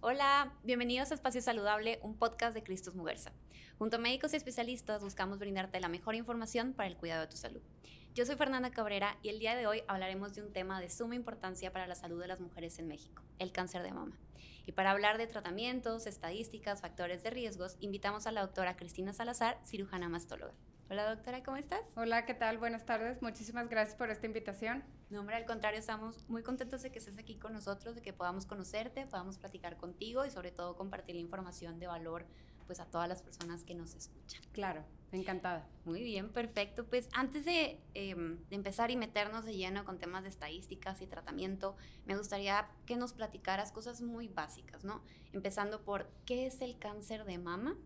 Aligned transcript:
Hola, 0.00 0.52
bienvenidos 0.62 1.10
a 1.10 1.14
Espacio 1.14 1.42
Saludable, 1.42 1.98
un 2.04 2.16
podcast 2.16 2.54
de 2.54 2.62
Cristos 2.62 2.94
Muguerza. 2.94 3.32
Junto 3.78 3.96
a 3.96 3.98
médicos 3.98 4.32
y 4.32 4.36
especialistas 4.36 5.02
buscamos 5.02 5.40
brindarte 5.40 5.80
la 5.80 5.88
mejor 5.88 6.14
información 6.14 6.72
para 6.72 6.88
el 6.88 6.96
cuidado 6.96 7.22
de 7.22 7.26
tu 7.26 7.36
salud. 7.36 7.60
Yo 8.14 8.24
soy 8.24 8.36
Fernanda 8.36 8.70
Cabrera 8.70 9.18
y 9.24 9.30
el 9.30 9.40
día 9.40 9.56
de 9.56 9.66
hoy 9.66 9.82
hablaremos 9.88 10.36
de 10.36 10.42
un 10.42 10.52
tema 10.52 10.80
de 10.80 10.88
suma 10.88 11.16
importancia 11.16 11.72
para 11.72 11.88
la 11.88 11.96
salud 11.96 12.20
de 12.20 12.28
las 12.28 12.38
mujeres 12.38 12.78
en 12.78 12.86
México, 12.86 13.24
el 13.40 13.50
cáncer 13.50 13.82
de 13.82 13.90
mama. 13.90 14.16
Y 14.66 14.72
para 14.72 14.92
hablar 14.92 15.18
de 15.18 15.26
tratamientos, 15.26 16.06
estadísticas, 16.06 16.80
factores 16.80 17.24
de 17.24 17.30
riesgos, 17.30 17.76
invitamos 17.80 18.28
a 18.28 18.32
la 18.32 18.42
doctora 18.42 18.76
Cristina 18.76 19.12
Salazar, 19.12 19.60
cirujana 19.64 20.08
mastóloga. 20.08 20.54
Hola 20.90 21.14
doctora, 21.14 21.42
¿cómo 21.42 21.58
estás? 21.58 21.82
Hola, 21.96 22.24
¿qué 22.24 22.32
tal? 22.32 22.56
Buenas 22.56 22.86
tardes. 22.86 23.20
Muchísimas 23.20 23.68
gracias 23.68 23.94
por 23.94 24.08
esta 24.08 24.24
invitación. 24.24 24.82
No, 25.10 25.20
hombre, 25.20 25.36
al 25.36 25.44
contrario, 25.44 25.78
estamos 25.78 26.26
muy 26.30 26.42
contentos 26.42 26.80
de 26.80 26.90
que 26.90 26.98
estés 26.98 27.18
aquí 27.18 27.36
con 27.36 27.52
nosotros, 27.52 27.94
de 27.94 28.00
que 28.00 28.14
podamos 28.14 28.46
conocerte, 28.46 29.04
podamos 29.04 29.36
platicar 29.36 29.76
contigo 29.76 30.24
y 30.24 30.30
sobre 30.30 30.50
todo 30.50 30.76
compartir 30.76 31.16
la 31.16 31.20
información 31.20 31.78
de 31.78 31.88
valor 31.88 32.24
pues 32.66 32.80
a 32.80 32.86
todas 32.86 33.06
las 33.06 33.20
personas 33.20 33.64
que 33.64 33.74
nos 33.74 33.94
escuchan. 33.94 34.42
Claro, 34.52 34.82
encantada. 35.12 35.68
Muy 35.84 36.02
bien, 36.02 36.30
perfecto. 36.30 36.86
Pues 36.86 37.10
antes 37.12 37.44
de, 37.44 37.82
em, 37.92 38.42
de 38.48 38.56
empezar 38.56 38.90
y 38.90 38.96
meternos 38.96 39.44
de 39.44 39.54
lleno 39.56 39.84
con 39.84 39.98
temas 39.98 40.22
de 40.22 40.30
estadísticas 40.30 41.02
y 41.02 41.06
tratamiento, 41.06 41.76
me 42.06 42.16
gustaría 42.16 42.66
que 42.86 42.96
nos 42.96 43.12
platicaras 43.12 43.72
cosas 43.72 44.00
muy 44.00 44.28
básicas, 44.28 44.84
¿no? 44.84 45.02
Empezando 45.34 45.84
por 45.84 46.08
qué 46.24 46.46
es 46.46 46.62
el 46.62 46.78
cáncer 46.78 47.26
de 47.26 47.36
mama 47.36 47.76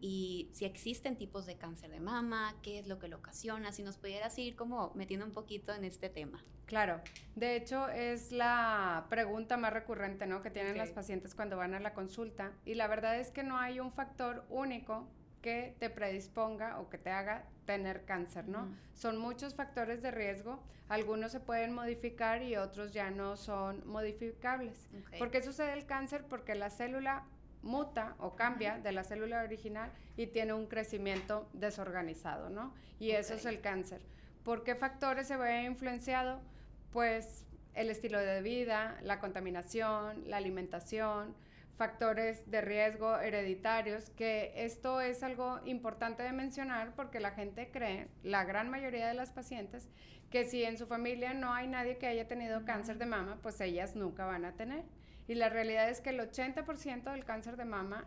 y 0.00 0.48
si 0.52 0.64
existen 0.64 1.16
tipos 1.16 1.46
de 1.46 1.56
cáncer 1.56 1.90
de 1.90 2.00
mama, 2.00 2.54
qué 2.62 2.78
es 2.78 2.86
lo 2.86 2.98
que 2.98 3.08
lo 3.08 3.16
ocasiona, 3.16 3.72
si 3.72 3.82
nos 3.82 3.96
pudieras 3.96 4.38
ir 4.38 4.56
como 4.56 4.92
metiendo 4.94 5.26
un 5.26 5.32
poquito 5.32 5.74
en 5.74 5.84
este 5.84 6.08
tema. 6.08 6.44
Claro, 6.66 7.00
de 7.34 7.56
hecho 7.56 7.88
es 7.88 8.30
la 8.30 9.06
pregunta 9.08 9.56
más 9.56 9.72
recurrente 9.72 10.26
¿no? 10.26 10.42
que 10.42 10.50
tienen 10.50 10.76
las 10.76 10.90
pacientes 10.90 11.34
cuando 11.34 11.56
van 11.56 11.74
a 11.74 11.80
la 11.80 11.94
consulta 11.94 12.52
y 12.66 12.74
la 12.74 12.88
verdad 12.88 13.18
es 13.18 13.30
que 13.30 13.42
no 13.42 13.56
hay 13.58 13.80
un 13.80 13.90
factor 13.90 14.44
único 14.50 15.08
que 15.40 15.74
te 15.78 15.88
predisponga 15.88 16.78
o 16.78 16.90
que 16.90 16.98
te 16.98 17.10
haga 17.10 17.46
tener 17.64 18.04
cáncer, 18.04 18.48
¿no? 18.48 18.68
Son 18.92 19.18
muchos 19.18 19.54
factores 19.54 20.02
de 20.02 20.10
riesgo, 20.10 20.62
algunos 20.88 21.32
se 21.32 21.40
pueden 21.40 21.72
modificar 21.72 22.42
y 22.42 22.56
otros 22.56 22.92
ya 22.92 23.10
no 23.10 23.36
son 23.36 23.86
modificables. 23.86 24.88
¿Por 25.18 25.30
qué 25.30 25.42
sucede 25.42 25.74
el 25.74 25.86
cáncer? 25.86 26.24
Porque 26.28 26.54
la 26.54 26.70
célula 26.70 27.24
muta 27.68 28.16
o 28.18 28.34
cambia 28.34 28.78
de 28.78 28.90
la 28.90 29.04
célula 29.04 29.42
original 29.42 29.92
y 30.16 30.26
tiene 30.26 30.54
un 30.54 30.66
crecimiento 30.66 31.48
desorganizado, 31.52 32.50
¿no? 32.50 32.74
Y 32.98 33.12
eso 33.12 33.34
es 33.34 33.44
el 33.44 33.60
cáncer. 33.60 34.00
¿Por 34.42 34.64
qué 34.64 34.74
factores 34.74 35.28
se 35.28 35.36
ve 35.36 35.62
influenciado? 35.62 36.40
Pues 36.90 37.44
el 37.74 37.90
estilo 37.90 38.18
de 38.18 38.42
vida, 38.42 38.98
la 39.02 39.20
contaminación, 39.20 40.28
la 40.28 40.38
alimentación, 40.38 41.36
factores 41.76 42.50
de 42.50 42.60
riesgo 42.60 43.18
hereditarios, 43.18 44.10
que 44.10 44.52
esto 44.56 45.00
es 45.00 45.22
algo 45.22 45.60
importante 45.64 46.24
de 46.24 46.32
mencionar 46.32 46.92
porque 46.96 47.20
la 47.20 47.30
gente 47.30 47.70
cree, 47.70 48.08
la 48.24 48.44
gran 48.44 48.68
mayoría 48.68 49.06
de 49.06 49.14
las 49.14 49.30
pacientes, 49.30 49.88
que 50.30 50.44
si 50.44 50.64
en 50.64 50.76
su 50.76 50.86
familia 50.86 51.34
no 51.34 51.54
hay 51.54 51.68
nadie 51.68 51.96
que 51.96 52.08
haya 52.08 52.26
tenido 52.26 52.64
cáncer 52.64 52.98
de 52.98 53.06
mama, 53.06 53.38
pues 53.42 53.60
ellas 53.60 53.94
nunca 53.94 54.26
van 54.26 54.44
a 54.44 54.52
tener. 54.54 54.84
Y 55.28 55.34
la 55.34 55.50
realidad 55.50 55.88
es 55.88 56.00
que 56.00 56.10
el 56.10 56.18
80% 56.18 57.12
del 57.12 57.24
cáncer 57.24 57.56
de 57.56 57.64
mama 57.66 58.06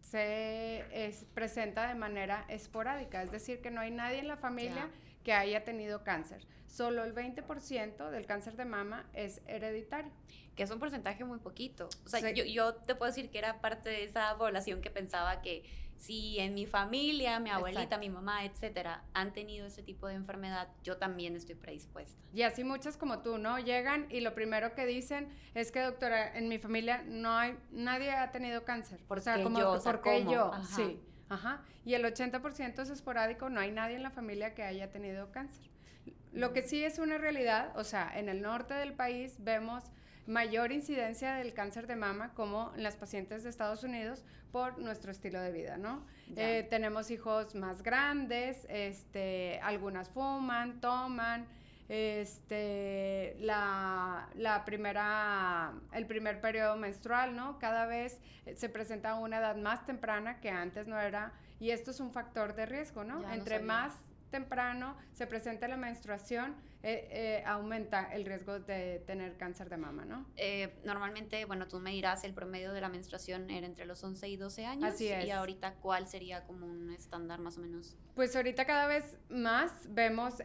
se 0.00 0.84
presenta 1.34 1.88
de 1.88 1.94
manera 1.94 2.44
esporádica, 2.48 3.22
es 3.22 3.30
decir, 3.30 3.60
que 3.60 3.70
no 3.70 3.80
hay 3.80 3.90
nadie 3.90 4.18
en 4.18 4.28
la 4.28 4.36
familia 4.36 4.88
que 5.24 5.32
haya 5.32 5.64
tenido 5.64 6.02
cáncer. 6.04 6.46
Solo 6.66 7.04
el 7.04 7.14
20% 7.14 8.10
del 8.10 8.26
cáncer 8.26 8.56
de 8.56 8.64
mama 8.64 9.04
es 9.12 9.42
hereditario. 9.46 10.10
Que 10.54 10.62
es 10.62 10.70
un 10.70 10.78
porcentaje 10.78 11.24
muy 11.24 11.38
poquito. 11.38 11.88
O 12.04 12.08
sea, 12.08 12.30
yo, 12.30 12.44
yo, 12.44 12.74
te 12.74 12.94
puedo 12.94 13.10
decir 13.10 13.30
que 13.30 13.38
era 13.38 13.60
parte 13.60 13.88
de 13.88 14.04
esa 14.04 14.36
población 14.38 14.80
que 14.80 14.90
pensaba 14.90 15.42
que 15.42 15.64
si 16.00 16.38
en 16.38 16.54
mi 16.54 16.64
familia, 16.64 17.38
mi 17.40 17.50
abuelita, 17.50 17.98
mi 17.98 18.08
mamá, 18.08 18.46
etcétera, 18.46 19.04
han 19.12 19.34
tenido 19.34 19.66
ese 19.66 19.82
tipo 19.82 20.08
de 20.08 20.14
enfermedad, 20.14 20.68
yo 20.82 20.96
también 20.96 21.36
estoy 21.36 21.56
predispuesta. 21.56 22.18
Y 22.32 22.42
así 22.42 22.64
muchas 22.64 22.96
como 22.96 23.20
tú, 23.20 23.36
¿no? 23.36 23.58
Llegan 23.58 24.06
y 24.10 24.20
lo 24.20 24.34
primero 24.34 24.74
que 24.74 24.86
dicen 24.86 25.28
es 25.54 25.70
que, 25.70 25.80
doctora, 25.80 26.36
en 26.38 26.48
mi 26.48 26.58
familia 26.58 27.04
no 27.06 27.36
hay, 27.36 27.54
nadie 27.70 28.12
ha 28.12 28.30
tenido 28.30 28.64
cáncer. 28.64 28.98
¿Por 29.06 29.18
o 29.18 29.20
sea, 29.20 29.42
como, 29.42 29.58
yo? 29.58 29.78
porque 29.84 30.24
yo, 30.24 30.50
sí. 30.74 30.98
Ajá. 31.28 31.62
Y 31.84 31.92
el 31.92 32.02
80% 32.02 32.80
es 32.80 32.88
esporádico, 32.88 33.50
no 33.50 33.60
hay 33.60 33.70
nadie 33.70 33.96
en 33.96 34.02
la 34.02 34.10
familia 34.10 34.54
que 34.54 34.62
haya 34.62 34.90
tenido 34.90 35.30
cáncer. 35.30 35.68
Lo 36.32 36.54
que 36.54 36.62
sí 36.62 36.82
es 36.82 36.98
una 36.98 37.18
realidad, 37.18 37.76
o 37.76 37.84
sea, 37.84 38.10
en 38.18 38.30
el 38.30 38.40
norte 38.40 38.72
del 38.72 38.94
país 38.94 39.36
vemos 39.38 39.84
mayor 40.30 40.70
incidencia 40.70 41.34
del 41.34 41.52
cáncer 41.52 41.86
de 41.86 41.96
mama 41.96 42.32
como 42.34 42.72
en 42.76 42.84
las 42.84 42.96
pacientes 42.96 43.42
de 43.42 43.50
Estados 43.50 43.82
Unidos 43.82 44.24
por 44.52 44.78
nuestro 44.78 45.10
estilo 45.10 45.40
de 45.40 45.52
vida, 45.52 45.76
¿no? 45.76 46.06
Eh, 46.36 46.66
tenemos 46.70 47.10
hijos 47.10 47.54
más 47.54 47.82
grandes, 47.82 48.64
este, 48.68 49.58
algunas 49.62 50.08
fuman, 50.08 50.80
toman, 50.80 51.46
este, 51.88 53.36
la, 53.40 54.28
la, 54.36 54.64
primera, 54.64 55.72
el 55.92 56.06
primer 56.06 56.40
periodo 56.40 56.76
menstrual, 56.76 57.34
¿no? 57.34 57.58
Cada 57.58 57.86
vez 57.86 58.20
se 58.54 58.68
presenta 58.68 59.10
a 59.10 59.14
una 59.16 59.38
edad 59.38 59.56
más 59.56 59.84
temprana 59.84 60.40
que 60.40 60.50
antes 60.50 60.86
no 60.86 61.00
era, 61.00 61.32
y 61.58 61.70
esto 61.70 61.90
es 61.90 61.98
un 61.98 62.12
factor 62.12 62.54
de 62.54 62.66
riesgo, 62.66 63.02
¿no? 63.02 63.28
Entre 63.32 63.58
más 63.58 63.94
temprano 64.30 64.96
se 65.12 65.26
presenta 65.26 65.66
la 65.66 65.76
menstruación, 65.76 66.54
eh, 66.82 67.08
eh, 67.10 67.42
aumenta 67.44 68.10
el 68.14 68.24
riesgo 68.24 68.58
de 68.58 69.02
tener 69.06 69.36
cáncer 69.36 69.68
de 69.68 69.76
mama, 69.76 70.06
¿no? 70.06 70.24
Eh, 70.36 70.80
normalmente, 70.84 71.44
bueno, 71.44 71.68
tú 71.68 71.78
me 71.78 71.90
dirás, 71.90 72.24
el 72.24 72.32
promedio 72.32 72.72
de 72.72 72.80
la 72.80 72.88
menstruación 72.88 73.50
era 73.50 73.66
entre 73.66 73.84
los 73.84 74.02
11 74.02 74.28
y 74.28 74.36
12 74.38 74.64
años. 74.64 74.94
Así 74.94 75.08
es. 75.08 75.26
Y 75.26 75.30
ahorita, 75.30 75.74
¿cuál 75.74 76.06
sería 76.06 76.44
como 76.44 76.64
un 76.64 76.90
estándar 76.90 77.38
más 77.38 77.58
o 77.58 77.60
menos? 77.60 77.98
Pues 78.14 78.34
ahorita 78.34 78.64
cada 78.64 78.86
vez 78.86 79.18
más 79.28 79.72
vemos 79.90 80.36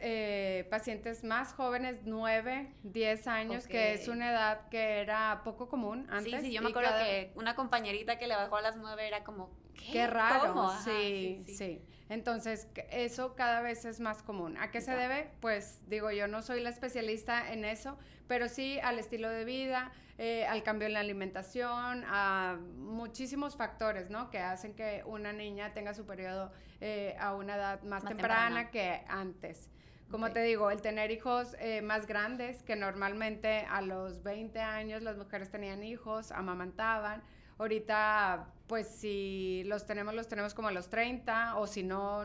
pacientes 0.70 1.24
más 1.24 1.54
jóvenes, 1.54 2.00
9, 2.04 2.74
10 2.84 3.28
años, 3.28 3.68
que 3.68 3.94
es 3.94 4.08
una 4.10 4.32
edad 4.32 4.68
que 4.70 5.00
era 5.00 5.42
poco 5.46 5.70
común 5.70 6.06
antes. 6.10 6.42
Sí, 6.42 6.48
sí, 6.48 6.54
yo 6.54 6.62
me 6.62 6.70
acuerdo 6.70 6.92
que 7.00 7.32
una 7.36 7.56
compañerita 7.56 8.20
que 8.20 8.28
le 8.28 8.36
bajó 8.36 8.58
a 8.58 8.62
las 8.62 8.76
9 8.76 9.08
era 9.08 9.24
como, 9.24 9.52
¿qué, 9.74 10.06
raro? 10.06 10.70
sí, 10.84 11.44
sí, 11.48 11.82
Entonces, 12.10 12.68
eso 12.92 13.36
cada 13.36 13.62
vez 13.62 13.84
es 13.86 14.00
más 14.00 14.22
común. 14.22 14.58
¿A 14.58 14.70
qué 14.70 14.80
se 14.82 14.96
debe? 14.96 15.32
Pues 15.40 15.82
digo, 15.88 16.12
yo 16.12 16.28
no 16.28 16.42
soy 16.42 16.62
la 16.62 16.70
especialista 16.70 17.52
en 17.52 17.66
eso, 17.66 17.98
pero 18.28 18.48
sí 18.48 18.80
al 18.80 19.00
estilo 19.00 19.30
de 19.30 19.44
vida, 19.44 19.92
eh, 20.18 20.46
al 20.46 20.64
cambio 20.64 20.88
en 20.88 20.94
la 20.94 21.00
alimentación, 21.00 22.04
a 22.08 22.58
muchísimos 22.78 23.56
factores, 23.56 24.10
¿no? 24.10 24.30
Que 24.30 24.40
hacen 24.40 24.76
que 24.76 25.04
una 25.06 25.34
niña 25.34 25.74
tenga 25.74 25.94
su 25.94 26.06
periodo 26.06 26.52
eh, 26.80 27.16
a 27.20 27.34
una 27.34 27.56
edad 27.56 27.82
más, 27.84 28.06
temprana, 28.06 28.70
que 28.70 29.04
antes. 29.08 29.70
Como 30.12 30.32
te 30.32 30.44
digo, 30.44 30.70
el 30.70 30.82
tener 30.82 31.10
hijos 31.10 31.56
eh, 31.60 31.82
más 31.82 32.06
grandes, 32.06 32.62
que 32.62 32.76
normalmente 32.76 33.66
a 33.68 33.82
los 33.82 34.22
20 34.22 34.60
años 34.60 35.02
las 35.02 35.18
mujeres 35.18 35.50
tenían 35.50 35.84
hijos, 35.84 36.32
amamantaban, 36.32 37.24
Ahorita, 37.58 38.48
pues 38.68 38.88
si 38.88 39.64
los 39.66 39.86
tenemos, 39.86 40.14
los 40.14 40.28
tenemos 40.28 40.54
como 40.54 40.68
a 40.68 40.72
los 40.72 40.90
30, 40.90 41.58
o 41.58 41.68
si 41.68 41.84
no, 41.84 42.24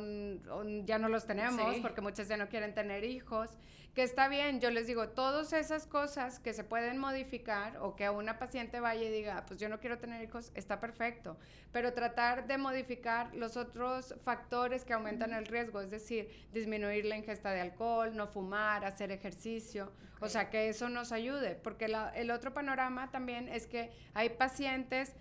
ya 0.85 0.99
no 0.99 1.09
los 1.09 1.27
tenemos, 1.27 1.77
porque 1.83 2.01
muchas 2.01 2.29
ya 2.29 2.37
no 2.37 2.49
quieren 2.49 2.75
tener 2.75 3.05
hijos, 3.05 3.51
que 4.01 4.05
está 4.05 4.29
bien, 4.29 4.61
yo 4.61 4.71
les 4.71 4.87
digo, 4.87 5.11
todas 5.11 5.53
esas 5.53 5.87
cosas 5.87 6.39
que 6.39 6.55
se 6.55 6.65
pueden 6.65 6.97
modificar, 6.97 7.77
o 7.83 7.97
que 7.97 8.07
a 8.07 8.13
una 8.13 8.39
paciente 8.39 8.81
vaya 8.81 9.03
y 9.03 9.11
diga, 9.11 9.45
pues 9.47 9.61
yo 9.61 9.69
no 9.69 9.79
quiero 9.79 9.99
tener 9.99 10.23
hijos, 10.23 10.53
está 10.55 10.81
perfecto, 10.81 11.37
pero 11.71 11.93
tratar 11.93 12.47
de 12.47 12.57
modificar 12.57 13.35
los 13.35 13.59
otros 13.59 14.15
factores 14.25 14.87
que 14.87 14.95
aumentan 14.95 15.35
el 15.35 15.45
riesgo, 15.45 15.83
es 15.83 15.91
decir, 15.91 16.31
disminuir 16.51 17.05
la 17.05 17.19
ingesta 17.19 17.51
de 17.51 17.61
alcohol, 17.61 18.17
no 18.17 18.27
fumar, 18.27 18.87
hacer 18.87 19.13
ejercicio, 19.13 19.93
o 20.19 20.31
sea, 20.31 20.49
que 20.49 20.71
eso 20.71 20.89
nos 20.89 21.13
ayude, 21.13 21.55
porque 21.57 21.95
el 22.15 22.31
otro 22.31 22.55
panorama 22.55 23.11
también 23.11 23.51
es 23.51 23.67
que 23.67 23.91
hay 24.15 24.31
pacientes, 24.31 25.15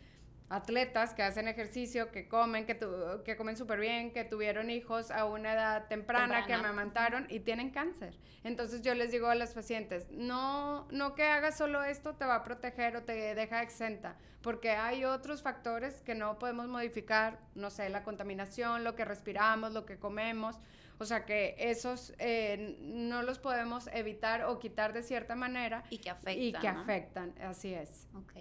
atletas 0.50 1.14
que 1.14 1.22
hacen 1.22 1.48
ejercicio, 1.48 2.12
que 2.12 2.28
comen, 2.28 2.66
que, 2.66 2.78
que 3.24 3.38
comen 3.38 3.56
súper 3.56 3.80
bien, 3.80 4.12
que 4.12 4.24
tuvieron 4.24 4.70
hijos 4.72 5.12
a 5.12 5.26
una 5.26 5.54
edad 5.54 5.88
temprana, 5.88 6.46
que 6.46 6.54
amamantaron 6.54 7.28
y 7.30 7.40
tienen 7.42 7.70
cáncer. 7.70 8.18
Entonces 8.44 8.82
yo 8.82 8.96
les 8.96 9.12
digo 9.12 9.28
a 9.28 9.36
las 9.36 9.54
pacientes, 9.54 10.10
no, 10.12 10.88
no 10.92 11.14
que 11.14 11.24
hagas 11.24 11.58
solo 11.58 11.84
esto 11.84 12.16
te 12.16 12.26
va 12.26 12.36
a 12.36 12.44
proteger 12.44 12.96
o 12.96 13.04
te 13.04 13.36
deja 13.36 13.62
exenta, 13.62 14.16
porque 14.42 14.72
hay 14.72 15.06
otros 15.06 15.44
factores 15.44 16.02
que 16.02 16.16
no 16.16 16.40
podemos 16.40 16.68
modificar, 16.68 17.40
no 17.54 17.70
sé, 17.70 17.90
la 17.90 18.04
contaminación, 18.04 18.84
lo 18.84 18.96
que 18.96 19.06
respiramos, 19.06 19.74
lo 19.74 19.86
que 19.86 20.00
comemos, 20.00 20.60
o 20.98 21.06
sea 21.06 21.26
que 21.26 21.56
esos 21.58 22.14
eh, 22.20 22.78
no 22.82 23.24
los 23.24 23.40
podemos 23.40 23.88
evitar 23.94 24.44
o 24.44 24.60
quitar 24.60 24.94
de 24.94 25.04
cierta 25.04 25.34
manera. 25.36 25.84
Y 25.90 26.00
que 26.00 26.10
afectan. 26.10 26.44
Y 26.44 26.52
que 26.52 26.68
afectan, 26.68 27.34
así 27.42 27.74
es. 27.74 28.08
Ok. 28.16 28.34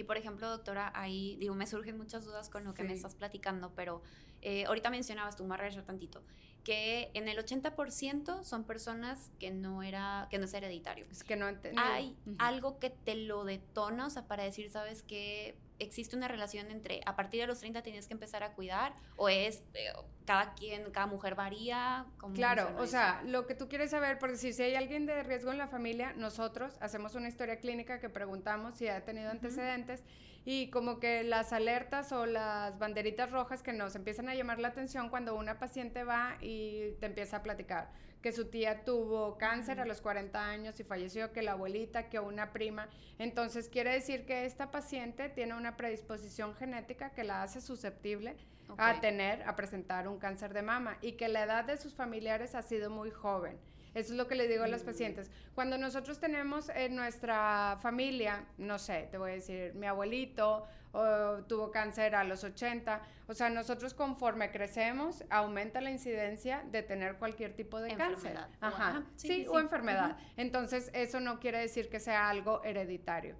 Y 0.00 0.04
por 0.04 0.16
ejemplo, 0.16 0.48
doctora, 0.48 0.90
ahí 0.94 1.36
me 1.54 1.66
surgen 1.66 1.98
muchas 1.98 2.24
dudas 2.24 2.48
con 2.48 2.64
lo 2.64 2.72
que 2.72 2.82
me 2.84 2.94
estás 2.94 3.14
platicando, 3.14 3.74
pero 3.74 4.00
eh, 4.40 4.64
ahorita 4.64 4.88
mencionabas 4.88 5.36
tú, 5.36 5.44
me 5.44 5.54
tantito, 5.84 6.24
que 6.70 7.10
en 7.14 7.26
el 7.26 7.36
80% 7.36 8.44
son 8.44 8.62
personas 8.62 9.32
que 9.40 9.50
no 9.50 9.82
era 9.82 10.28
que 10.30 10.38
no 10.38 10.44
es 10.44 10.54
hereditario. 10.54 11.04
Es 11.10 11.24
que 11.24 11.34
no 11.34 11.48
Hay 11.76 12.16
algo 12.38 12.78
que 12.78 12.90
te 12.90 13.16
lo 13.16 13.42
detona, 13.44 14.06
o 14.06 14.10
sea, 14.10 14.28
para 14.28 14.44
decir, 14.44 14.70
¿sabes 14.70 15.02
qué? 15.02 15.56
existe 15.80 16.14
una 16.14 16.28
relación 16.28 16.70
entre 16.70 17.00
a 17.06 17.16
partir 17.16 17.40
de 17.40 17.46
los 17.46 17.58
30 17.60 17.82
tienes 17.82 18.06
que 18.06 18.12
empezar 18.12 18.42
a 18.42 18.52
cuidar 18.52 18.92
o 19.16 19.30
es 19.30 19.62
eh, 19.72 19.88
cada 20.26 20.52
quien, 20.52 20.90
cada 20.92 21.06
mujer 21.06 21.34
varía? 21.34 22.06
claro, 22.34 22.76
o 22.78 22.86
sea, 22.86 23.22
lo 23.24 23.46
que 23.46 23.54
tú 23.54 23.66
quieres 23.66 23.90
saber, 23.90 24.18
por 24.18 24.30
decir, 24.30 24.52
si 24.52 24.62
hay 24.62 24.74
alguien 24.74 25.06
de 25.06 25.22
riesgo 25.24 25.50
en 25.50 25.58
la 25.58 25.66
familia, 25.66 26.12
nosotros 26.12 26.76
hacemos 26.80 27.14
una 27.14 27.28
historia 27.28 27.58
clínica 27.58 27.98
que 27.98 28.10
preguntamos 28.10 28.76
si 28.76 28.86
ha 28.86 29.04
tenido 29.04 29.30
antecedentes 29.30 30.04
y 30.44 30.70
como 30.70 31.00
que 31.00 31.22
las 31.22 31.52
alertas 31.52 32.12
o 32.12 32.26
las 32.26 32.78
banderitas 32.78 33.30
rojas 33.30 33.62
que 33.62 33.72
nos 33.72 33.94
empiezan 33.94 34.28
a 34.28 34.34
llamar 34.34 34.58
la 34.58 34.68
atención 34.68 35.10
cuando 35.10 35.36
una 35.36 35.58
paciente 35.58 36.04
va 36.04 36.36
y 36.40 36.92
te 37.00 37.06
empieza 37.06 37.38
a 37.38 37.42
platicar 37.42 37.90
que 38.22 38.32
su 38.32 38.46
tía 38.46 38.84
tuvo 38.84 39.38
cáncer 39.38 39.80
a 39.80 39.86
los 39.86 40.00
40 40.00 40.46
años 40.46 40.78
y 40.78 40.84
falleció, 40.84 41.32
que 41.32 41.42
la 41.42 41.52
abuelita, 41.52 42.08
que 42.08 42.18
una 42.18 42.52
prima. 42.52 42.88
Entonces 43.18 43.68
quiere 43.68 43.92
decir 43.92 44.26
que 44.26 44.44
esta 44.44 44.70
paciente 44.70 45.28
tiene 45.28 45.54
una 45.54 45.76
predisposición 45.76 46.54
genética 46.54 47.10
que 47.10 47.24
la 47.24 47.42
hace 47.42 47.60
susceptible 47.60 48.36
a 48.76 49.00
tener, 49.00 49.42
a 49.48 49.56
presentar 49.56 50.06
un 50.06 50.18
cáncer 50.18 50.52
de 50.52 50.62
mama 50.62 50.98
y 51.00 51.12
que 51.12 51.28
la 51.28 51.44
edad 51.44 51.64
de 51.64 51.76
sus 51.76 51.94
familiares 51.94 52.54
ha 52.54 52.62
sido 52.62 52.90
muy 52.90 53.10
joven. 53.10 53.58
Eso 53.94 54.12
es 54.12 54.18
lo 54.18 54.26
que 54.28 54.34
le 54.34 54.48
digo 54.48 54.64
a 54.64 54.68
las 54.68 54.82
mm. 54.82 54.86
pacientes. 54.86 55.30
Cuando 55.54 55.78
nosotros 55.78 56.20
tenemos 56.20 56.68
en 56.70 56.96
nuestra 56.96 57.78
familia, 57.82 58.44
no 58.58 58.78
sé, 58.78 59.08
te 59.10 59.18
voy 59.18 59.32
a 59.32 59.34
decir, 59.34 59.74
mi 59.74 59.86
abuelito 59.86 60.66
o 60.92 61.44
tuvo 61.46 61.70
cáncer 61.70 62.14
a 62.14 62.24
los 62.24 62.42
80. 62.42 63.00
O 63.28 63.34
sea, 63.34 63.48
nosotros 63.48 63.94
conforme 63.94 64.50
crecemos, 64.50 65.24
aumenta 65.30 65.80
la 65.80 65.90
incidencia 65.90 66.64
de 66.70 66.82
tener 66.82 67.16
cualquier 67.16 67.54
tipo 67.54 67.80
de 67.80 67.94
cáncer. 67.94 68.36
Ajá. 68.60 69.04
Sí, 69.16 69.46
o 69.48 69.60
enfermedad. 69.60 70.16
Entonces, 70.36 70.90
eso 70.92 71.20
no 71.20 71.38
quiere 71.38 71.58
decir 71.58 71.88
que 71.88 72.00
sea 72.00 72.28
algo 72.28 72.62
hereditario. 72.64 73.36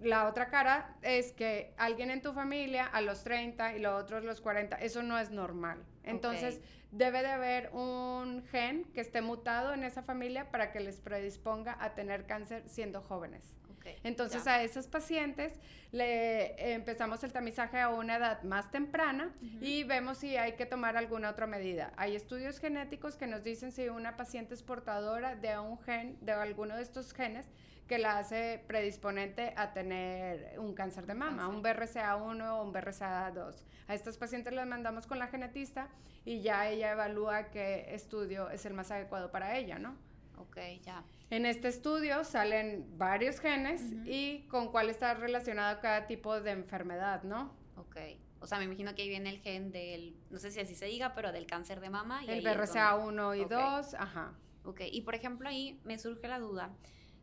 La 0.00 0.26
otra 0.26 0.48
cara 0.48 0.96
es 1.02 1.32
que 1.32 1.72
alguien 1.76 2.10
en 2.10 2.20
tu 2.20 2.32
familia 2.32 2.86
a 2.86 3.00
los 3.00 3.22
30 3.22 3.76
y 3.76 3.78
los 3.78 4.02
otros 4.02 4.22
a 4.22 4.26
los 4.26 4.40
40, 4.40 4.76
eso 4.76 5.02
no 5.02 5.18
es 5.18 5.30
normal. 5.30 5.84
Entonces, 6.02 6.60
debe 6.92 7.22
de 7.22 7.28
haber 7.28 7.70
un 7.72 8.44
gen 8.50 8.84
que 8.92 9.00
esté 9.00 9.22
mutado 9.22 9.72
en 9.72 9.82
esa 9.82 10.02
familia 10.02 10.50
para 10.50 10.70
que 10.70 10.80
les 10.80 11.00
predisponga 11.00 11.76
a 11.80 11.94
tener 11.94 12.26
cáncer 12.26 12.62
siendo 12.68 13.00
jóvenes. 13.00 13.56
Entonces 14.04 14.46
a 14.46 14.62
esas 14.62 14.86
pacientes 14.86 15.58
le 15.90 16.74
empezamos 16.74 17.24
el 17.24 17.32
tamizaje 17.32 17.80
a 17.80 17.88
una 17.88 18.16
edad 18.16 18.42
más 18.44 18.70
temprana 18.70 19.34
y 19.60 19.82
vemos 19.84 20.18
si 20.18 20.36
hay 20.36 20.52
que 20.52 20.66
tomar 20.66 20.96
alguna 20.96 21.30
otra 21.30 21.46
medida. 21.46 21.92
Hay 21.96 22.14
estudios 22.14 22.60
genéticos 22.60 23.16
que 23.16 23.26
nos 23.26 23.42
dicen 23.42 23.72
si 23.72 23.88
una 23.88 24.16
paciente 24.16 24.54
es 24.54 24.62
portadora 24.62 25.34
de 25.34 25.58
un 25.58 25.80
gen, 25.80 26.16
de 26.20 26.30
alguno 26.30 26.76
de 26.76 26.82
estos 26.82 27.12
genes 27.12 27.48
que 27.86 27.98
la 27.98 28.18
hace 28.18 28.62
predisponente 28.66 29.52
a 29.56 29.72
tener 29.72 30.58
un 30.58 30.74
cáncer 30.74 31.06
de 31.06 31.14
mama, 31.14 31.48
un 31.48 31.62
BRCA1 31.62 32.50
o 32.50 32.62
un 32.62 32.72
BRCA2. 32.72 33.64
A 33.88 33.94
estas 33.94 34.16
pacientes 34.16 34.52
las 34.52 34.66
mandamos 34.66 35.06
con 35.06 35.18
la 35.18 35.26
genetista 35.28 35.88
y 36.24 36.40
ya 36.40 36.68
ella 36.68 36.92
evalúa 36.92 37.50
qué 37.50 37.94
estudio 37.94 38.50
es 38.50 38.64
el 38.66 38.74
más 38.74 38.90
adecuado 38.90 39.30
para 39.30 39.56
ella, 39.56 39.78
¿no? 39.78 39.96
Ok, 40.38 40.58
ya. 40.82 41.04
En 41.30 41.46
este 41.46 41.68
estudio 41.68 42.24
salen 42.24 42.98
varios 42.98 43.40
genes 43.40 43.82
y 44.04 44.46
con 44.48 44.70
cuál 44.70 44.90
está 44.90 45.14
relacionado 45.14 45.80
cada 45.80 46.06
tipo 46.06 46.40
de 46.40 46.50
enfermedad, 46.52 47.22
¿no? 47.22 47.54
Ok. 47.76 47.96
O 48.40 48.46
sea, 48.46 48.58
me 48.58 48.64
imagino 48.64 48.94
que 48.94 49.02
ahí 49.02 49.08
viene 49.08 49.30
el 49.30 49.38
gen 49.38 49.70
del, 49.70 50.16
no 50.30 50.38
sé 50.38 50.50
si 50.50 50.58
así 50.58 50.74
se 50.74 50.86
diga, 50.86 51.14
pero 51.14 51.30
del 51.30 51.46
cáncer 51.46 51.80
de 51.80 51.90
mama. 51.90 52.24
Y 52.24 52.30
el 52.30 52.44
BRCA1 52.44 53.40
y 53.40 53.44
2, 53.44 53.94
ajá. 53.94 54.34
Ok, 54.64 54.80
y 54.90 55.00
por 55.02 55.14
ejemplo 55.14 55.48
ahí 55.48 55.80
me 55.84 55.98
surge 55.98 56.28
la 56.28 56.38
duda. 56.38 56.70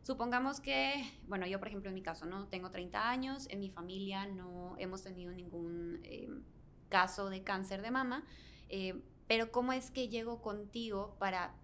Supongamos 0.02 0.60
que, 0.60 1.04
bueno, 1.28 1.46
yo 1.46 1.58
por 1.58 1.68
ejemplo 1.68 1.90
en 1.90 1.94
mi 1.94 2.02
caso, 2.02 2.26
¿no? 2.26 2.46
Tengo 2.48 2.70
30 2.70 3.10
años, 3.10 3.46
en 3.50 3.60
mi 3.60 3.70
familia 3.70 4.26
no 4.26 4.74
hemos 4.78 5.02
tenido 5.02 5.32
ningún 5.32 6.00
em, 6.04 6.42
caso 6.88 7.28
de 7.28 7.42
cáncer 7.42 7.82
de 7.82 7.90
mama, 7.90 8.24
eh, 8.68 9.02
pero 9.28 9.52
¿cómo 9.52 9.72
es 9.72 9.90
que 9.90 10.08
llego 10.08 10.40
contigo 10.40 11.16
para 11.18 11.54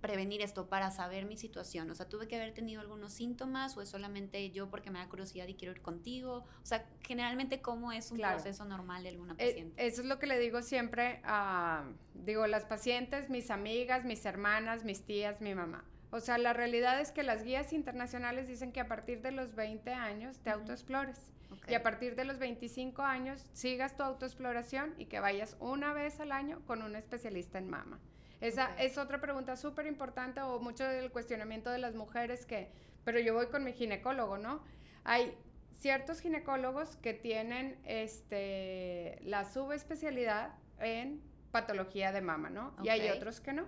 prevenir 0.00 0.42
esto, 0.42 0.68
para 0.68 0.90
saber 0.90 1.24
mi 1.24 1.36
situación? 1.36 1.90
O 1.90 1.94
sea, 1.94 2.08
¿tuve 2.08 2.28
que 2.28 2.36
haber 2.36 2.52
tenido 2.52 2.82
algunos 2.82 3.12
síntomas 3.12 3.76
o 3.76 3.82
es 3.82 3.88
solamente 3.88 4.50
yo 4.50 4.70
porque 4.70 4.90
me 4.90 4.98
da 4.98 5.08
curiosidad 5.08 5.48
y 5.48 5.54
quiero 5.54 5.72
ir 5.72 5.80
contigo? 5.80 6.44
O 6.62 6.66
sea, 6.66 6.86
generalmente, 7.00 7.62
¿cómo 7.62 7.92
es 7.92 8.10
un 8.12 8.18
proceso 8.18 8.64
normal 8.66 9.02
de 9.02 9.08
alguna 9.08 9.32
eh, 9.38 9.48
paciente? 9.48 9.86
eso 9.86 10.02
es 10.02 10.06
lo 10.06 10.18
que 10.18 10.26
le 10.26 10.38
digo 10.38 10.62
siempre 10.62 11.20
a, 11.24 11.90
digo, 12.14 12.46
las 12.46 12.66
pacientes, 12.66 13.30
mis 13.30 13.50
amigas, 13.50 14.04
mis 14.04 14.24
hermanas, 14.26 14.84
mis 14.84 15.02
tías, 15.02 15.40
mi 15.40 15.54
mamá. 15.54 15.84
O 16.10 16.20
sea, 16.20 16.38
la 16.38 16.52
realidad 16.52 17.00
es 17.00 17.10
que 17.10 17.22
las 17.22 17.42
guías 17.42 17.72
internacionales 17.72 18.48
dicen 18.48 18.72
que 18.72 18.80
a 18.80 18.88
partir 18.88 19.22
de 19.22 19.32
los 19.32 19.54
20 19.54 19.92
años 19.92 20.38
te 20.38 20.50
autoexplores. 20.50 21.18
Y 21.68 21.74
a 21.74 21.82
partir 21.82 22.14
de 22.16 22.24
los 22.24 22.38
25 22.38 23.02
años 23.02 23.44
sigas 23.52 23.96
tu 23.96 24.02
autoexploración 24.02 24.94
y 24.98 25.06
que 25.06 25.20
vayas 25.20 25.56
una 25.58 25.92
vez 25.92 26.20
al 26.20 26.32
año 26.32 26.60
con 26.66 26.82
un 26.82 26.94
especialista 26.96 27.58
en 27.58 27.68
mama. 27.68 27.98
Esa 28.40 28.74
es 28.78 28.98
otra 28.98 29.20
pregunta 29.20 29.56
súper 29.56 29.86
importante 29.86 30.40
o 30.42 30.60
mucho 30.60 30.84
del 30.84 31.10
cuestionamiento 31.10 31.70
de 31.70 31.78
las 31.78 31.94
mujeres 31.94 32.46
que, 32.46 32.70
pero 33.04 33.18
yo 33.18 33.34
voy 33.34 33.46
con 33.46 33.64
mi 33.64 33.72
ginecólogo, 33.72 34.38
¿no? 34.38 34.62
Hay 35.04 35.36
ciertos 35.72 36.20
ginecólogos 36.20 36.96
que 36.96 37.14
tienen 37.14 37.78
este, 37.84 39.18
la 39.22 39.44
subespecialidad 39.44 40.54
en 40.78 41.22
patología 41.56 42.12
de 42.12 42.20
mama, 42.20 42.50
¿no? 42.50 42.74
Y 42.82 42.90
hay 42.90 43.08
otros 43.08 43.40
que 43.40 43.54
no. 43.54 43.64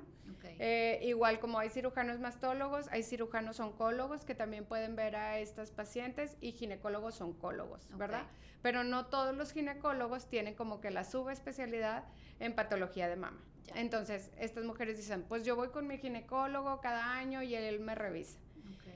Eh, 0.61 1.01
igual 1.05 1.41
como 1.41 1.59
hay 1.59 1.71
cirujanos 1.71 2.21
mastólogos, 2.21 2.89
hay 2.89 3.03
cirujanos 3.03 3.61
oncólogos 3.61 4.27
que 4.27 4.35
también 4.35 4.67
pueden 4.67 4.95
ver 4.95 5.17
a 5.17 5.39
estas 5.39 5.71
pacientes 5.71 6.37
y 6.43 6.53
ginecólogos 6.53 7.21
oncólogos, 7.23 7.89
¿verdad? 7.97 8.27
Pero 8.61 8.85
no 8.85 9.07
todos 9.07 9.35
los 9.35 9.53
ginecólogos 9.53 10.29
tienen 10.29 10.55
como 10.55 10.83
que 10.83 10.91
la 10.91 11.05
subespecialidad 11.05 12.05
en 12.41 12.55
patología 12.55 13.09
de 13.09 13.17
mama. 13.17 13.41
Entonces, 13.75 14.31
estas 14.39 14.65
mujeres 14.65 14.99
dicen, 14.99 15.25
pues 15.27 15.45
yo 15.45 15.57
voy 15.57 15.69
con 15.69 15.87
mi 15.87 15.97
ginecólogo 15.97 16.81
cada 16.83 17.15
año 17.15 17.43
y 17.43 17.55
él 17.55 17.81
me 17.81 17.95
revisa. 17.95 18.39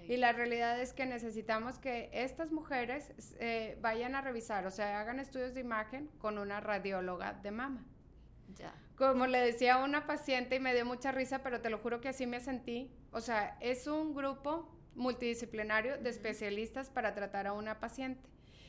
Y 0.08 0.16
la 0.16 0.32
realidad 0.32 0.80
es 0.80 0.92
que 0.92 1.06
necesitamos 1.06 1.78
que 1.78 2.10
estas 2.12 2.50
mujeres 2.50 3.12
eh, 3.38 3.78
vayan 3.80 4.14
a 4.14 4.20
revisar, 4.20 4.66
o 4.66 4.70
sea, 4.70 5.00
hagan 5.00 5.20
estudios 5.20 5.54
de 5.54 5.60
imagen 5.60 6.08
con 6.18 6.38
una 6.38 6.60
radióloga 6.60 7.34
de 7.34 7.52
mama. 7.52 7.86
Ya. 8.56 8.74
Como 8.96 9.26
le 9.26 9.40
decía 9.40 9.74
a 9.74 9.84
una 9.84 10.06
paciente 10.06 10.56
y 10.56 10.60
me 10.60 10.74
dio 10.74 10.84
mucha 10.84 11.12
risa, 11.12 11.42
pero 11.42 11.60
te 11.60 11.70
lo 11.70 11.78
juro 11.78 12.00
que 12.00 12.08
así 12.08 12.26
me 12.26 12.40
sentí. 12.40 12.90
O 13.10 13.20
sea, 13.20 13.56
es 13.60 13.86
un 13.86 14.14
grupo 14.14 14.68
multidisciplinario 14.94 15.98
de 15.98 16.10
especialistas 16.10 16.90
para 16.90 17.14
tratar 17.14 17.46
a 17.46 17.52
una 17.52 17.80
paciente. 17.80 18.28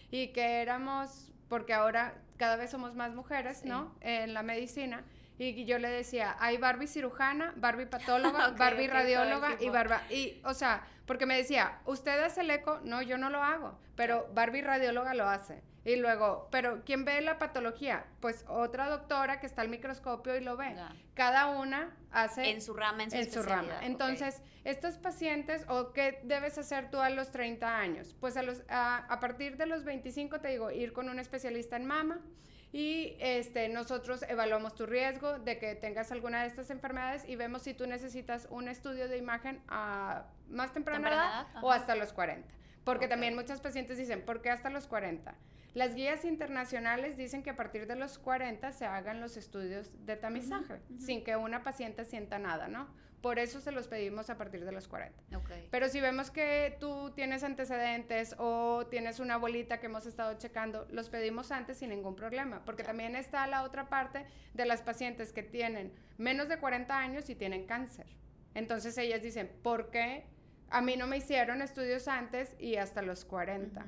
Y 0.10 0.28
que 0.28 0.62
éramos, 0.62 1.32
porque 1.50 1.74
ahora 1.74 2.16
cada 2.38 2.56
vez 2.56 2.72
somos 2.72 2.96
más 2.96 3.14
mujeres, 3.14 3.66
¿no? 3.66 3.96
En 4.02 4.34
la 4.34 4.44
medicina 4.44 5.04
y 5.38 5.66
yo 5.66 5.80
le 5.80 5.90
decía, 5.90 6.36
hay 6.40 6.58
Barbie 6.58 6.88
cirujana, 6.88 7.54
Barbie 7.58 7.88
patóloga, 7.88 8.50
Barbie 8.58 8.88
radióloga 8.88 9.58
y 9.60 9.70
Barba. 9.70 10.02
Y, 10.10 10.42
o 10.46 10.54
sea, 10.54 10.84
porque 11.06 11.26
me 11.26 11.36
decía, 11.36 11.80
¿usted 11.86 12.20
hace 12.24 12.42
el 12.42 12.52
eco? 12.52 12.80
No, 12.84 13.02
yo 13.02 13.18
no 13.18 13.30
lo 13.30 13.42
hago, 13.42 13.78
pero 13.96 14.30
Barbie 14.34 14.62
radióloga 14.62 15.14
lo 15.14 15.28
hace. 15.28 15.64
Y 15.86 15.98
luego, 15.98 16.48
¿pero 16.50 16.84
quién 16.86 17.04
ve 17.04 17.20
la 17.22 17.38
patología? 17.38 18.06
Pues 18.22 18.46
otra 18.48 18.88
doctora 18.90 19.40
que 19.40 19.48
está 19.48 19.62
al 19.62 19.70
microscopio 19.70 20.36
y 20.38 20.42
lo 20.42 20.56
ve. 20.56 20.76
Cada 21.14 21.48
una 21.50 21.96
hace... 22.12 22.52
En 22.52 22.62
su 22.62 22.74
rama, 22.74 23.04
en 23.04 23.32
su, 23.32 23.44
rama. 23.44 23.80
Entonces, 23.82 24.42
estos 24.64 24.98
pacientes, 24.98 25.66
¿o 25.68 25.92
qué 25.92 26.22
debes 26.24 26.58
hacer 26.58 26.90
tú 26.90 27.00
a 27.00 27.10
los 27.10 27.32
30 27.32 27.78
años? 27.78 28.16
Pues 28.20 28.38
a, 28.38 28.44
los, 28.44 28.64
a, 28.70 28.98
a 28.98 29.20
partir 29.20 29.58
de 29.58 29.66
los 29.66 29.84
25 29.84 30.40
te 30.40 30.50
digo, 30.50 30.72
ir 30.72 30.94
con 30.94 31.10
un 31.10 31.20
especialista 31.20 31.76
en 31.76 31.86
mama, 31.86 32.22
y 32.74 33.16
este, 33.20 33.70
nosotros 33.70 34.26
evaluamos 34.28 34.74
tu 34.74 34.88
riesgo 34.88 35.38
de 35.38 35.60
que 35.60 35.76
tengas 35.76 36.12
alguna 36.12 36.42
de 36.42 36.48
estas 36.48 36.72
enfermedades 36.72 37.24
y 37.30 37.36
vemos 37.36 37.62
si 37.62 37.76
tú 37.76 37.86
necesitas 37.86 38.48
un 38.50 38.68
estudio 38.68 39.08
de 39.08 39.20
imagen 39.20 39.62
a 39.68 40.26
más 40.50 40.74
temprana, 40.74 41.08
edad, 41.08 41.48
o 41.62 41.72
hasta 41.72 41.96
los 41.96 42.14
40. 42.14 42.52
Porque 42.84 43.08
también 43.08 43.36
muchas 43.36 43.62
pacientes 43.62 44.00
dicen, 44.00 44.26
¿por 44.26 44.42
qué 44.42 44.50
hasta 44.50 44.72
los 44.72 44.88
40? 44.88 45.36
Las 45.74 45.96
guías 45.96 46.24
internacionales 46.24 47.18
dicen 47.18 47.42
que 47.42 47.50
a 47.50 47.56
partir 47.56 47.88
de 47.88 47.96
los 47.96 48.20
40 48.20 48.72
se 48.74 48.86
hagan 48.86 49.20
los 49.20 49.38
estudios 49.38 49.92
de 50.06 50.16
tamizaje, 50.16 50.80
sin 51.00 51.24
que 51.24 51.36
una 51.36 51.64
paciente 51.64 52.06
sienta 52.06 52.38
nada, 52.38 52.68
¿no? 52.68 52.88
Por 53.22 53.40
eso 53.40 53.60
se 53.62 53.72
los 53.72 53.88
pedimos 53.88 54.30
a 54.30 54.38
partir 54.38 54.66
de 54.66 54.72
los 54.72 54.88
40. 54.88 55.18
Pero 55.72 55.88
si 55.88 56.00
vemos 56.02 56.30
que 56.30 56.76
tú 56.80 57.12
tienes 57.16 57.44
antecedentes 57.44 58.36
o 58.38 58.86
tienes 58.88 59.20
una 59.20 59.38
bolita 59.38 59.80
que 59.80 59.86
hemos 59.86 60.06
estado 60.06 60.38
checando, 60.38 60.86
los 60.92 61.10
pedimos 61.10 61.52
antes 61.52 61.78
sin 61.78 61.90
ningún 61.90 62.16
problema, 62.16 62.64
porque 62.66 62.84
también 62.84 63.16
está 63.16 63.48
la 63.48 63.64
otra 63.64 63.90
parte 63.90 64.26
de 64.54 64.66
las 64.66 64.82
pacientes 64.82 65.32
que 65.32 65.42
tienen 65.42 65.94
menos 66.18 66.50
de 66.50 66.60
40 66.60 66.96
años 66.96 67.30
y 67.30 67.36
tienen 67.36 67.66
cáncer. 67.66 68.08
Entonces 68.54 68.98
ellas 68.98 69.24
dicen, 69.24 69.50
¿por 69.64 69.90
qué 69.90 70.26
a 70.70 70.82
mí 70.82 70.98
no 70.98 71.08
me 71.08 71.18
hicieron 71.18 71.62
estudios 71.62 72.08
antes 72.08 72.56
y 72.60 72.76
hasta 72.76 73.02
los 73.02 73.26
40? 73.26 73.88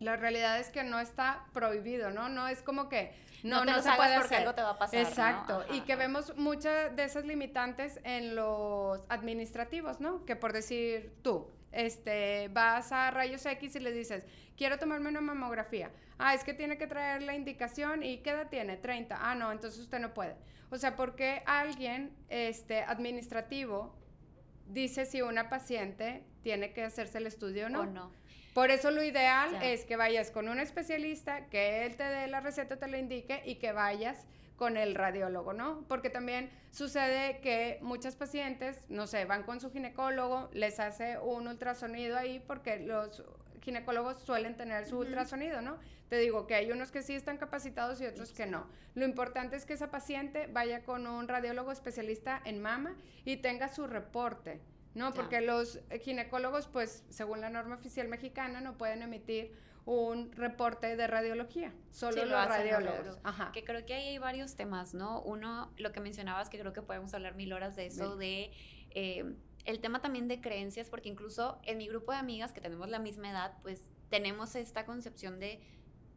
La 0.00 0.16
realidad 0.16 0.58
es 0.58 0.70
que 0.70 0.84
no 0.84 1.00
está 1.00 1.44
prohibido, 1.52 2.10
¿no? 2.10 2.28
No 2.28 2.46
es 2.48 2.62
como 2.62 2.88
que 2.88 3.12
no, 3.42 3.64
no, 3.64 3.80
se 3.82 3.90
puede 3.92 4.18
porque 4.18 4.36
algo 4.36 4.54
te 4.54 4.62
va 4.62 4.70
a 4.70 4.78
pasar. 4.78 5.00
Exacto. 5.00 5.64
y 5.72 5.80
que 5.80 5.96
vemos 5.96 6.36
muchas 6.36 6.94
de 6.94 7.04
esas 7.04 7.24
limitantes 7.24 8.00
en 8.04 8.34
los 8.34 9.00
administrativos, 9.08 10.00
¿no? 10.00 10.24
Que 10.24 10.36
por 10.36 10.52
decir 10.52 11.12
tú, 11.22 11.48
este, 11.72 12.48
vas 12.48 12.92
a 12.92 13.10
rayos 13.10 13.44
X 13.44 13.76
y 13.76 13.80
le 13.80 13.92
dices, 13.92 14.24
quiero 14.56 14.78
tomarme 14.78 15.08
una 15.08 15.20
mamografía. 15.20 15.90
Ah, 16.18 16.34
es 16.34 16.42
que 16.42 16.52
tiene 16.52 16.78
que 16.78 16.86
traer 16.86 17.22
la 17.22 17.34
indicación 17.34 18.02
y 18.02 18.18
¿qué 18.18 18.30
edad 18.30 18.48
tiene? 18.48 18.76
30. 18.76 19.16
Ah, 19.20 19.34
no, 19.34 19.52
entonces 19.52 19.80
usted 19.80 20.00
no 20.00 20.14
puede. 20.14 20.34
O 20.70 20.76
sea, 20.76 20.96
porque 20.96 21.42
alguien 21.46 22.12
este, 22.28 22.82
administrativo 22.82 23.94
dice 24.66 25.06
si 25.06 25.22
una 25.22 25.48
paciente 25.48 26.24
tiene 26.42 26.72
que 26.72 26.84
hacerse 26.84 27.18
el 27.18 27.26
estudio 27.26 27.66
o 27.66 27.68
no. 27.68 27.80
O 27.80 27.86
no. 27.86 28.10
Por 28.58 28.72
eso 28.72 28.90
lo 28.90 29.04
ideal 29.04 29.62
es 29.62 29.84
que 29.84 29.94
vayas 29.94 30.32
con 30.32 30.48
un 30.48 30.58
especialista, 30.58 31.46
que 31.46 31.86
él 31.86 31.94
te 31.94 32.02
dé 32.02 32.26
la 32.26 32.40
receta, 32.40 32.76
te 32.76 32.88
la 32.88 32.98
indique 32.98 33.40
y 33.46 33.54
que 33.54 33.70
vayas 33.70 34.26
con 34.56 34.76
el 34.76 34.96
radiólogo, 34.96 35.52
¿no? 35.52 35.84
Porque 35.86 36.10
también 36.10 36.50
sucede 36.72 37.38
que 37.38 37.78
muchas 37.82 38.16
pacientes, 38.16 38.82
no 38.88 39.06
sé, 39.06 39.26
van 39.26 39.44
con 39.44 39.60
su 39.60 39.70
ginecólogo, 39.70 40.50
les 40.52 40.80
hace 40.80 41.18
un 41.18 41.46
ultrasonido 41.46 42.18
ahí 42.18 42.42
porque 42.48 42.80
los 42.80 43.22
ginecólogos 43.62 44.18
suelen 44.18 44.56
tener 44.56 44.86
su 44.86 44.98
ultrasonido, 44.98 45.60
¿no? 45.60 45.78
Te 46.08 46.16
digo 46.16 46.48
que 46.48 46.56
hay 46.56 46.72
unos 46.72 46.90
que 46.90 47.02
sí 47.02 47.14
están 47.14 47.36
capacitados 47.36 48.00
y 48.00 48.06
otros 48.06 48.32
que 48.32 48.46
no. 48.46 48.66
Lo 48.96 49.04
importante 49.04 49.54
es 49.54 49.66
que 49.66 49.74
esa 49.74 49.92
paciente 49.92 50.48
vaya 50.48 50.82
con 50.82 51.06
un 51.06 51.28
radiólogo 51.28 51.70
especialista 51.70 52.42
en 52.44 52.60
mama 52.60 52.96
y 53.24 53.36
tenga 53.36 53.68
su 53.68 53.86
reporte 53.86 54.60
¿no? 54.94 55.12
Porque 55.14 55.40
los 55.40 55.80
ginecólogos, 56.02 56.68
pues, 56.68 57.04
según 57.08 57.40
la 57.40 57.50
norma 57.50 57.76
oficial 57.76 58.08
mexicana, 58.08 58.60
no 58.60 58.76
pueden 58.76 59.02
emitir 59.02 59.52
un 59.88 60.32
reporte 60.32 60.96
de 60.96 61.06
radiología, 61.06 61.72
solo 61.90 62.26
los 62.26 62.46
radiólogos. 62.46 63.18
Ajá. 63.22 63.52
Que 63.52 63.64
creo 63.64 63.86
que 63.86 63.94
ahí 63.94 64.08
hay 64.08 64.18
varios 64.18 64.54
temas, 64.54 64.92
¿no? 64.92 65.22
Uno, 65.22 65.72
lo 65.78 65.92
que 65.92 66.00
mencionabas, 66.00 66.50
que 66.50 66.58
creo 66.58 66.74
que 66.74 66.82
podemos 66.82 67.14
hablar 67.14 67.36
mil 67.36 67.54
horas 67.54 67.74
de 67.74 67.86
eso, 67.86 68.16
de 68.16 68.50
eh, 68.90 69.34
el 69.64 69.80
tema 69.80 70.02
también 70.02 70.28
de 70.28 70.42
creencias, 70.42 70.90
porque 70.90 71.08
incluso 71.08 71.58
en 71.64 71.78
mi 71.78 71.88
grupo 71.88 72.12
de 72.12 72.18
amigas 72.18 72.52
que 72.52 72.60
tenemos 72.60 72.90
la 72.90 72.98
misma 72.98 73.30
edad, 73.30 73.56
pues 73.62 73.88
tenemos 74.10 74.56
esta 74.56 74.84
concepción 74.84 75.40
de 75.40 75.60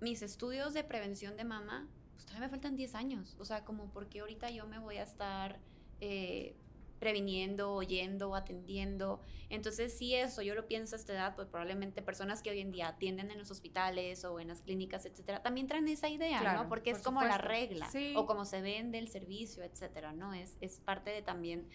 mis 0.02 0.22
estudios 0.22 0.74
de 0.74 0.84
prevención 0.84 1.38
de 1.38 1.46
mama, 1.46 1.88
pues 2.14 2.26
todavía 2.26 2.48
me 2.48 2.52
faltan 2.52 2.76
10 2.76 2.96
años, 2.96 3.38
o 3.40 3.46
sea, 3.46 3.64
como 3.64 3.90
porque 3.94 4.20
ahorita 4.20 4.50
yo 4.50 4.68
me 4.68 4.80
voy 4.80 4.98
a 4.98 5.04
estar... 5.04 5.60
Eh, 6.02 6.58
previniendo, 7.02 7.74
oyendo, 7.74 8.36
atendiendo. 8.36 9.22
Entonces, 9.50 9.92
si 9.98 10.14
eso 10.14 10.44
yo 10.44 10.54
lo 10.54 10.68
pienso 10.68 10.96
a 10.96 11.00
esta 11.00 11.14
edad, 11.14 11.36
pues 11.36 11.48
probablemente 11.48 12.04
personas 12.04 12.44
que 12.44 12.52
hoy 12.52 12.60
en 12.60 12.72
día 12.72 12.90
atienden 12.90 13.32
en 13.32 13.40
los 13.40 13.50
hospitales 13.50 14.24
o 14.24 14.40
en 14.40 14.50
las 14.50 14.62
clínicas, 14.62 15.08
etcétera, 15.08 15.42
también 15.42 15.66
traen 15.66 15.88
esa 15.88 16.10
idea, 16.10 16.54
¿no? 16.54 16.70
Porque 16.70 16.92
es 16.92 17.02
como 17.02 17.24
la 17.24 17.40
regla 17.40 17.90
o 18.16 18.28
como 18.28 18.46
se 18.46 18.62
vende 18.62 19.00
el 19.00 19.08
servicio, 19.08 19.64
etcétera, 19.64 20.14
¿no? 20.14 20.36
Es, 20.36 20.58
es 20.62 20.80
parte 20.80 21.10
de 21.10 21.24
también, 21.24 21.68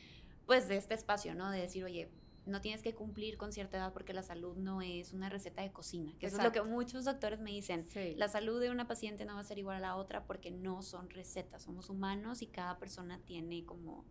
pues, 0.46 0.68
de 0.68 0.76
este 0.76 0.94
espacio, 0.94 1.34
¿no? 1.34 1.50
De 1.50 1.60
decir, 1.60 1.82
oye, 1.82 2.08
no 2.44 2.60
tienes 2.60 2.80
que 2.80 2.94
cumplir 2.94 3.36
con 3.36 3.52
cierta 3.52 3.78
edad 3.78 3.92
porque 3.92 4.14
la 4.14 4.22
salud 4.22 4.56
no 4.56 4.80
es 4.80 5.12
una 5.12 5.28
receta 5.28 5.62
de 5.62 5.72
cocina, 5.72 6.14
que 6.20 6.26
eso 6.26 6.36
es 6.36 6.44
lo 6.44 6.52
que 6.52 6.62
muchos 6.62 7.04
doctores 7.04 7.40
me 7.40 7.50
dicen. 7.50 7.84
La 8.16 8.28
salud 8.28 8.60
de 8.60 8.70
una 8.70 8.86
paciente 8.86 9.24
no 9.24 9.34
va 9.34 9.40
a 9.40 9.44
ser 9.44 9.58
igual 9.58 9.78
a 9.78 9.80
la 9.80 9.96
otra 9.96 10.24
porque 10.24 10.52
no 10.52 10.82
son 10.82 11.10
recetas, 11.10 11.62
somos 11.62 11.90
humanos 11.90 12.42
y 12.42 12.46
cada 12.46 12.78
persona 12.78 13.18
tiene 13.24 13.64
como 13.64 14.04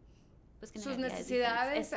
pues, 0.72 0.84
sus 0.84 0.98
necesidades, 0.98 1.94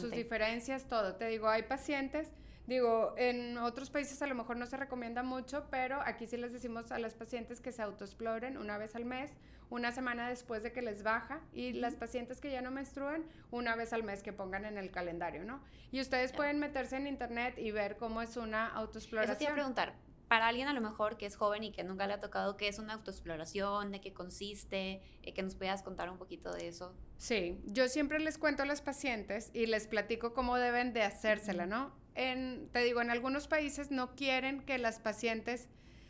sus 0.00 0.10
diferencias, 0.10 0.86
todo. 0.86 1.16
Te 1.16 1.26
digo, 1.26 1.48
hay 1.48 1.62
pacientes, 1.62 2.30
digo, 2.66 3.14
en 3.16 3.58
otros 3.58 3.90
países 3.90 4.20
a 4.22 4.26
lo 4.26 4.34
mejor 4.34 4.56
no 4.56 4.66
se 4.66 4.76
recomienda 4.76 5.22
mucho, 5.22 5.66
pero 5.70 6.00
aquí 6.02 6.26
sí 6.26 6.36
les 6.36 6.52
decimos 6.52 6.92
a 6.92 6.98
las 6.98 7.14
pacientes 7.14 7.60
que 7.60 7.72
se 7.72 7.82
autoexploren 7.82 8.56
una 8.56 8.78
vez 8.78 8.94
al 8.94 9.04
mes, 9.04 9.32
una 9.70 9.92
semana 9.92 10.28
después 10.28 10.62
de 10.62 10.72
que 10.72 10.82
les 10.82 11.02
baja, 11.02 11.40
y 11.52 11.72
las 11.74 11.94
pacientes 11.94 12.40
que 12.40 12.50
ya 12.50 12.60
no 12.60 12.70
menstruan, 12.70 13.24
una 13.50 13.76
vez 13.76 13.92
al 13.92 14.02
mes 14.02 14.22
que 14.22 14.32
pongan 14.32 14.64
en 14.64 14.78
el 14.78 14.90
calendario, 14.90 15.44
¿no? 15.44 15.60
Y 15.92 16.00
ustedes 16.00 16.32
pueden 16.32 16.58
meterse 16.58 16.96
en 16.96 17.06
internet 17.06 17.56
y 17.56 17.70
ver 17.70 17.96
cómo 17.96 18.20
es 18.20 18.36
una 18.36 18.66
autoexploración. 18.68 19.36
Eso 19.36 19.46
te 19.46 19.52
preguntar, 19.52 19.94
para 20.30 20.46
alguien 20.46 20.68
a 20.68 20.72
lo 20.72 20.80
mejor 20.80 21.16
que 21.16 21.26
es 21.26 21.34
joven 21.34 21.64
y 21.64 21.72
que 21.72 21.82
nunca 21.82 22.06
le 22.06 22.12
ha 22.12 22.20
tocado, 22.20 22.56
¿qué 22.56 22.68
es 22.68 22.78
una 22.78 22.92
autoexploración? 22.92 23.90
¿De 23.90 24.00
qué 24.00 24.12
consiste? 24.12 25.02
Eh, 25.24 25.34
que 25.34 25.42
nos 25.42 25.56
puedas 25.56 25.82
contar 25.82 26.08
un 26.08 26.18
poquito 26.18 26.52
de 26.52 26.68
eso. 26.68 26.94
Sí, 27.16 27.60
yo 27.64 27.88
siempre 27.88 28.20
les 28.20 28.38
cuento 28.38 28.62
a 28.62 28.66
las 28.66 28.80
pacientes 28.80 29.50
y 29.54 29.66
les 29.66 29.88
platico 29.88 30.32
cómo 30.32 30.56
deben 30.56 30.92
de 30.92 31.02
hacérsela, 31.02 31.66
¿no? 31.66 31.92
En, 32.14 32.68
te 32.70 32.78
digo, 32.84 33.02
en 33.02 33.10
algunos 33.10 33.48
países 33.48 33.90
no 33.90 34.14
quieren 34.14 34.62
que 34.62 34.78
las 34.78 35.00
pacientes 35.00 35.66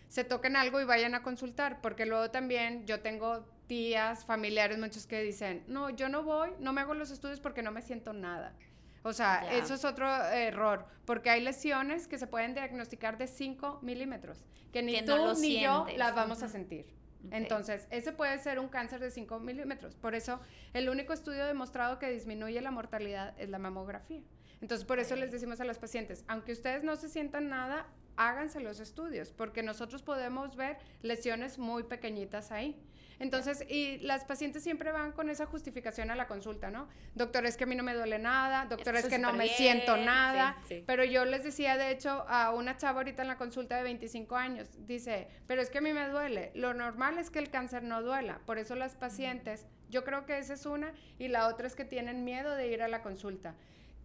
se 0.09 0.23
toquen 0.23 0.55
algo 0.55 0.83
y 0.83 0.85
vayan 0.85 1.15
a 1.15 1.23
consultar, 1.23 1.81
porque 1.81 2.05
luego 2.05 2.31
también 2.31 2.87
yo 2.87 3.01
tengo 3.01 3.47
tías, 3.69 4.27
familiares, 4.27 4.79
muchos 4.79 5.07
que 5.07 5.23
dicen, 5.23 5.65
no, 5.67 5.89
yo 5.89 6.11
no 6.11 6.25
voy, 6.25 6.51
no 6.59 6.75
me 6.75 6.83
hago 6.83 6.93
los 6.93 7.11
estudios 7.11 7.41
porque 7.41 7.63
no 7.63 7.73
me 7.73 7.81
siento 7.81 8.13
nada. 8.13 8.55
O 9.03 9.13
sea, 9.13 9.51
eso 9.57 9.75
es 9.75 9.85
otro 9.85 10.09
error, 10.27 10.87
porque 11.07 11.31
hay 11.31 11.41
lesiones 11.41 12.07
que 12.07 12.19
se 12.19 12.27
pueden 12.27 12.55
diagnosticar 12.55 13.17
de 13.17 13.27
5 13.27 13.79
milímetros, 13.83 14.45
que 14.73 14.83
ni 14.83 15.03
tú 15.03 15.17
ni 15.41 15.61
yo 15.61 15.87
las 15.97 16.15
vamos 16.15 16.43
a 16.43 16.49
sentir. 16.49 16.87
Entonces, 17.31 17.87
ese 17.91 18.13
puede 18.13 18.39
ser 18.39 18.59
un 18.59 18.69
cáncer 18.69 19.01
de 19.01 19.11
5 19.11 19.41
milímetros. 19.41 19.95
Por 19.95 20.15
eso, 20.15 20.41
el 20.73 20.89
único 20.89 21.13
estudio 21.13 21.47
demostrado 21.47 21.99
que 21.99 22.11
disminuye 22.11 22.61
la 22.61 22.71
mortalidad 22.71 23.35
es 23.39 23.49
la 23.51 23.59
mamografía. 23.59 24.23
Entonces, 24.61 24.87
por 24.87 24.99
eso 24.99 25.17
les 25.17 25.31
decimos 25.31 25.61
a 25.61 25.65
los 25.65 25.79
pacientes, 25.79 26.25
aunque 26.29 26.53
ustedes 26.53 26.83
no 26.83 26.97
se 26.97 27.09
sientan 27.09 27.49
nada, 27.49 27.87
háganse 28.17 28.61
los 28.61 28.81
estudios, 28.81 29.33
porque 29.33 29.63
nosotros 29.63 30.03
podemos 30.03 30.57
ver 30.57 30.79
lesiones 31.03 31.59
muy 31.59 31.85
pequeñitas 31.85 32.53
ahí. 32.53 32.79
Entonces, 33.21 33.65
y 33.69 33.99
las 33.99 34.25
pacientes 34.25 34.63
siempre 34.63 34.93
van 34.93 35.13
con 35.13 35.29
esa 35.29 35.45
justificación 35.45 36.11
a 36.11 36.17
la 36.17 36.27
consulta, 36.27 36.71
¿no? 36.71 36.89
Doctor, 37.15 37.45
es 37.45 37.59
que 37.59 37.65
a 37.65 37.67
mí 37.67 37.77
no 37.77 37.83
me 37.83 37.95
duele 37.95 38.19
nada, 38.19 38.65
doctor, 38.65 38.97
es 38.97 39.07
que 39.07 39.19
no 39.19 39.35
me 39.35 39.47
siento 39.47 39.99
nada. 39.99 40.57
Pero 40.87 41.05
yo 41.05 41.27
les 41.27 41.45
decía, 41.45 41.77
de 41.77 41.91
hecho, 41.91 42.25
a 42.29 42.51
una 42.51 42.79
chava 42.79 43.01
ahorita 43.01 43.21
en 43.21 43.29
la 43.29 43.37
consulta 43.37 43.77
de 43.77 43.83
25 43.83 44.37
años, 44.37 44.69
dice, 44.87 45.29
pero 45.47 45.61
es 45.61 45.69
que 45.69 45.79
a 45.79 45.81
mí 45.83 45.93
me 45.93 46.09
duele. 46.09 46.51
Lo 46.55 46.73
normal 46.73 47.19
es 47.19 47.31
que 47.31 47.39
el 47.39 47.51
cáncer 47.51 47.83
no 47.83 48.03
duela. 48.03 48.41
Por 48.47 48.59
eso 48.59 48.75
las 48.75 48.97
pacientes, 48.97 49.67
yo 49.91 50.03
creo 50.03 50.25
que 50.25 50.39
esa 50.39 50.55
es 50.55 50.65
una, 50.65 50.95
y 51.19 51.29
la 51.29 51.49
otra 51.49 51.67
es 51.67 51.75
que 51.75 51.85
tienen 51.85 52.25
miedo 52.25 52.57
de 52.57 52.69
ir 52.69 52.83
a 52.83 52.89
la 52.89 53.03
consulta 53.03 53.55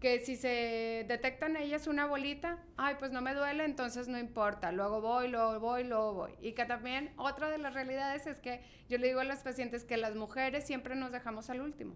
que 0.06 0.20
si 0.20 0.36
se 0.36 1.04
detectan 1.08 1.58
ellas 1.58 1.88
una 1.88 2.06
bolita, 2.06 2.60
ay, 2.78 2.94
pues 3.00 3.12
no 3.12 3.22
me 3.22 3.34
duele, 3.34 3.66
entonces 3.66 4.08
no 4.08 4.20
importa, 4.20 4.72
luego 4.72 5.02
voy, 5.02 5.30
luego 5.30 5.60
voy, 5.60 5.84
luego 5.84 6.14
voy. 6.14 6.32
Y 6.44 6.52
que 6.52 6.64
también 6.66 7.12
otra 7.18 7.50
de 7.50 7.58
las 7.58 7.74
realidades 7.74 8.28
es 8.28 8.40
que 8.40 8.62
yo 8.88 9.00
le 9.00 9.08
digo 9.08 9.22
a 9.22 9.24
las 9.24 9.42
pacientes 9.42 9.84
que 9.84 9.98
las 9.98 10.14
mujeres 10.14 10.64
siempre 10.64 10.96
nos 10.96 11.12
dejamos 11.12 11.50
al 11.50 11.62
último. 11.62 11.96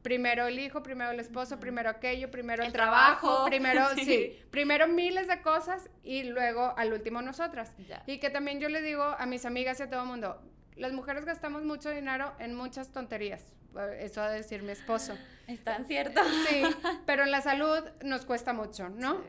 Primero 0.00 0.46
el 0.46 0.60
hijo, 0.60 0.84
primero 0.84 1.10
el 1.10 1.18
esposo, 1.18 1.58
primero 1.58 1.90
aquello, 1.90 2.30
primero 2.30 2.62
el, 2.62 2.72
trabajo, 2.72 3.46
primero, 3.46 3.82
sí. 3.96 4.38
primero 4.52 4.86
miles 4.86 5.26
de 5.26 5.42
cosas 5.42 5.90
y 6.04 6.22
luego 6.22 6.72
al 6.76 6.92
último 6.92 7.20
nosotras. 7.20 7.74
Y 8.06 8.18
que 8.20 8.30
también 8.30 8.60
yo 8.60 8.68
le 8.68 8.80
digo 8.80 9.02
a 9.02 9.26
mis 9.26 9.44
amigas 9.44 9.80
y 9.80 9.82
a 9.82 9.90
todo 9.90 10.02
el 10.02 10.06
mundo, 10.06 10.40
las 10.76 10.92
mujeres 10.92 11.24
gastamos 11.24 11.64
mucho 11.64 11.90
dinero 11.90 12.32
en 12.38 12.54
muchas 12.54 12.92
tonterías 12.92 13.52
eso 13.98 14.22
a 14.22 14.30
decir 14.30 14.62
mi 14.62 14.72
esposo. 14.72 15.16
Es 15.46 15.62
tan 15.64 15.84
cierto. 15.86 16.20
Sí, 16.48 16.62
pero 17.06 17.24
en 17.24 17.30
la 17.30 17.40
salud 17.40 17.80
nos 18.02 18.24
cuesta 18.24 18.52
mucho, 18.52 18.88
¿no? 18.88 19.22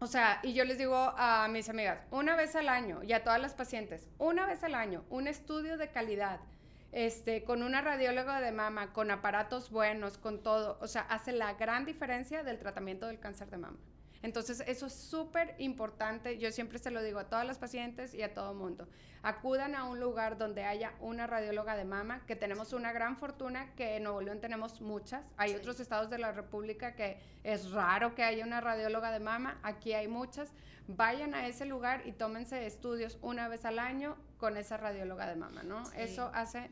O 0.00 0.06
sea, 0.06 0.38
y 0.44 0.52
yo 0.52 0.64
les 0.64 0.78
digo 0.78 0.94
a 0.96 1.48
mis 1.48 1.68
amigas, 1.68 2.00
una 2.12 2.36
vez 2.36 2.54
al 2.54 2.68
año, 2.68 3.02
y 3.02 3.12
a 3.12 3.24
todas 3.24 3.40
las 3.40 3.54
pacientes, 3.54 4.08
una 4.18 4.46
vez 4.46 4.62
al 4.62 4.74
año, 4.76 5.04
un 5.10 5.26
estudio 5.26 5.76
de 5.76 5.90
calidad, 5.90 6.38
este, 6.92 7.42
con 7.42 7.64
una 7.64 7.80
radióloga 7.80 8.40
de 8.40 8.52
mama, 8.52 8.92
con 8.92 9.10
aparatos 9.10 9.70
buenos, 9.70 10.16
con 10.16 10.42
todo, 10.42 10.78
o 10.80 10.86
sea, 10.86 11.02
hace 11.02 11.32
la 11.32 11.54
gran 11.54 11.84
diferencia 11.84 12.44
del 12.44 12.58
tratamiento 12.58 13.06
del 13.06 13.18
cáncer 13.18 13.50
de 13.50 13.58
mama. 13.58 13.78
Entonces, 14.22 14.62
eso 14.66 14.86
es 14.86 14.92
súper 14.92 15.54
importante. 15.58 16.38
Yo 16.38 16.50
siempre 16.50 16.78
se 16.78 16.90
lo 16.90 17.02
digo 17.02 17.20
a 17.20 17.24
todas 17.28 17.46
las 17.46 17.58
pacientes 17.58 18.14
y 18.14 18.22
a 18.22 18.34
todo 18.34 18.52
mundo. 18.54 18.88
Acudan 19.22 19.74
a 19.74 19.84
un 19.84 20.00
lugar 20.00 20.38
donde 20.38 20.64
haya 20.64 20.94
una 21.00 21.26
radióloga 21.26 21.76
de 21.76 21.84
mama, 21.84 22.24
que 22.26 22.36
tenemos 22.36 22.72
una 22.72 22.92
gran 22.92 23.16
fortuna, 23.16 23.72
que 23.74 23.96
en 23.96 24.04
Nuevo 24.04 24.20
León 24.20 24.40
tenemos 24.40 24.80
muchas. 24.80 25.24
Hay 25.36 25.54
otros 25.54 25.80
estados 25.80 26.10
de 26.10 26.18
la 26.18 26.32
República 26.32 26.94
que 26.94 27.18
es 27.44 27.70
raro 27.70 28.14
que 28.14 28.24
haya 28.24 28.44
una 28.44 28.60
radióloga 28.60 29.12
de 29.12 29.20
mama. 29.20 29.58
Aquí 29.62 29.92
hay 29.92 30.08
muchas. 30.08 30.52
Vayan 30.88 31.34
a 31.34 31.46
ese 31.46 31.66
lugar 31.66 32.02
y 32.06 32.12
tómense 32.12 32.66
estudios 32.66 33.18
una 33.22 33.48
vez 33.48 33.64
al 33.64 33.78
año 33.78 34.16
con 34.38 34.56
esa 34.56 34.76
radióloga 34.76 35.26
de 35.26 35.36
mama, 35.36 35.62
¿no? 35.62 35.82
Eso 35.92 36.30
hace 36.34 36.70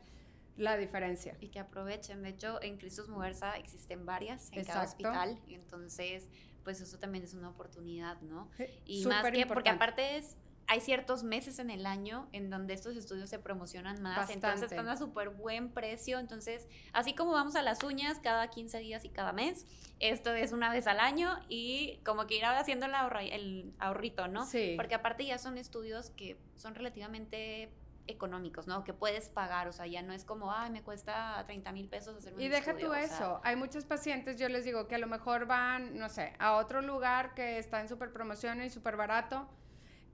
la 0.57 0.77
diferencia. 0.77 1.37
Y 1.41 1.49
que 1.49 1.61
aprovechen. 1.61 2.23
De 2.23 2.31
hecho, 2.31 2.61
en 2.63 2.79
Cristos 2.79 3.09
Mujerza 3.09 3.57
existen 3.57 4.07
varias 4.07 4.51
en 4.53 4.65
cada 4.65 4.85
hospital. 4.85 5.39
Entonces 5.49 6.29
pues 6.67 6.81
eso 6.81 6.99
también 6.99 7.23
es 7.23 7.33
una 7.33 7.49
oportunidad, 7.49 8.21
¿no? 8.23 8.51
y 8.85 9.07
más 9.07 9.25
que, 9.31 9.47
porque 9.47 9.71
aparte 9.71 10.17
es 10.17 10.37
hay 10.67 10.81
ciertos 10.81 11.23
meses 11.23 11.61
en 11.61 11.71
el 11.71 11.87
año 11.87 12.29
en 12.33 12.51
donde 12.51 12.75
estos 12.75 12.97
estudios 12.97 13.31
se 13.31 13.39
promocionan 13.39 14.03
más, 14.03 14.31
entonces 14.31 14.69
están 14.69 14.89
a 14.89 14.97
súper 14.97 15.29
buen 15.29 15.71
precio, 15.71 16.19
entonces 16.19 16.67
así 16.93 17.15
como 17.15 17.31
vamos 17.31 17.55
a 17.55 17.63
las 17.63 17.85
uñas 17.85 18.19
cada 18.19 18.51
15 18.51 18.81
días 18.81 19.05
y 19.05 19.11
cada 19.11 19.33
mes, 19.33 19.65
esto 20.01 20.35
es 20.35 20.51
una 20.51 20.73
vez 20.73 20.89
al 20.89 20.99
año 20.99 21.39
y 21.49 22.01
como 22.05 22.27
que 22.27 22.39
ir 22.39 22.45
haciendo 22.47 22.87
el, 22.87 22.95
el 23.31 23.73
ahorrito, 23.79 24.27
¿no? 24.27 24.45
Sí. 24.45 24.75
Porque 24.77 24.97
aparte 24.97 25.25
ya 25.25 25.39
son 25.39 25.57
estudios 25.57 26.11
que 26.11 26.37
son 26.57 26.75
relativamente 26.75 27.71
económicos, 28.07 28.67
¿no? 28.67 28.85
Que 28.85 28.93
puedes 28.93 29.29
pagar, 29.29 29.69
o 29.69 29.73
sea, 29.73 29.87
ya 29.87 30.03
no 30.03 30.13
es 30.13 30.25
como, 30.25 30.53
ay, 30.53 30.71
me 30.71 30.83
cuesta 30.83 31.43
30 31.47 31.73
mil 31.73 31.89
pesos 31.89 32.17
hacer 32.17 32.35
un 32.35 32.41
Y 32.41 32.49
deja 32.49 32.77
tú 32.77 32.93
eso, 32.95 33.41
hay 33.45 33.57
muchos 33.57 33.85
pacientes, 33.85 34.39
yo 34.39 34.49
les 34.49 34.65
digo, 34.65 34.87
que 34.89 34.95
a 34.95 34.99
lo 34.99 35.07
mejor 35.07 35.47
van, 35.47 35.99
no 35.99 36.09
sé, 36.09 36.35
a 36.39 36.55
otro 36.57 36.83
lugar 36.83 37.35
que 37.35 37.59
está 37.59 37.81
en 37.81 37.89
super 37.89 38.13
promoción 38.13 38.63
y 38.63 38.71
súper 38.71 38.97
barato, 38.97 39.49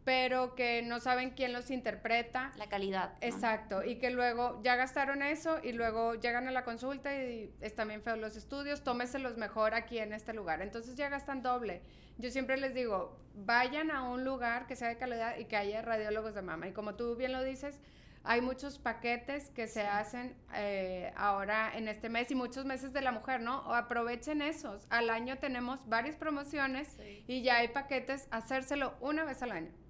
pero 0.04 0.54
que 0.54 0.82
no 0.82 1.00
saben 1.00 1.30
quién 1.30 1.52
los 1.52 1.70
interpreta. 1.70 2.52
La 2.56 2.68
calidad. 2.68 3.14
Exacto, 3.20 3.84
y 3.84 3.96
que 3.96 4.10
luego 4.10 4.60
ya 4.62 4.76
gastaron 4.76 5.22
eso 5.22 5.60
y 5.62 5.72
luego 5.72 6.14
llegan 6.14 6.48
a 6.48 6.50
la 6.50 6.64
consulta 6.64 7.14
y 7.14 7.54
están 7.60 7.88
bien 7.88 8.02
feos 8.02 8.18
los 8.18 8.36
estudios, 8.36 8.82
tómeselos 8.82 9.36
mejor 9.36 9.74
aquí 9.74 9.98
en 9.98 10.12
este 10.12 10.32
lugar. 10.32 10.62
Entonces 10.62 10.96
ya 10.96 11.08
gastan 11.08 11.42
doble. 11.42 11.82
Yo 12.18 12.30
siempre 12.30 12.56
les 12.56 12.74
digo, 12.74 13.18
vayan 13.34 13.90
a 13.90 14.02
un 14.02 14.24
lugar 14.24 14.66
que 14.66 14.76
sea 14.76 14.88
de 14.88 14.96
calidad 14.96 15.38
y 15.38 15.44
que 15.44 15.56
haya 15.56 15.82
radiólogos 15.82 16.34
de 16.34 16.42
mama. 16.42 16.68
Y 16.68 16.72
como 16.72 16.94
tú 16.94 17.16
bien 17.16 17.32
lo 17.32 17.42
dices, 17.42 17.80
hay 18.24 18.40
muchos 18.40 18.78
paquetes 18.78 19.50
que 19.50 19.66
se 19.66 19.82
hacen 19.82 20.36
eh, 20.54 21.12
ahora 21.16 21.76
en 21.76 21.88
este 21.88 22.08
mes 22.08 22.30
y 22.30 22.34
muchos 22.34 22.64
meses 22.64 22.92
de 22.92 23.00
la 23.00 23.10
mujer, 23.10 23.40
¿no? 23.40 23.60
O 23.66 23.74
aprovechen 23.74 24.42
esos. 24.42 24.86
Al 24.90 25.10
año 25.10 25.38
tenemos 25.38 25.88
varias 25.88 26.16
promociones 26.16 26.96
y 27.26 27.42
ya 27.42 27.56
hay 27.56 27.68
paquetes, 27.68 28.28
hacérselo 28.30 28.94
una 29.00 29.24
vez 29.24 29.42
al 29.42 29.52
año. 29.52 29.81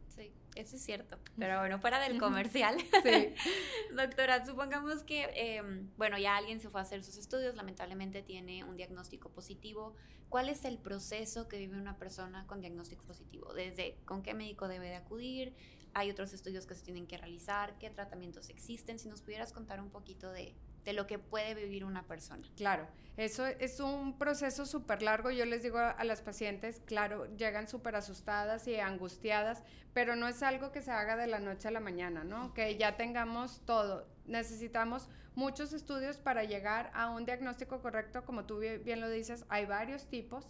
Eso 0.54 0.76
es 0.76 0.84
cierto, 0.84 1.18
pero 1.38 1.60
bueno, 1.60 1.78
fuera 1.78 1.98
del 1.98 2.18
comercial. 2.18 2.76
Sí. 3.02 3.34
Doctora, 3.96 4.44
supongamos 4.44 5.02
que, 5.02 5.30
em, 5.34 5.88
bueno, 5.96 6.18
ya 6.18 6.36
alguien 6.36 6.60
se 6.60 6.68
fue 6.68 6.80
a 6.80 6.82
hacer 6.82 7.02
sus 7.02 7.16
estudios, 7.16 7.56
lamentablemente 7.56 8.22
tiene 8.22 8.62
un 8.64 8.76
diagnóstico 8.76 9.30
positivo. 9.30 9.94
¿Cuál 10.28 10.50
es 10.50 10.64
el 10.64 10.78
proceso 10.78 11.48
que 11.48 11.58
vive 11.58 11.78
una 11.78 11.96
persona 11.98 12.46
con 12.46 12.60
diagnóstico 12.60 13.04
positivo? 13.04 13.54
Desde 13.54 13.96
con 14.04 14.22
qué 14.22 14.34
médico 14.34 14.68
debe 14.68 14.88
de 14.88 14.96
acudir, 14.96 15.54
hay 15.94 16.10
otros 16.10 16.32
estudios 16.32 16.66
que 16.66 16.74
se 16.74 16.82
tienen 16.82 17.06
que 17.06 17.16
realizar, 17.16 17.78
qué 17.78 17.90
tratamientos 17.90 18.48
existen. 18.48 18.98
Si 18.98 19.08
nos 19.08 19.22
pudieras 19.22 19.52
contar 19.52 19.80
un 19.80 19.90
poquito 19.90 20.30
de, 20.32 20.54
de 20.84 20.92
lo 20.92 21.06
que 21.06 21.18
puede 21.18 21.54
vivir 21.54 21.84
una 21.84 22.02
persona. 22.02 22.46
Claro, 22.56 22.86
eso 23.16 23.46
es 23.46 23.78
un 23.80 24.18
proceso 24.18 24.66
súper 24.66 25.02
largo. 25.02 25.30
Yo 25.30 25.44
les 25.44 25.62
digo 25.62 25.78
a, 25.78 26.02
las 26.04 26.22
pacientes, 26.22 26.80
claro, 26.86 27.26
llegan 27.36 27.68
súper 27.68 27.94
asustadas 27.96 28.66
y 28.66 28.76
angustiadas, 28.80 29.62
pero 29.92 30.16
no 30.16 30.28
es 30.28 30.42
algo 30.42 30.72
que 30.72 30.80
se 30.80 30.90
haga 30.90 31.16
de 31.16 31.26
la 31.26 31.38
noche 31.38 31.68
a 31.68 31.70
la 31.70 31.80
mañana, 31.80 32.24
¿no? 32.24 32.54
Que 32.54 32.76
ya 32.76 32.96
tengamos 32.96 33.60
todo. 33.66 34.06
Necesitamos 34.26 35.08
muchos 35.34 35.72
estudios 35.72 36.18
para 36.18 36.44
llegar 36.44 36.90
a 36.94 37.10
un 37.10 37.24
diagnóstico 37.24 37.80
correcto, 37.80 38.24
como 38.24 38.44
tú 38.44 38.58
bien 38.58 39.00
lo 39.00 39.10
dices, 39.10 39.44
hay 39.48 39.66
varios 39.66 40.06
tipos. 40.06 40.46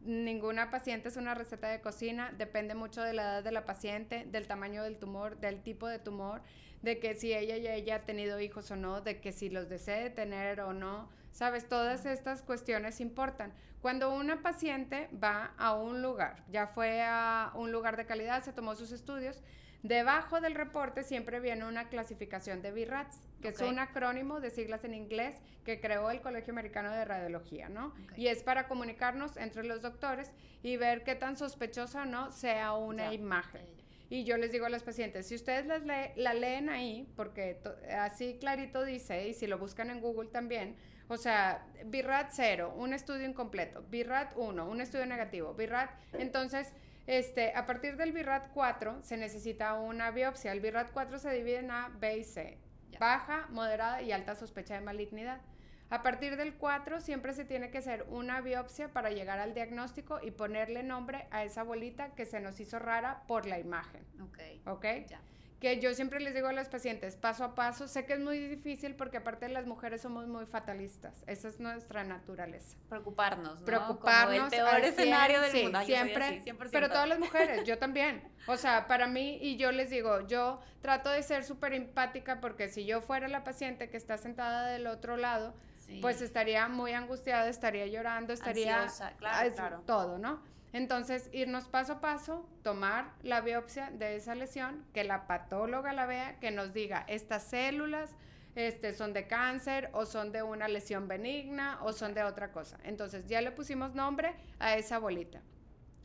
Ninguna 0.00 0.70
paciente 0.70 1.08
es 1.08 1.16
una 1.16 1.34
receta 1.34 1.68
de 1.68 1.80
cocina, 1.80 2.32
depende 2.36 2.74
mucho 2.74 3.02
de 3.02 3.12
la 3.12 3.22
edad 3.22 3.44
de 3.44 3.52
la 3.52 3.64
paciente, 3.64 4.26
del 4.30 4.46
tamaño 4.46 4.82
del 4.84 4.98
tumor, 4.98 5.38
del 5.38 5.62
tipo 5.62 5.88
de 5.88 5.98
tumor 5.98 6.42
de 6.82 6.98
que 6.98 7.14
si 7.14 7.34
ella 7.34 7.56
ya 7.56 7.74
ella 7.74 7.96
ha 7.96 8.02
tenido 8.02 8.40
hijos 8.40 8.70
o 8.70 8.76
no, 8.76 9.00
de 9.00 9.20
que 9.20 9.32
si 9.32 9.50
los 9.50 9.68
desee 9.68 10.10
tener 10.10 10.60
o 10.60 10.72
no, 10.72 11.08
sabes, 11.32 11.68
todas 11.68 12.06
estas 12.06 12.42
cuestiones 12.42 13.00
importan. 13.00 13.52
Cuando 13.82 14.12
una 14.12 14.42
paciente 14.42 15.08
va 15.22 15.52
a 15.58 15.74
un 15.74 16.02
lugar, 16.02 16.42
ya 16.50 16.66
fue 16.66 17.02
a 17.02 17.52
un 17.54 17.72
lugar 17.72 17.96
de 17.96 18.06
calidad, 18.06 18.42
se 18.42 18.52
tomó 18.52 18.74
sus 18.74 18.90
estudios, 18.90 19.42
debajo 19.82 20.40
del 20.40 20.54
reporte 20.54 21.04
siempre 21.04 21.38
viene 21.40 21.66
una 21.66 21.88
clasificación 21.88 22.62
de 22.62 22.72
BIRATS, 22.72 23.20
que 23.40 23.48
es 23.48 23.60
un 23.60 23.78
acrónimo 23.78 24.40
de 24.40 24.50
siglas 24.50 24.84
en 24.84 24.94
inglés 24.94 25.36
que 25.64 25.80
creó 25.80 26.10
el 26.10 26.20
Colegio 26.20 26.52
Americano 26.52 26.90
de 26.90 27.04
Radiología, 27.04 27.68
¿no? 27.68 27.94
Y 28.16 28.28
es 28.28 28.42
para 28.42 28.66
comunicarnos 28.66 29.36
entre 29.36 29.62
los 29.64 29.82
doctores 29.82 30.32
y 30.62 30.76
ver 30.78 31.04
qué 31.04 31.14
tan 31.14 31.36
sospechosa 31.36 32.02
o 32.02 32.06
no 32.06 32.32
sea 32.32 32.72
una 32.72 33.12
imagen. 33.12 33.75
Y 34.08 34.24
yo 34.24 34.36
les 34.36 34.52
digo 34.52 34.66
a 34.66 34.68
los 34.68 34.84
pacientes, 34.84 35.26
si 35.26 35.34
ustedes 35.34 35.66
las 35.66 35.82
la 36.16 36.34
leen 36.34 36.68
ahí, 36.68 37.12
porque 37.16 37.60
así 37.98 38.36
clarito 38.38 38.84
dice, 38.84 39.28
y 39.28 39.34
si 39.34 39.46
lo 39.46 39.58
buscan 39.58 39.90
en 39.90 40.00
Google 40.00 40.28
también, 40.28 40.76
o 41.08 41.16
sea, 41.16 41.66
BIRAT 41.84 42.30
0, 42.32 42.74
un 42.76 42.92
estudio 42.92 43.26
incompleto, 43.28 43.82
BIRAT 43.90 44.32
1, 44.36 44.68
un 44.68 44.80
estudio 44.80 45.06
negativo, 45.06 45.54
BIRAT, 45.54 45.90
entonces, 46.14 46.72
este, 47.06 47.52
a 47.54 47.66
partir 47.66 47.96
del 47.96 48.12
BIRAT 48.12 48.52
4 48.52 49.02
se 49.02 49.16
necesita 49.16 49.74
una 49.74 50.10
biopsia. 50.10 50.50
El 50.50 50.60
BIRAT 50.60 50.90
4 50.92 51.18
se 51.18 51.32
divide 51.32 51.58
en 51.58 51.70
A, 51.70 51.92
B 52.00 52.18
y 52.18 52.24
C, 52.24 52.58
baja, 52.98 53.46
moderada 53.50 54.02
y 54.02 54.12
alta 54.12 54.34
sospecha 54.34 54.74
de 54.74 54.80
malignidad. 54.80 55.40
A 55.88 56.02
partir 56.02 56.36
del 56.36 56.54
4 56.54 57.00
siempre 57.00 57.32
se 57.32 57.44
tiene 57.44 57.70
que 57.70 57.78
hacer 57.78 58.04
una 58.08 58.40
biopsia 58.40 58.88
para 58.88 59.10
llegar 59.10 59.38
al 59.38 59.54
diagnóstico 59.54 60.18
y 60.22 60.32
ponerle 60.32 60.82
nombre 60.82 61.28
a 61.30 61.44
esa 61.44 61.62
bolita 61.62 62.14
que 62.14 62.26
se 62.26 62.40
nos 62.40 62.58
hizo 62.58 62.78
rara 62.78 63.22
por 63.28 63.46
la 63.46 63.58
imagen. 63.58 64.04
Ok. 64.20 64.38
Ok. 64.66 64.84
Ya. 65.08 65.20
Que 65.60 65.80
yo 65.80 65.94
siempre 65.94 66.20
les 66.20 66.34
digo 66.34 66.48
a 66.48 66.52
los 66.52 66.68
pacientes, 66.68 67.16
paso 67.16 67.42
a 67.42 67.54
paso, 67.54 67.88
sé 67.88 68.04
que 68.04 68.12
es 68.12 68.20
muy 68.20 68.38
difícil 68.38 68.94
porque 68.94 69.16
aparte 69.16 69.48
las 69.48 69.64
mujeres 69.66 70.02
somos 70.02 70.26
muy 70.26 70.44
fatalistas, 70.44 71.24
esa 71.26 71.48
es 71.48 71.60
nuestra 71.60 72.04
naturaleza. 72.04 72.76
Preocuparnos, 72.90 73.60
¿no? 73.60 73.64
Preocuparnos. 73.64 74.34
Como 74.34 74.44
el 74.44 74.50
peor 74.50 74.80
escenario 74.84 75.40
del 75.40 75.62
mundo. 75.62 75.80
Siempre, 75.86 76.42
pero 76.70 76.88
todas 76.88 77.08
las 77.08 77.18
mujeres, 77.18 77.64
yo 77.64 77.78
también. 77.78 78.22
O 78.46 78.58
sea, 78.58 78.86
para 78.86 79.06
mí, 79.06 79.38
y 79.40 79.56
yo 79.56 79.72
les 79.72 79.88
digo, 79.88 80.26
yo 80.26 80.60
trato 80.82 81.08
de 81.08 81.22
ser 81.22 81.42
súper 81.42 81.72
empática 81.72 82.38
porque 82.38 82.68
si 82.68 82.84
yo 82.84 83.00
fuera 83.00 83.26
la 83.26 83.42
paciente 83.42 83.88
que 83.88 83.96
está 83.96 84.18
sentada 84.18 84.66
del 84.66 84.86
otro 84.86 85.16
lado, 85.16 85.54
pues 86.00 86.20
estaría 86.20 86.68
muy 86.68 86.92
angustiada, 86.92 87.48
estaría 87.48 87.86
llorando, 87.86 88.32
estaría 88.32 88.86
claro, 89.18 89.82
todo, 89.86 90.18
¿no? 90.18 90.40
Entonces, 90.72 91.30
irnos 91.32 91.68
paso 91.68 91.94
a 91.94 92.00
paso, 92.00 92.46
tomar 92.62 93.12
la 93.22 93.40
biopsia 93.40 93.90
de 93.90 94.16
esa 94.16 94.34
lesión, 94.34 94.84
que 94.92 95.04
la 95.04 95.26
patóloga 95.26 95.92
la 95.92 96.06
vea, 96.06 96.38
que 96.38 96.50
nos 96.50 96.72
diga, 96.72 97.04
estas 97.08 97.44
células 97.44 98.14
este, 98.56 98.92
son 98.92 99.12
de 99.12 99.26
cáncer 99.26 99.90
o 99.92 100.06
son 100.06 100.32
de 100.32 100.42
una 100.42 100.68
lesión 100.68 101.08
benigna 101.08 101.78
o 101.82 101.92
son 101.92 102.14
de 102.14 102.24
otra 102.24 102.52
cosa. 102.52 102.78
Entonces, 102.84 103.26
ya 103.26 103.40
le 103.40 103.52
pusimos 103.52 103.94
nombre 103.94 104.34
a 104.58 104.76
esa 104.76 104.98
bolita. 104.98 105.40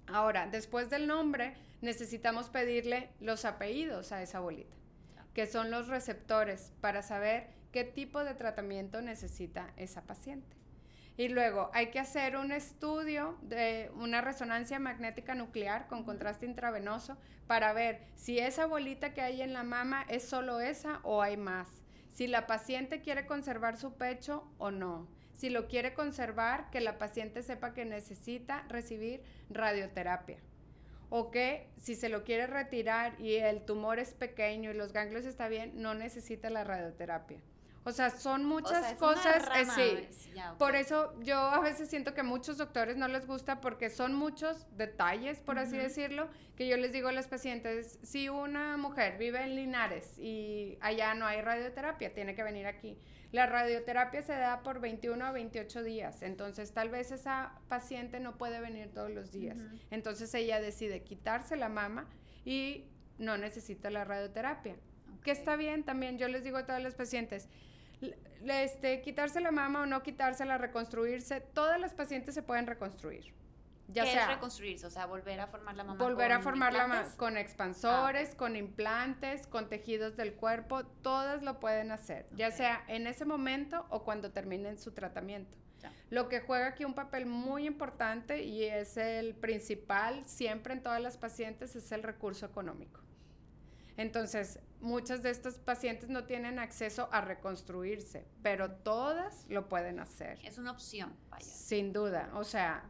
Ahora, 0.08 0.48
después 0.48 0.90
del 0.90 1.08
nombre, 1.08 1.56
necesitamos 1.82 2.50
pedirle 2.50 3.10
los 3.20 3.46
apellidos 3.46 4.12
a 4.12 4.22
esa 4.22 4.40
bolita, 4.40 4.76
que 5.34 5.48
son 5.48 5.72
los 5.72 5.88
receptores 5.88 6.72
para 6.82 7.02
saber 7.02 7.50
qué 7.72 7.84
tipo 7.84 8.24
de 8.24 8.34
tratamiento 8.34 9.02
necesita 9.02 9.74
esa 9.78 10.04
paciente. 10.04 10.62
Y 11.18 11.28
luego 11.28 11.70
hay 11.74 11.92
que 11.92 12.00
hacer 12.00 12.38
un 12.38 12.52
estudio 12.52 13.38
de 13.42 13.92
una 13.96 14.22
resonancia 14.22 14.80
magnética 14.80 15.36
nuclear 15.36 15.88
con 15.88 16.04
contraste 16.04 16.46
intravenoso 16.46 17.18
para 17.48 17.74
ver 17.74 18.02
si 18.16 18.40
esa 18.40 18.66
bolita 18.66 19.14
que 19.14 19.22
hay 19.22 19.42
en 19.42 19.54
la 19.54 19.64
mama 19.64 20.06
es 20.10 20.24
solo 20.24 20.62
esa 20.62 21.00
o 21.04 21.22
hay 21.22 21.38
más. 21.38 21.68
Si 22.12 22.28
la 22.28 22.48
paciente 22.48 23.02
quiere 23.02 23.26
conservar 23.26 23.78
su 23.78 23.94
pecho 23.94 24.48
o 24.58 24.72
no. 24.72 25.08
Si 25.34 25.50
lo 25.50 25.68
quiere 25.68 25.94
conservar, 25.94 26.70
que 26.70 26.82
la 26.82 26.98
paciente 26.98 27.42
sepa 27.44 27.74
que 27.74 27.86
necesita 27.86 28.64
recibir 28.68 29.22
radioterapia. 29.50 30.38
O 31.10 31.30
que 31.30 31.68
si 31.78 31.96
se 31.96 32.10
lo 32.10 32.24
quiere 32.24 32.48
retirar 32.48 33.20
y 33.20 33.36
el 33.36 33.66
tumor 33.66 34.00
es 34.00 34.14
pequeño 34.14 34.72
y 34.72 34.76
los 34.76 34.94
ganglios 34.94 35.26
está 35.26 35.50
bien, 35.50 35.82
no 35.82 35.94
necesita 35.94 36.50
la 36.50 36.64
radioterapia. 36.64 37.42
O 37.84 37.92
sea, 37.92 38.12
son 38.12 38.46
muchas 38.46 38.94
cosas. 38.94 39.50
Eh, 39.56 39.66
sí. 40.14 40.42
Por 40.58 40.76
eso 40.76 41.14
yo 41.22 41.38
a 41.38 41.60
veces 41.60 41.90
siento 41.90 42.14
que 42.14 42.24
muchos 42.24 42.58
doctores 42.58 42.96
no 42.96 43.08
les 43.08 43.26
gusta 43.26 43.60
porque 43.60 43.90
son 43.90 44.14
muchos 44.14 44.68
detalles, 44.78 45.40
por 45.40 45.58
así 45.58 45.78
decirlo, 45.78 46.30
que 46.56 46.68
yo 46.68 46.78
les 46.78 46.92
digo 46.92 47.08
a 47.08 47.12
los 47.12 47.28
pacientes, 47.28 48.00
si 48.04 48.30
una 48.30 48.78
mujer 48.78 49.18
vive 49.18 49.42
en 49.44 49.56
Linares 49.56 50.18
y 50.20 50.78
allá 50.82 51.14
no 51.16 51.26
hay 51.26 51.42
radioterapia, 51.42 52.14
tiene 52.14 52.36
que 52.36 52.44
venir 52.44 52.68
aquí. 52.68 52.98
La 53.32 53.46
radioterapia 53.46 54.22
se 54.22 54.34
da 54.34 54.62
por 54.62 54.80
21 54.80 55.26
a 55.26 55.32
28 55.32 55.84
días, 55.84 56.22
entonces 56.22 56.74
tal 56.74 56.90
vez 56.90 57.12
esa 57.12 57.54
paciente 57.70 58.20
no 58.20 58.38
puede 58.38 58.60
venir 58.60 58.92
todos 58.94 59.10
los 59.10 59.32
días. 59.32 59.58
Entonces 59.90 60.34
ella 60.34 60.60
decide 60.60 61.04
quitarse 61.04 61.56
la 61.56 61.70
mama 61.70 62.08
y 62.46 62.86
no 63.18 63.38
necesita 63.38 63.90
la 63.90 64.04
radioterapia. 64.04 64.76
Que 65.24 65.32
está 65.32 65.56
bien 65.56 65.84
también, 65.84 66.18
yo 66.18 66.28
les 66.28 66.44
digo 66.44 66.58
a 66.58 66.66
todos 66.66 66.82
los 66.82 66.96
pacientes, 66.96 67.48
este, 68.48 69.02
quitarse 69.02 69.40
la 69.42 69.52
mama 69.52 69.82
o 69.82 69.86
no 69.86 70.04
quitársela, 70.04 70.58
reconstruirse, 70.58 71.42
todas 71.42 71.80
las 71.80 71.94
pacientes 71.94 72.36
se 72.36 72.42
pueden 72.42 72.68
reconstruir. 72.68 73.34
Ya 73.88 74.06
¿Qué 74.06 74.12
sea, 74.12 74.24
es 74.24 74.28
reconstruirse? 74.30 74.88
O 74.88 74.90
sea, 74.90 75.06
volver 75.06 75.40
a 75.42 75.48
formar 75.48 75.76
la 75.76 75.84
mama. 75.84 76.02
Volver 76.02 76.32
a 76.32 76.40
formar 76.40 76.74
la 76.74 76.88
mama 76.88 77.08
con 77.18 77.38
expansores, 77.38 78.32
ah, 78.34 78.38
con 78.38 78.56
implantes, 78.56 79.48
con 79.48 79.68
tejidos 79.68 80.16
del 80.16 80.34
cuerpo, 80.34 80.86
todas 80.86 81.44
lo 81.44 81.60
pueden 81.60 81.92
hacer, 81.92 82.28
ya 82.34 82.52
sea 82.52 82.86
en 82.88 83.06
ese 83.06 83.26
momento 83.26 83.86
o 83.90 84.04
cuando 84.04 84.32
terminen 84.32 84.78
su 84.78 84.92
tratamiento. 84.92 85.58
Lo 86.10 86.30
que 86.30 86.42
juega 86.42 86.68
aquí 86.68 86.86
un 86.86 86.94
papel 86.94 87.26
muy 87.26 87.66
importante 87.66 88.44
y 88.44 88.64
es 88.64 88.98
el 88.98 89.34
principal 89.34 90.24
siempre 90.26 90.74
en 90.74 90.84
todas 90.84 91.02
las 91.02 91.18
pacientes 91.18 91.76
es 91.76 91.92
el 91.92 92.04
recurso 92.04 92.46
económico. 92.46 93.01
Entonces, 94.02 94.60
muchas 94.80 95.22
de 95.22 95.30
estas 95.30 95.60
pacientes 95.60 96.10
no 96.10 96.26
tienen 96.26 96.60
acceso 96.60 97.08
a 97.12 97.22
reconstruirse, 97.22 98.28
pero 98.42 98.72
todas 98.72 99.46
lo 99.48 99.70
pueden 99.70 100.00
hacer. 100.00 100.40
Es 100.44 100.58
una 100.58 100.72
opción, 100.72 101.16
vaya. 101.30 101.46
Sin 101.46 101.94
duda, 101.94 102.32
o 102.34 102.44
sea, 102.44 102.90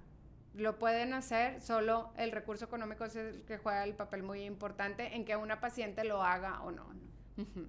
lo 0.53 0.79
pueden 0.79 1.13
hacer, 1.13 1.61
solo 1.61 2.13
el 2.17 2.31
recurso 2.31 2.65
económico 2.65 3.05
es 3.05 3.15
el 3.15 3.43
que 3.43 3.57
juega 3.57 3.83
el 3.83 3.95
papel 3.95 4.23
muy 4.23 4.43
importante 4.43 5.15
en 5.15 5.25
que 5.25 5.35
una 5.35 5.59
paciente 5.59 6.03
lo 6.03 6.23
haga 6.23 6.61
o 6.61 6.71
no. 6.71 6.89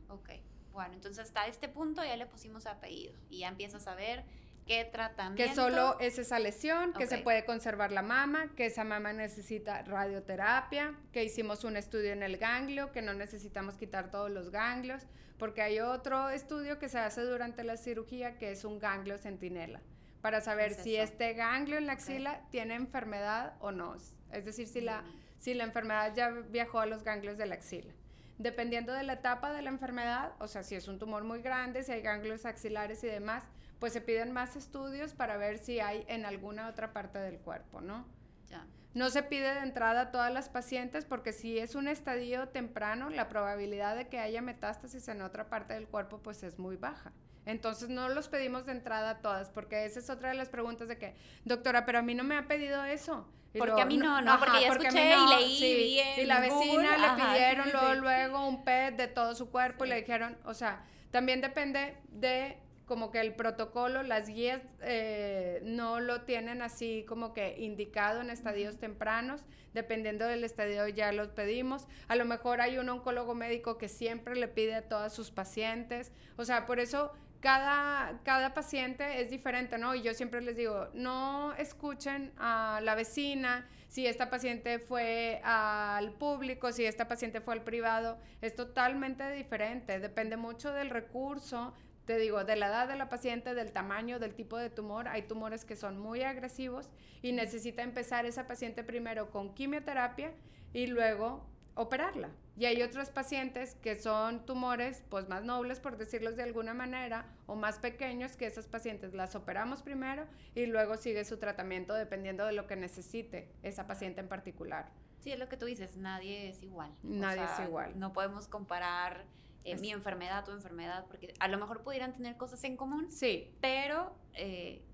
Ok, 0.09 0.31
bueno, 0.73 0.95
entonces 0.95 1.25
hasta 1.25 1.47
este 1.47 1.69
punto 1.69 2.05
ya 2.05 2.17
le 2.17 2.27
pusimos 2.27 2.67
apellido 2.67 3.15
y 3.31 3.41
ya 3.41 3.49
empiezas 3.49 3.87
a 3.87 3.95
ver 3.95 4.25
qué 4.67 4.85
tratamiento. 4.85 5.43
Que 5.43 5.55
solo 5.55 5.99
es 6.01 6.19
esa 6.19 6.39
lesión, 6.39 6.93
que 6.93 7.07
se 7.07 7.19
puede 7.19 7.45
conservar 7.45 7.93
la 7.93 8.03
mama, 8.03 8.51
que 8.57 8.67
esa 8.67 8.85
mama 8.85 9.13
necesita 9.13 9.83
radioterapia, 9.83 10.95
que 11.13 11.25
hicimos 11.25 11.65
un 11.65 11.77
estudio 11.77 12.13
en 12.13 12.23
el 12.23 12.37
ganglio, 12.37 12.93
que 12.93 13.03
no 13.03 13.15
necesitamos 13.15 13.77
quitar 13.77 14.11
todos 14.11 14.31
los 14.31 14.51
ganglios, 14.51 15.03
porque 15.39 15.63
hay 15.63 15.81
otro 15.81 16.31
estudio 16.31 16.79
que 16.79 16.89
se 16.89 16.99
hace 16.99 17.23
durante 17.23 17.65
la 17.65 17.77
cirugía 17.77 18.39
que 18.39 18.53
es 18.53 18.65
un 18.65 18.79
ganglio 18.79 19.19
centinela, 19.19 19.81
para 20.21 20.41
saber 20.41 20.75
si 20.75 20.97
este 20.97 21.35
ganglio 21.35 21.79
en 21.79 21.87
la 21.87 21.95
axila 21.95 22.43
tiene 22.51 22.75
enfermedad 22.75 23.55
o 23.61 23.73
no. 23.73 23.97
Es 24.31 24.45
decir, 24.45 24.69
si 24.69 24.81
la, 24.81 25.03
mm. 25.03 25.15
si 25.39 25.55
la 25.55 25.65
enfermedad 25.65 26.15
ya 26.15 26.31
viajó 26.31 26.81
a 26.81 26.87
los 26.87 27.03
ganglios 27.03 27.37
de 27.39 27.47
la 27.47 27.55
axila 27.55 27.93
dependiendo 28.39 28.93
de 28.93 29.03
la 29.05 29.15
etapa 29.15 29.53
de 29.53 29.63
la 29.63 29.71
enfermedad, 29.71 30.33
o 30.41 30.49
sea, 30.49 30.63
si 30.63 30.75
es 30.75 30.89
un 30.89 30.99
tumor 30.99 31.25
muy 31.25 31.43
grande, 31.43 31.83
si 31.85 31.93
hay 31.93 32.03
ganglios 32.03 32.45
axilares 32.45 33.03
y 33.05 33.07
demás, 33.07 33.45
pues 33.83 33.93
se 33.93 34.01
piden 34.01 34.31
más 34.31 34.55
estudios 34.55 35.13
para 35.13 35.37
ver 35.37 35.59
si 35.59 35.81
hay 35.81 36.05
en 36.07 36.25
alguna 36.25 36.69
otra 36.69 36.93
parte 36.93 37.19
del 37.19 37.41
cuerpo, 37.41 37.81
¿no? 37.81 38.07
Ya. 38.49 38.65
No 38.95 39.11
se 39.11 39.25
pide 39.25 39.53
de 39.55 39.59
entrada 39.59 40.03
a 40.03 40.11
todas 40.13 40.33
las 40.33 40.49
pacientes 40.49 41.05
porque 41.05 41.33
si 41.33 41.59
es 41.59 41.75
un 41.75 41.89
estadio 41.89 42.47
temprano, 42.47 43.11
la 43.11 43.29
probabilidad 43.29 43.97
de 43.97 44.07
que 44.07 44.21
haya 44.21 44.41
metástasis 44.41 45.09
en 45.09 45.21
otra 45.21 45.51
parte 45.51 45.75
del 45.75 45.89
cuerpo 45.89 46.19
pues 46.23 46.45
es 46.45 46.61
muy 46.61 46.77
baja. 46.77 47.11
Entonces 47.45 47.89
no 47.89 48.09
los 48.09 48.29
pedimos 48.29 48.67
de 48.67 48.71
entrada 48.71 49.11
a 49.11 49.19
todas, 49.19 49.51
porque 49.51 49.85
esa 49.85 49.99
es 49.99 50.11
otra 50.11 50.29
de 50.29 50.37
las 50.37 50.49
preguntas 50.49 50.87
de 50.87 50.97
que, 50.97 51.17
doctora, 51.45 51.85
pero 51.85 51.99
a 51.99 52.03
mí 52.03 52.15
no 52.15 52.23
me 52.23 52.37
ha 52.37 52.47
pedido 52.47 52.85
eso. 52.85 53.27
porque 53.59 53.83
a 53.83 53.85
mí 53.85 53.97
no, 53.97 54.21
no, 54.21 54.39
porque 54.39 54.61
ya 54.61 54.69
escuché 54.69 55.13
y 55.13 55.61
leí 55.61 56.01
Y 56.19 56.25
la 56.25 56.39
vecina 56.39 56.99
le 56.99 57.21
pidieron 57.21 57.73
luego, 57.73 57.95
luego 57.95 58.47
un 58.47 58.63
PET 58.63 58.95
de 58.95 59.09
todo 59.09 59.35
su 59.35 59.51
cuerpo 59.51 59.85
y 59.85 59.89
le 59.89 59.97
dijeron, 59.97 60.39
o 60.45 60.55
sea, 60.55 60.85
también 61.11 61.41
depende 61.41 61.97
de 62.11 62.62
como 62.87 63.11
que 63.11 63.21
el 63.21 63.35
protocolo, 63.35 64.03
las 64.03 64.29
guías 64.29 64.61
eh, 64.81 65.61
no 65.65 66.01
lo 66.01 66.23
tienen 66.23 66.63
así 66.63 67.05
como 67.09 67.33
que 67.33 67.57
indicado 67.59 68.21
en 68.21 68.31
estadios 68.31 68.79
tempranos, 68.79 69.45
dependiendo 69.73 70.27
del 70.27 70.45
estadio 70.45 70.87
ya 70.89 71.13
los 71.13 71.29
pedimos. 71.29 71.87
A 72.09 72.17
lo 72.17 72.25
mejor 72.25 72.61
hay 72.61 72.79
un 72.79 72.89
oncólogo 72.89 73.35
médico 73.35 73.79
que 73.79 73.89
siempre 73.89 74.37
le 74.37 74.49
pide 74.49 74.75
a 74.75 74.89
todas 74.89 75.13
sus 75.13 75.31
pacientes, 75.31 76.13
o 76.37 76.45
sea, 76.45 76.67
por 76.67 76.81
eso 76.81 77.13
cada, 77.41 78.21
cada 78.23 78.55
paciente 78.55 79.21
es 79.21 79.31
diferente, 79.31 79.77
¿no? 79.77 79.95
Y 79.95 80.03
yo 80.03 80.15
siempre 80.15 80.41
les 80.41 80.57
digo, 80.57 80.89
no 80.95 81.53
escuchen 81.55 82.33
a 82.39 82.81
la 82.83 82.95
vecina, 82.95 83.69
si 83.89 84.07
esta 84.07 84.31
paciente 84.31 84.79
fue 84.79 85.41
al 85.45 86.13
público, 86.13 86.73
si 86.73 86.85
esta 86.87 87.09
paciente 87.09 87.41
fue 87.43 87.53
al 87.55 87.63
privado, 87.63 88.17
es 88.41 88.55
totalmente 88.55 89.31
diferente, 89.33 89.99
depende 89.99 90.39
mucho 90.39 90.73
del 90.73 90.89
recurso, 90.89 91.75
te 92.13 92.19
digo, 92.19 92.45
de 92.45 92.57
la 92.57 92.67
edad 92.67 92.89
de 92.89 92.97
la 92.97 93.09
paciente, 93.09 93.55
del 93.55 93.73
tamaño, 93.73 94.19
del 94.19 94.35
tipo 94.35 94.59
de 94.59 94.69
tumor, 94.69 95.09
hay 95.09 95.23
tumores 95.23 95.65
que 95.65 95.77
son 95.77 95.99
muy 95.99 96.23
agresivos 96.23 96.91
y 97.23 97.33
necesita 97.33 97.83
empezar 97.83 98.27
esa 98.27 98.47
paciente 98.47 98.85
primero 98.85 99.31
con 99.31 99.55
quimioterapia 99.55 100.35
y 100.75 100.89
luego 100.89 101.47
operarla. 101.75 102.29
Y 102.55 102.67
hay 102.67 102.83
otros 102.83 103.09
pacientes 103.09 103.77
que 103.77 103.97
son 103.97 104.45
tumores 104.45 105.03
pues 105.09 105.27
más 105.31 105.43
nobles, 105.43 105.81
por 105.81 105.97
decirlos 105.97 106.37
de 106.37 106.43
alguna 106.43 106.75
manera, 106.75 107.25
o 107.47 107.55
más 107.55 107.79
pequeños, 107.79 108.37
que 108.37 108.45
esas 108.45 108.67
pacientes 108.67 109.15
las 109.15 109.35
operamos 109.35 109.83
primero 109.83 110.27
y 110.55 110.67
luego 110.67 110.99
sigue 110.99 111.25
su 111.25 111.39
tratamiento 111.39 111.95
dependiendo 111.95 112.45
de 112.45 112.53
lo 112.53 112.67
que 112.67 112.77
necesite 112.77 113.49
esa 113.63 113.87
paciente 113.87 114.21
en 114.21 114.29
particular. 114.29 114.91
Sí, 115.21 115.33
es 115.33 115.39
lo 115.39 115.49
que 115.49 115.57
tú 115.57 115.65
dices, 115.65 115.97
nadie 115.97 116.51
es 116.51 116.63
igual. 116.63 116.93
Nadie 117.03 117.45
es 117.45 117.67
igual. 117.67 117.99
No 117.99 118.13
podemos 118.13 118.49
comparar 118.49 119.25
eh, 119.65 119.77
mi 119.79 119.91
enfermedad, 119.91 120.45
tu 120.45 120.51
enfermedad, 120.51 121.07
porque 121.07 121.35
a 121.39 121.49
lo 121.49 121.59
mejor 121.59 121.83
pudieran 121.83 122.13
tener 122.13 122.37
cosas 122.37 122.63
en 122.65 122.77
común, 122.77 123.11
sí. 123.11 123.55
pero 123.61 124.17
eh, 124.35 124.85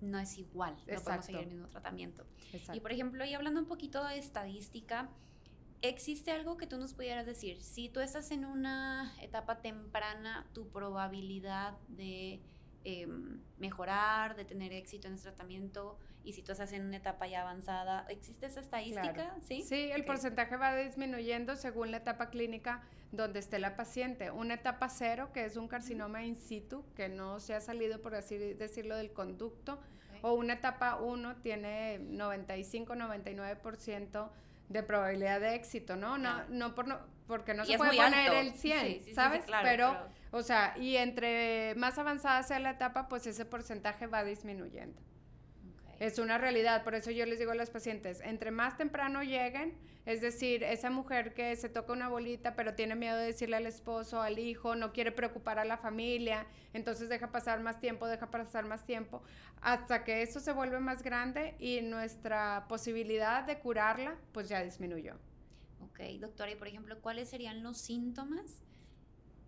no 0.00 0.18
es 0.18 0.36
igual, 0.38 0.76
no 0.86 1.00
podemos 1.02 1.24
seguir 1.24 1.42
el 1.42 1.48
mismo 1.48 1.68
tratamiento. 1.68 2.26
Y 2.72 2.80
por 2.80 2.92
ejemplo, 2.92 3.24
y 3.24 3.34
hablando 3.34 3.60
un 3.60 3.66
poquito 3.66 4.04
de 4.04 4.18
estadística, 4.18 5.08
¿existe 5.80 6.30
algo 6.30 6.56
que 6.56 6.66
tú 6.66 6.76
nos 6.76 6.94
pudieras 6.94 7.24
decir? 7.24 7.62
Si 7.62 7.88
tú 7.88 8.00
estás 8.00 8.30
en 8.30 8.44
una 8.44 9.14
etapa 9.22 9.62
temprana, 9.62 10.46
tu 10.52 10.68
probabilidad 10.68 11.78
de 11.88 12.42
em, 12.84 13.40
mejorar, 13.58 14.36
de 14.36 14.44
tener 14.44 14.72
éxito 14.72 15.08
en 15.08 15.14
ese 15.14 15.24
tratamiento, 15.24 15.98
y 16.24 16.32
si 16.32 16.42
tú 16.42 16.52
estás 16.52 16.72
en 16.72 16.86
una 16.86 16.98
etapa 16.98 17.26
ya 17.26 17.40
avanzada, 17.42 18.06
¿existe 18.08 18.46
esa 18.46 18.60
estadística? 18.60 19.34
Sí, 19.40 19.62
sí 19.62 19.90
el 19.90 20.04
porcentaje 20.04 20.56
va 20.56 20.76
disminuyendo 20.76 21.56
según 21.56 21.90
la 21.90 21.96
etapa 21.98 22.30
clínica 22.30 22.82
donde 23.10 23.40
esté 23.40 23.58
la 23.58 23.74
paciente. 23.76 24.30
Una 24.30 24.54
etapa 24.54 24.88
cero, 24.88 25.32
que 25.32 25.44
es 25.44 25.56
un 25.56 25.66
carcinoma 25.68 26.24
in 26.24 26.36
situ, 26.36 26.84
que 26.94 27.08
no 27.08 27.40
se 27.40 27.54
ha 27.54 27.60
salido, 27.60 28.00
por 28.00 28.14
así 28.14 28.38
decirlo, 28.38 28.96
del 28.96 29.12
conducto, 29.12 29.80
o 30.22 30.32
una 30.34 30.52
etapa 30.54 30.96
uno 30.96 31.36
tiene 31.36 32.00
95-99% 32.00 34.30
de 34.68 34.82
probabilidad 34.82 35.40
de 35.40 35.54
éxito, 35.54 35.96
¿no? 35.96 36.16
No, 36.16 36.44
no, 36.48 36.74
por, 36.74 36.88
no 36.88 36.98
porque 37.26 37.54
no 37.54 37.64
se 37.64 37.76
puede 37.76 37.96
poner 37.96 38.32
el 38.34 38.54
100, 38.54 39.14
¿sabes? 39.14 39.44
pero, 39.62 39.96
o 40.30 40.42
sea, 40.42 40.74
y 40.78 40.96
entre 40.96 41.74
más 41.76 41.98
avanzada 41.98 42.42
sea 42.42 42.58
la 42.58 42.70
etapa, 42.70 43.08
pues 43.08 43.26
ese 43.26 43.44
porcentaje 43.44 44.06
va 44.06 44.24
disminuyendo. 44.24 45.00
Es 46.02 46.18
una 46.18 46.36
realidad, 46.36 46.82
por 46.82 46.96
eso 46.96 47.12
yo 47.12 47.24
les 47.26 47.38
digo 47.38 47.52
a 47.52 47.54
los 47.54 47.70
pacientes, 47.70 48.20
entre 48.22 48.50
más 48.50 48.76
temprano 48.76 49.22
lleguen, 49.22 49.78
es 50.04 50.20
decir, 50.20 50.64
esa 50.64 50.90
mujer 50.90 51.32
que 51.32 51.54
se 51.54 51.68
toca 51.68 51.92
una 51.92 52.08
bolita 52.08 52.56
pero 52.56 52.74
tiene 52.74 52.96
miedo 52.96 53.16
de 53.16 53.26
decirle 53.26 53.54
al 53.54 53.66
esposo, 53.66 54.20
al 54.20 54.40
hijo, 54.40 54.74
no 54.74 54.92
quiere 54.92 55.12
preocupar 55.12 55.60
a 55.60 55.64
la 55.64 55.76
familia, 55.76 56.44
entonces 56.72 57.08
deja 57.08 57.30
pasar 57.30 57.60
más 57.60 57.78
tiempo, 57.78 58.08
deja 58.08 58.32
pasar 58.32 58.64
más 58.64 58.84
tiempo, 58.84 59.22
hasta 59.60 60.02
que 60.02 60.22
eso 60.22 60.40
se 60.40 60.50
vuelve 60.50 60.80
más 60.80 61.04
grande 61.04 61.54
y 61.60 61.82
nuestra 61.82 62.66
posibilidad 62.68 63.44
de 63.44 63.60
curarla 63.60 64.16
pues 64.32 64.48
ya 64.48 64.60
disminuyó. 64.60 65.14
Ok, 65.82 66.00
doctora, 66.20 66.52
y 66.52 66.56
por 66.56 66.68
ejemplo, 66.68 67.00
¿cuáles 67.00 67.28
serían 67.28 67.62
los 67.62 67.78
síntomas? 67.78 68.62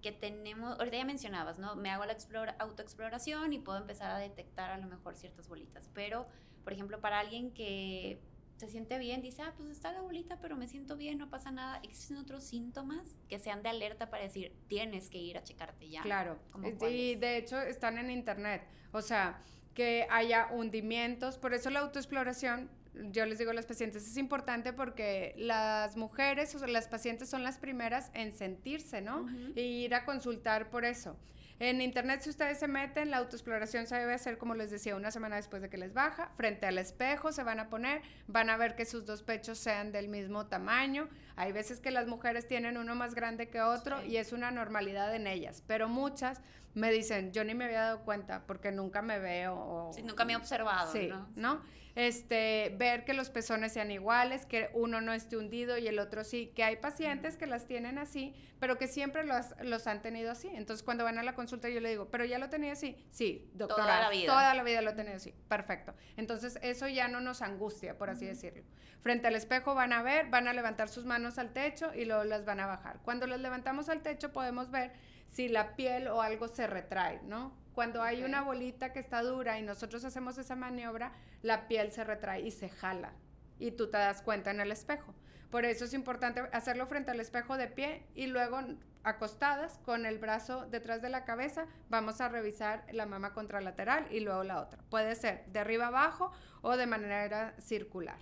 que 0.05 0.12
tenemos, 0.12 0.79
ahorita 0.79 0.99
ya 0.99 1.05
mencionabas, 1.07 1.59
¿no? 1.59 1.77
Me 1.77 1.88
hago 1.88 2.05
la 2.05 2.14
autoexploración 2.59 3.55
y 3.55 3.59
puedo 3.59 3.79
empezar 3.79 4.11
a 4.11 4.18
detectar 4.18 4.70
a 4.70 4.77
lo 4.77 4.87
mejor 4.87 5.16
ciertas 5.16 5.49
bolitas, 5.49 5.88
pero, 5.94 6.27
por 6.62 6.75
ejemplo, 6.75 7.01
para 7.01 7.20
alguien 7.20 7.55
que 7.55 8.20
se 8.59 8.68
siente 8.68 8.99
bien, 8.99 9.23
dice, 9.23 9.40
ah, 9.40 9.55
pues 9.57 9.70
está 9.70 9.92
la 9.92 10.03
bolita, 10.03 10.38
pero 10.42 10.59
me 10.59 10.68
siento 10.68 10.99
bien, 10.99 11.16
no 11.16 11.31
pasa 11.31 11.51
nada. 11.53 11.81
¿Existen 11.83 12.18
otros 12.18 12.44
síntomas 12.44 13.16
que 13.31 13.38
sean 13.38 13.62
de 13.62 13.70
alerta 13.70 14.11
para 14.11 14.25
decir, 14.25 14.55
tienes 14.68 15.09
que 15.09 15.16
ir 15.16 15.38
a 15.38 15.42
checarte 15.42 15.88
ya? 15.88 16.03
Claro, 16.03 16.38
y 16.83 17.14
de 17.14 17.38
hecho 17.38 17.59
están 17.59 17.97
en 17.97 18.11
internet, 18.11 18.68
o 18.92 19.01
sea, 19.01 19.42
que 19.73 20.07
haya 20.11 20.49
hundimientos, 20.53 21.38
por 21.38 21.55
eso 21.55 21.70
la 21.70 21.81
autoexploración 21.81 22.68
yo 23.11 23.26
les 23.26 23.38
digo 23.38 23.50
a 23.50 23.54
las 23.54 23.66
pacientes, 23.66 24.07
es 24.07 24.16
importante 24.16 24.72
porque 24.72 25.35
las 25.37 25.96
mujeres 25.96 26.54
o 26.54 26.66
las 26.66 26.88
pacientes 26.88 27.28
son 27.28 27.42
las 27.42 27.59
primeras 27.59 28.11
en 28.14 28.33
sentirse, 28.33 29.00
¿no? 29.00 29.26
Y 29.54 29.85
ir 29.85 29.94
a 29.94 30.04
consultar 30.04 30.70
por 30.70 30.85
eso. 30.85 31.16
En 31.61 31.80
internet, 31.80 32.20
si 32.20 32.30
ustedes 32.30 32.59
se 32.59 32.66
meten, 32.66 33.11
la 33.11 33.18
autoexploración 33.18 33.87
se 33.87 33.96
debe 33.96 34.12
hacer, 34.12 34.38
como 34.38 34.54
les 34.54 34.70
decía, 34.70 34.96
una 34.96 35.12
semana 35.12 35.37
después 35.37 35.62
de 35.62 35.70
que 35.70 35.78
les 35.78 35.94
baja. 35.94 36.33
Frente 36.37 36.66
al 36.66 36.78
espejo 36.78 37.30
se 37.30 37.44
van 37.44 37.61
a 37.61 37.68
poner, 37.68 38.02
van 38.26 38.50
a 38.50 38.57
ver 38.57 38.74
que 38.74 38.85
sus 38.85 39.07
dos 39.07 39.22
pechos 39.22 39.59
sean 39.59 39.92
del 39.92 40.09
mismo 40.09 40.46
tamaño. 40.46 41.09
Hay 41.37 41.52
veces 41.52 41.78
que 41.80 41.92
las 41.92 42.09
mujeres 42.09 42.48
tienen 42.48 42.76
uno 42.76 42.96
más 42.96 43.14
grande 43.14 43.50
que 43.50 43.61
otro 43.61 44.04
y 44.04 44.16
es 44.16 44.33
una 44.33 44.50
normalidad 44.50 45.14
en 45.14 45.28
ellas, 45.28 45.62
pero 45.66 45.88
muchas 45.88 46.40
me 46.74 46.90
dicen, 46.90 47.33
yo 47.33 47.44
ni 47.44 47.54
me 47.54 47.66
había 47.66 47.83
dado 47.83 48.04
cuenta 48.04 48.44
porque 48.46 48.72
nunca 48.72 49.00
me 49.00 49.20
veo. 49.20 49.54
O, 49.54 49.92
sí, 49.92 50.02
nunca 50.02 50.24
me 50.24 50.33
he 50.33 50.37
observado. 50.37 50.90
Sí, 50.90 51.09
¿no? 51.37 51.62
Este, 51.96 52.74
ver 52.76 53.04
que 53.04 53.14
los 53.14 53.30
pezones 53.30 53.72
sean 53.72 53.90
iguales, 53.92 54.46
que 54.46 54.70
uno 54.74 55.00
no 55.00 55.12
esté 55.12 55.37
hundido 55.37 55.78
y 55.78 55.87
el 55.87 56.00
otro 56.00 56.24
sí, 56.24 56.52
que 56.54 56.64
hay 56.64 56.76
pacientes 56.76 57.37
que 57.37 57.46
las 57.46 57.66
tienen 57.66 57.98
así, 57.98 58.35
pero 58.59 58.78
que 58.78 58.88
siempre 58.88 59.24
los, 59.24 59.54
los 59.62 59.87
han 59.87 60.02
tenido 60.02 60.33
así. 60.33 60.48
Entonces, 60.48 60.83
cuando 60.83 61.04
van 61.04 61.18
a 61.18 61.22
la 61.22 61.35
consulta, 61.35 61.68
yo 61.68 61.80
le 61.80 61.90
digo, 61.90 62.09
¿pero 62.11 62.24
ya 62.24 62.38
lo 62.38 62.48
tenía 62.48 62.72
así? 62.72 62.96
Sí, 63.11 63.48
doctora. 63.54 63.85
Toda 63.85 64.00
la 64.00 64.11
vida. 64.11 64.26
Toda 64.26 64.54
la 64.54 64.62
vida 64.64 64.83
lo 64.83 64.94
tenía 64.94 65.14
así. 65.14 65.33
Perfecto. 65.48 65.94
Entonces, 66.16 66.59
eso 66.62 66.88
ya 66.88 67.07
no 67.07 67.20
nos 67.20 67.42
angustia, 67.42 67.96
por 67.96 68.11
así 68.11 68.26
decirlo. 68.26 68.64
Frente 69.00 69.28
al 69.28 69.37
espejo 69.37 69.74
van 69.74 69.92
a 69.92 70.02
ver, 70.02 70.30
van 70.30 70.48
a 70.48 70.52
levantar 70.52 70.88
sus 70.88 71.04
manos 71.04 71.38
al 71.38 71.52
techo 71.52 71.94
y 71.94 72.07
luego 72.07 72.24
las 72.24 72.44
van 72.44 72.59
a 72.59 72.66
bajar. 72.66 73.00
Cuando 73.04 73.26
las 73.26 73.38
levantamos 73.38 73.88
al 73.88 74.02
techo, 74.02 74.33
podemos 74.33 74.70
ver 74.70 74.92
si 75.35 75.49
la 75.49 75.75
piel 75.75 76.07
o 76.07 76.23
algo 76.23 76.47
se 76.47 76.68
retrae, 76.68 77.20
¿no? 77.25 77.53
Cuando 77.75 78.03
hay 78.03 78.23
una 78.23 78.42
bolita 78.42 78.92
que 78.92 79.01
está 79.01 79.20
dura 79.20 79.59
y 79.59 79.62
nosotros 79.62 80.05
hacemos 80.05 80.38
esa 80.38 80.55
maniobra, 80.55 81.12
la 81.42 81.66
piel 81.66 81.90
se 81.90 82.05
retrae 82.05 82.42
y 82.42 82.53
se 82.53 82.68
jala. 82.68 83.12
Y 83.59 83.73
tú 83.73 83.90
te 83.90 83.99
das 83.99 84.23
cuenta 84.23 84.53
en 84.53 84.61
el 84.61 84.70
espejo. 84.70 85.12
Por 85.51 85.64
eso 85.64 85.87
es 85.87 85.92
importante 85.92 86.40
hacerlo 86.53 86.87
frente 86.87 87.11
al 87.11 87.18
espejo 87.18 87.57
de 87.57 87.66
pie 87.66 88.07
y 88.14 88.29
luego 88.29 88.61
acostadas 89.03 89.79
con 89.85 90.07
el 90.07 90.18
brazo 90.18 90.66
detrás 90.66 91.03
de 91.03 91.09
la 91.09 91.25
cabeza, 91.25 91.66
vamos 91.88 92.20
a 92.20 92.29
revisar 92.29 92.85
la 92.92 93.05
mama 93.05 93.33
contralateral 93.33 94.07
y 94.12 94.20
luego 94.20 94.44
la 94.44 94.61
otra. 94.61 94.85
Puede 94.88 95.16
ser 95.16 95.47
de 95.47 95.59
arriba 95.59 95.88
abajo 95.88 96.31
o 96.62 96.77
de 96.77 96.87
manera 96.87 97.57
circular. 97.59 98.18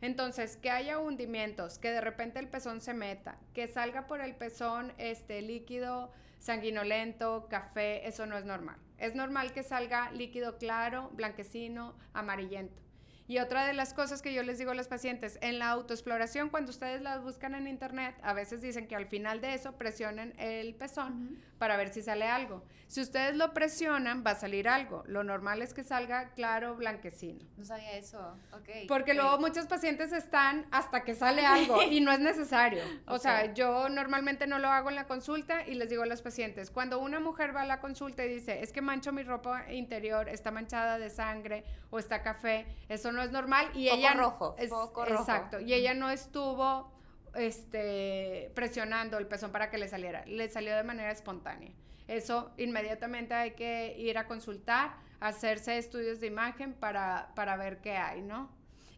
Entonces, 0.00 0.56
que 0.56 0.70
haya 0.70 0.98
hundimientos, 0.98 1.78
que 1.78 1.92
de 1.92 2.00
repente 2.00 2.40
el 2.40 2.48
pezón 2.48 2.80
se 2.80 2.92
meta, 2.92 3.38
que 3.54 3.68
salga 3.68 4.08
por 4.08 4.20
el 4.20 4.34
pezón 4.34 4.92
este 4.98 5.40
líquido 5.42 6.12
sanguinolento, 6.46 7.48
café, 7.50 8.06
eso 8.06 8.24
no 8.24 8.38
es 8.38 8.44
normal. 8.44 8.76
Es 8.98 9.14
normal 9.14 9.52
que 9.52 9.62
salga 9.62 10.10
líquido 10.12 10.56
claro, 10.58 11.10
blanquecino, 11.12 11.96
amarillento. 12.14 12.80
Y 13.28 13.38
otra 13.40 13.66
de 13.66 13.72
las 13.72 13.92
cosas 13.92 14.22
que 14.22 14.32
yo 14.32 14.44
les 14.44 14.56
digo 14.56 14.70
a 14.70 14.74
los 14.74 14.86
pacientes, 14.86 15.38
en 15.42 15.58
la 15.58 15.70
autoexploración, 15.70 16.48
cuando 16.48 16.70
ustedes 16.70 17.02
las 17.02 17.24
buscan 17.24 17.56
en 17.56 17.66
internet, 17.66 18.14
a 18.22 18.32
veces 18.32 18.62
dicen 18.62 18.86
que 18.86 18.94
al 18.94 19.06
final 19.06 19.40
de 19.40 19.54
eso 19.54 19.72
presionen 19.72 20.32
el 20.38 20.76
pezón 20.76 21.42
para 21.58 21.76
ver 21.76 21.88
si 21.88 22.02
sale 22.02 22.26
algo. 22.26 22.62
Si 22.88 23.00
ustedes 23.00 23.34
lo 23.34 23.52
presionan, 23.52 24.22
va 24.24 24.32
a 24.32 24.34
salir 24.36 24.68
algo. 24.68 25.02
Lo 25.06 25.24
normal 25.24 25.60
es 25.60 25.74
que 25.74 25.82
salga 25.82 26.30
claro, 26.34 26.76
blanquecino. 26.76 27.44
No 27.56 27.64
sabía 27.64 27.92
eso, 27.96 28.36
ok. 28.52 28.86
Porque 28.86 29.12
luego 29.14 29.38
muchos 29.38 29.66
pacientes 29.66 30.12
están 30.12 30.66
hasta 30.70 31.02
que 31.02 31.16
sale 31.16 31.44
algo 31.44 31.82
y 31.90 32.00
no 32.00 32.12
es 32.12 32.20
necesario. 32.20 32.82
O 33.06 33.18
sea, 33.18 33.52
yo 33.54 33.88
normalmente 33.88 34.46
no 34.46 34.60
lo 34.60 34.68
hago 34.68 34.88
en 34.88 34.94
la 34.94 35.08
consulta 35.08 35.66
y 35.66 35.74
les 35.74 35.90
digo 35.90 36.04
a 36.04 36.06
los 36.06 36.22
pacientes, 36.22 36.70
cuando 36.70 37.00
una 37.00 37.18
mujer 37.18 37.54
va 37.54 37.62
a 37.62 37.66
la 37.66 37.80
consulta 37.80 38.24
y 38.24 38.28
dice, 38.28 38.62
es 38.62 38.72
que 38.72 38.82
mancho 38.82 39.12
mi 39.12 39.24
ropa 39.24 39.72
interior, 39.72 40.28
está 40.28 40.52
manchada 40.52 40.98
de 40.98 41.10
sangre 41.10 41.64
o 41.90 41.98
está 41.98 42.22
café, 42.22 42.66
eso 42.88 43.10
no 43.10 43.20
es 43.22 43.32
normal 43.32 43.68
y 43.74 43.88
ella 43.88 44.14
rojo, 44.14 44.54
es, 44.58 44.70
rojo. 44.70 45.04
Exacto, 45.06 45.58
y 45.58 45.74
ella 45.74 45.94
no 45.94 46.08
estuvo 46.10 46.92
este 47.34 48.50
presionando 48.54 49.18
el 49.18 49.26
pezón 49.26 49.52
para 49.52 49.70
que 49.70 49.78
le 49.78 49.88
saliera, 49.88 50.24
le 50.26 50.48
salió 50.48 50.74
de 50.76 50.82
manera 50.82 51.10
espontánea. 51.10 51.72
Eso 52.08 52.52
inmediatamente 52.56 53.34
hay 53.34 53.52
que 53.52 53.96
ir 53.98 54.16
a 54.18 54.26
consultar, 54.26 54.96
hacerse 55.20 55.78
estudios 55.78 56.20
de 56.20 56.28
imagen 56.28 56.72
para, 56.72 57.32
para 57.34 57.56
ver 57.56 57.80
qué 57.80 57.96
hay, 57.96 58.22
¿no? 58.22 58.50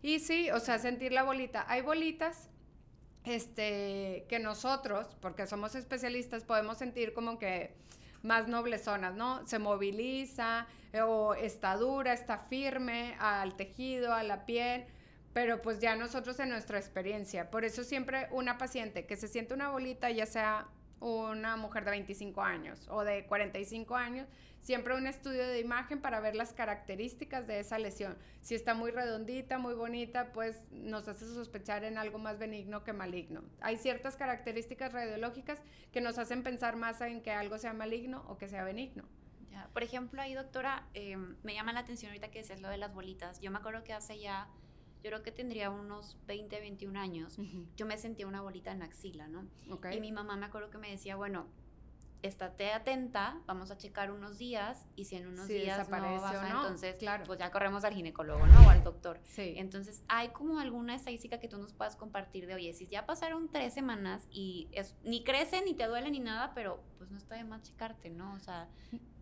Y 0.02 0.20
sí, 0.20 0.50
o 0.50 0.60
sea, 0.60 0.78
sentir 0.78 1.12
la 1.12 1.22
bolita. 1.22 1.64
Hay 1.68 1.80
bolitas 1.80 2.50
este, 3.24 4.26
que 4.28 4.38
nosotros, 4.38 5.16
porque 5.20 5.46
somos 5.46 5.74
especialistas, 5.74 6.44
podemos 6.44 6.78
sentir 6.78 7.12
como 7.14 7.38
que 7.38 7.74
más 8.22 8.48
noblezonas, 8.48 9.14
¿no? 9.14 9.44
Se 9.46 9.58
moviliza 9.58 10.66
eh, 10.92 11.00
o 11.00 11.34
está 11.34 11.76
dura, 11.76 12.12
está 12.12 12.38
firme 12.38 13.16
al 13.18 13.56
tejido, 13.56 14.12
a 14.12 14.22
la 14.22 14.44
piel, 14.46 14.86
pero 15.38 15.62
pues 15.62 15.78
ya 15.78 15.94
nosotros 15.94 16.40
en 16.40 16.48
nuestra 16.48 16.80
experiencia. 16.80 17.48
Por 17.48 17.64
eso 17.64 17.84
siempre 17.84 18.26
una 18.32 18.58
paciente 18.58 19.06
que 19.06 19.16
se 19.16 19.28
siente 19.28 19.54
una 19.54 19.70
bolita, 19.70 20.10
ya 20.10 20.26
sea 20.26 20.66
una 20.98 21.56
mujer 21.56 21.84
de 21.84 21.92
25 21.92 22.42
años 22.42 22.88
o 22.90 23.04
de 23.04 23.24
45 23.24 23.94
años, 23.94 24.26
siempre 24.60 24.96
un 24.96 25.06
estudio 25.06 25.46
de 25.46 25.60
imagen 25.60 26.00
para 26.00 26.18
ver 26.18 26.34
las 26.34 26.52
características 26.52 27.46
de 27.46 27.60
esa 27.60 27.78
lesión. 27.78 28.18
Si 28.40 28.56
está 28.56 28.74
muy 28.74 28.90
redondita, 28.90 29.58
muy 29.58 29.74
bonita, 29.74 30.32
pues 30.32 30.56
nos 30.72 31.06
hace 31.06 31.24
sospechar 31.24 31.84
en 31.84 31.98
algo 31.98 32.18
más 32.18 32.40
benigno 32.40 32.82
que 32.82 32.92
maligno. 32.92 33.44
Hay 33.60 33.76
ciertas 33.76 34.16
características 34.16 34.92
radiológicas 34.92 35.62
que 35.92 36.00
nos 36.00 36.18
hacen 36.18 36.42
pensar 36.42 36.74
más 36.74 37.00
en 37.00 37.22
que 37.22 37.30
algo 37.30 37.58
sea 37.58 37.74
maligno 37.74 38.24
o 38.26 38.38
que 38.38 38.48
sea 38.48 38.64
benigno. 38.64 39.04
Ya. 39.52 39.68
Por 39.72 39.84
ejemplo, 39.84 40.20
ahí, 40.20 40.34
doctora, 40.34 40.88
em, 40.94 41.36
me 41.44 41.54
llama 41.54 41.72
la 41.72 41.78
atención 41.78 42.10
ahorita 42.10 42.32
que 42.32 42.40
es 42.40 42.60
lo 42.60 42.68
de 42.68 42.76
las 42.76 42.92
bolitas. 42.92 43.40
Yo 43.40 43.52
me 43.52 43.58
acuerdo 43.58 43.84
que 43.84 43.92
hace 43.92 44.18
ya 44.18 44.48
yo 45.02 45.10
creo 45.10 45.22
que 45.22 45.32
tendría 45.32 45.70
unos 45.70 46.18
20, 46.26 46.60
21 46.60 46.98
años, 46.98 47.38
yo 47.76 47.86
me 47.86 47.96
sentía 47.98 48.26
una 48.26 48.40
bolita 48.40 48.72
en 48.72 48.80
la 48.80 48.86
axila, 48.86 49.28
¿no? 49.28 49.46
Y 49.92 50.00
mi 50.00 50.12
mamá 50.12 50.36
me 50.36 50.46
acuerdo 50.46 50.70
que 50.70 50.78
me 50.78 50.90
decía, 50.90 51.16
bueno, 51.16 51.46
estate 52.22 52.72
atenta, 52.72 53.40
vamos 53.46 53.70
a 53.70 53.76
checar 53.76 54.10
unos 54.10 54.38
días 54.38 54.86
y 54.96 55.04
si 55.04 55.16
en 55.16 55.28
unos 55.28 55.46
días 55.46 55.88
no 55.88 56.20
baja, 56.20 56.48
entonces 56.48 56.96
claro. 56.96 57.24
pues 57.26 57.38
ya 57.38 57.50
corremos 57.52 57.84
al 57.84 57.94
ginecólogo, 57.94 58.44
¿no? 58.46 58.66
O 58.66 58.70
al 58.70 58.82
doctor. 58.82 59.20
Sí. 59.24 59.54
Entonces, 59.56 60.02
¿hay 60.08 60.28
como 60.30 60.58
alguna 60.58 60.94
estadística 60.94 61.38
que 61.38 61.48
tú 61.48 61.58
nos 61.58 61.72
puedas 61.72 61.94
compartir 61.94 62.46
de, 62.46 62.54
oye, 62.54 62.74
si 62.74 62.86
ya 62.86 63.06
pasaron 63.06 63.48
tres 63.48 63.72
semanas 63.72 64.26
y 64.32 64.68
es, 64.72 64.96
ni 65.04 65.22
crece, 65.22 65.62
ni 65.64 65.74
te 65.74 65.86
duele, 65.86 66.10
ni 66.10 66.20
nada, 66.20 66.52
pero 66.54 66.82
pues 66.98 67.10
no 67.10 67.18
está 67.18 67.36
de 67.36 67.44
más 67.44 67.62
checarte, 67.62 68.10
¿no? 68.10 68.34
O 68.34 68.40
sea... 68.40 68.68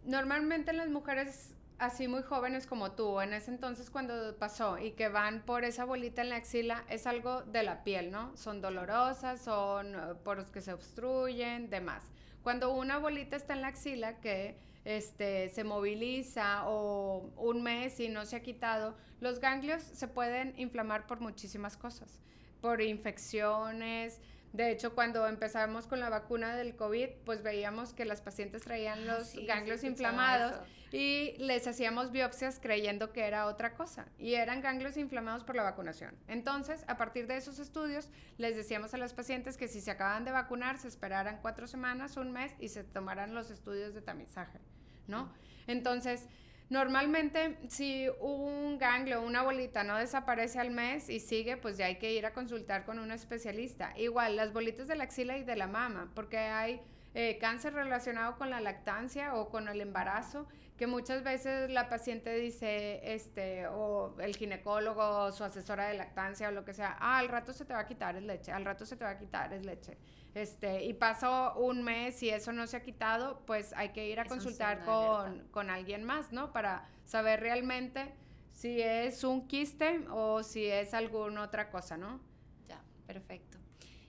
Normalmente 0.06 0.72
las 0.72 0.88
mujeres 0.88 1.55
así 1.78 2.08
muy 2.08 2.22
jóvenes 2.22 2.66
como 2.66 2.92
tú, 2.92 3.20
en 3.20 3.32
ese 3.32 3.50
entonces 3.50 3.90
cuando 3.90 4.36
pasó 4.38 4.78
y 4.78 4.92
que 4.92 5.08
van 5.08 5.42
por 5.42 5.64
esa 5.64 5.84
bolita 5.84 6.22
en 6.22 6.30
la 6.30 6.36
axila, 6.36 6.84
es 6.88 7.06
algo 7.06 7.42
de 7.42 7.62
la 7.62 7.84
piel, 7.84 8.10
¿no? 8.10 8.36
Son 8.36 8.60
dolorosas, 8.60 9.40
son 9.42 9.94
eh, 9.94 9.98
poros 10.24 10.50
que 10.50 10.60
se 10.60 10.72
obstruyen, 10.72 11.68
demás. 11.70 12.02
Cuando 12.42 12.72
una 12.72 12.98
bolita 12.98 13.36
está 13.36 13.54
en 13.54 13.62
la 13.62 13.68
axila 13.68 14.20
que 14.20 14.56
este, 14.84 15.48
se 15.50 15.64
moviliza 15.64 16.62
o 16.66 17.30
un 17.36 17.62
mes 17.62 17.98
y 18.00 18.08
no 18.08 18.24
se 18.24 18.36
ha 18.36 18.40
quitado, 18.40 18.96
los 19.20 19.40
ganglios 19.40 19.82
se 19.82 20.08
pueden 20.08 20.54
inflamar 20.58 21.06
por 21.06 21.20
muchísimas 21.20 21.76
cosas, 21.76 22.22
por 22.60 22.80
infecciones, 22.80 24.20
de 24.56 24.70
hecho, 24.70 24.94
cuando 24.94 25.26
empezamos 25.26 25.86
con 25.86 26.00
la 26.00 26.08
vacuna 26.08 26.56
del 26.56 26.76
COVID, 26.76 27.08
pues 27.24 27.42
veíamos 27.42 27.92
que 27.92 28.06
las 28.06 28.22
pacientes 28.22 28.62
traían 28.62 29.00
ah, 29.00 29.18
los 29.18 29.34
ganglios 29.46 29.84
inflamados 29.84 30.54
y 30.92 31.34
les 31.38 31.66
hacíamos 31.66 32.10
biopsias 32.10 32.58
creyendo 32.58 33.12
que 33.12 33.24
era 33.26 33.46
otra 33.46 33.74
cosa 33.74 34.06
y 34.18 34.34
eran 34.34 34.62
ganglios 34.62 34.96
inflamados 34.96 35.44
por 35.44 35.56
la 35.56 35.62
vacunación. 35.62 36.14
Entonces, 36.26 36.84
a 36.88 36.96
partir 36.96 37.26
de 37.26 37.36
esos 37.36 37.58
estudios, 37.58 38.08
les 38.38 38.56
decíamos 38.56 38.94
a 38.94 38.98
las 38.98 39.12
pacientes 39.12 39.58
que 39.58 39.68
si 39.68 39.82
se 39.82 39.90
acaban 39.90 40.24
de 40.24 40.32
vacunar, 40.32 40.78
se 40.78 40.88
esperaran 40.88 41.38
cuatro 41.42 41.66
semanas, 41.66 42.16
un 42.16 42.32
mes 42.32 42.54
y 42.58 42.68
se 42.68 42.82
tomaran 42.82 43.34
los 43.34 43.50
estudios 43.50 43.92
de 43.92 44.00
tamizaje, 44.00 44.58
¿no? 45.06 45.32
Entonces, 45.66 46.28
Normalmente, 46.68 47.58
si 47.68 48.08
un 48.20 48.76
ganglio, 48.78 49.22
una 49.22 49.42
bolita 49.42 49.84
no 49.84 49.96
desaparece 49.96 50.58
al 50.58 50.72
mes 50.72 51.08
y 51.08 51.20
sigue, 51.20 51.56
pues 51.56 51.76
ya 51.76 51.86
hay 51.86 51.96
que 51.96 52.12
ir 52.12 52.26
a 52.26 52.32
consultar 52.32 52.84
con 52.84 52.98
un 52.98 53.12
especialista. 53.12 53.92
Igual, 53.96 54.34
las 54.34 54.52
bolitas 54.52 54.88
de 54.88 54.96
la 54.96 55.04
axila 55.04 55.38
y 55.38 55.44
de 55.44 55.54
la 55.54 55.68
mama, 55.68 56.10
porque 56.14 56.38
hay 56.38 56.80
eh, 57.14 57.38
cáncer 57.40 57.72
relacionado 57.72 58.36
con 58.36 58.50
la 58.50 58.60
lactancia 58.60 59.34
o 59.36 59.48
con 59.48 59.68
el 59.68 59.80
embarazo, 59.80 60.48
que 60.76 60.86
muchas 60.86 61.22
veces 61.22 61.70
la 61.70 61.88
paciente 61.88 62.34
dice, 62.34 63.00
este, 63.14 63.66
o 63.66 64.14
el 64.20 64.36
ginecólogo 64.36 65.02
o 65.02 65.32
su 65.32 65.42
asesora 65.44 65.88
de 65.88 65.94
lactancia 65.94 66.48
o 66.48 66.52
lo 66.52 66.64
que 66.64 66.74
sea, 66.74 66.96
ah, 67.00 67.18
al 67.18 67.28
rato 67.28 67.52
se 67.52 67.64
te 67.64 67.72
va 67.72 67.80
a 67.80 67.86
quitar 67.86 68.16
es 68.16 68.22
leche, 68.22 68.52
al 68.52 68.64
rato 68.64 68.84
se 68.84 68.96
te 68.96 69.04
va 69.04 69.10
a 69.10 69.18
quitar 69.18 69.52
es 69.54 69.64
leche. 69.64 69.96
Este, 70.34 70.84
y 70.84 70.92
pasó 70.92 71.54
un 71.56 71.82
mes 71.82 72.22
y 72.22 72.28
eso 72.28 72.52
no 72.52 72.66
se 72.66 72.76
ha 72.76 72.82
quitado, 72.82 73.40
pues 73.46 73.72
hay 73.74 73.90
que 73.90 74.06
ir 74.06 74.20
a 74.20 74.26
consultar 74.26 74.84
con, 74.84 75.48
con, 75.50 75.70
alguien 75.70 76.04
más, 76.04 76.30
¿no? 76.30 76.52
Para 76.52 76.86
saber 77.04 77.40
realmente 77.40 78.14
si 78.52 78.82
es 78.82 79.24
un 79.24 79.48
quiste 79.48 80.06
o 80.10 80.42
si 80.42 80.66
es 80.66 80.92
alguna 80.92 81.42
otra 81.42 81.70
cosa, 81.70 81.96
¿no? 81.96 82.20
Ya, 82.68 82.82
perfecto. 83.06 83.55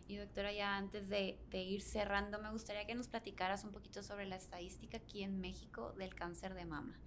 Y 0.08 0.16
doctora, 0.16 0.54
ya 0.54 0.78
antes 0.78 1.10
de, 1.10 1.38
ir 1.52 1.82
cerrando, 1.82 2.40
me 2.40 2.50
gustaría 2.52 2.86
que 2.86 2.96
nos 2.96 3.08
platicaras 3.08 3.64
un 3.66 3.72
poquito 3.72 4.04
sobre 4.04 4.26
la 4.26 4.38
estadística 4.38 4.98
aquí 4.98 5.24
en 5.24 5.42
México 5.42 5.94
del 5.98 6.16
cáncer 6.16 6.54
de 6.54 6.66
mama. 6.66 6.98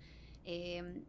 Eh, 0.45 1.03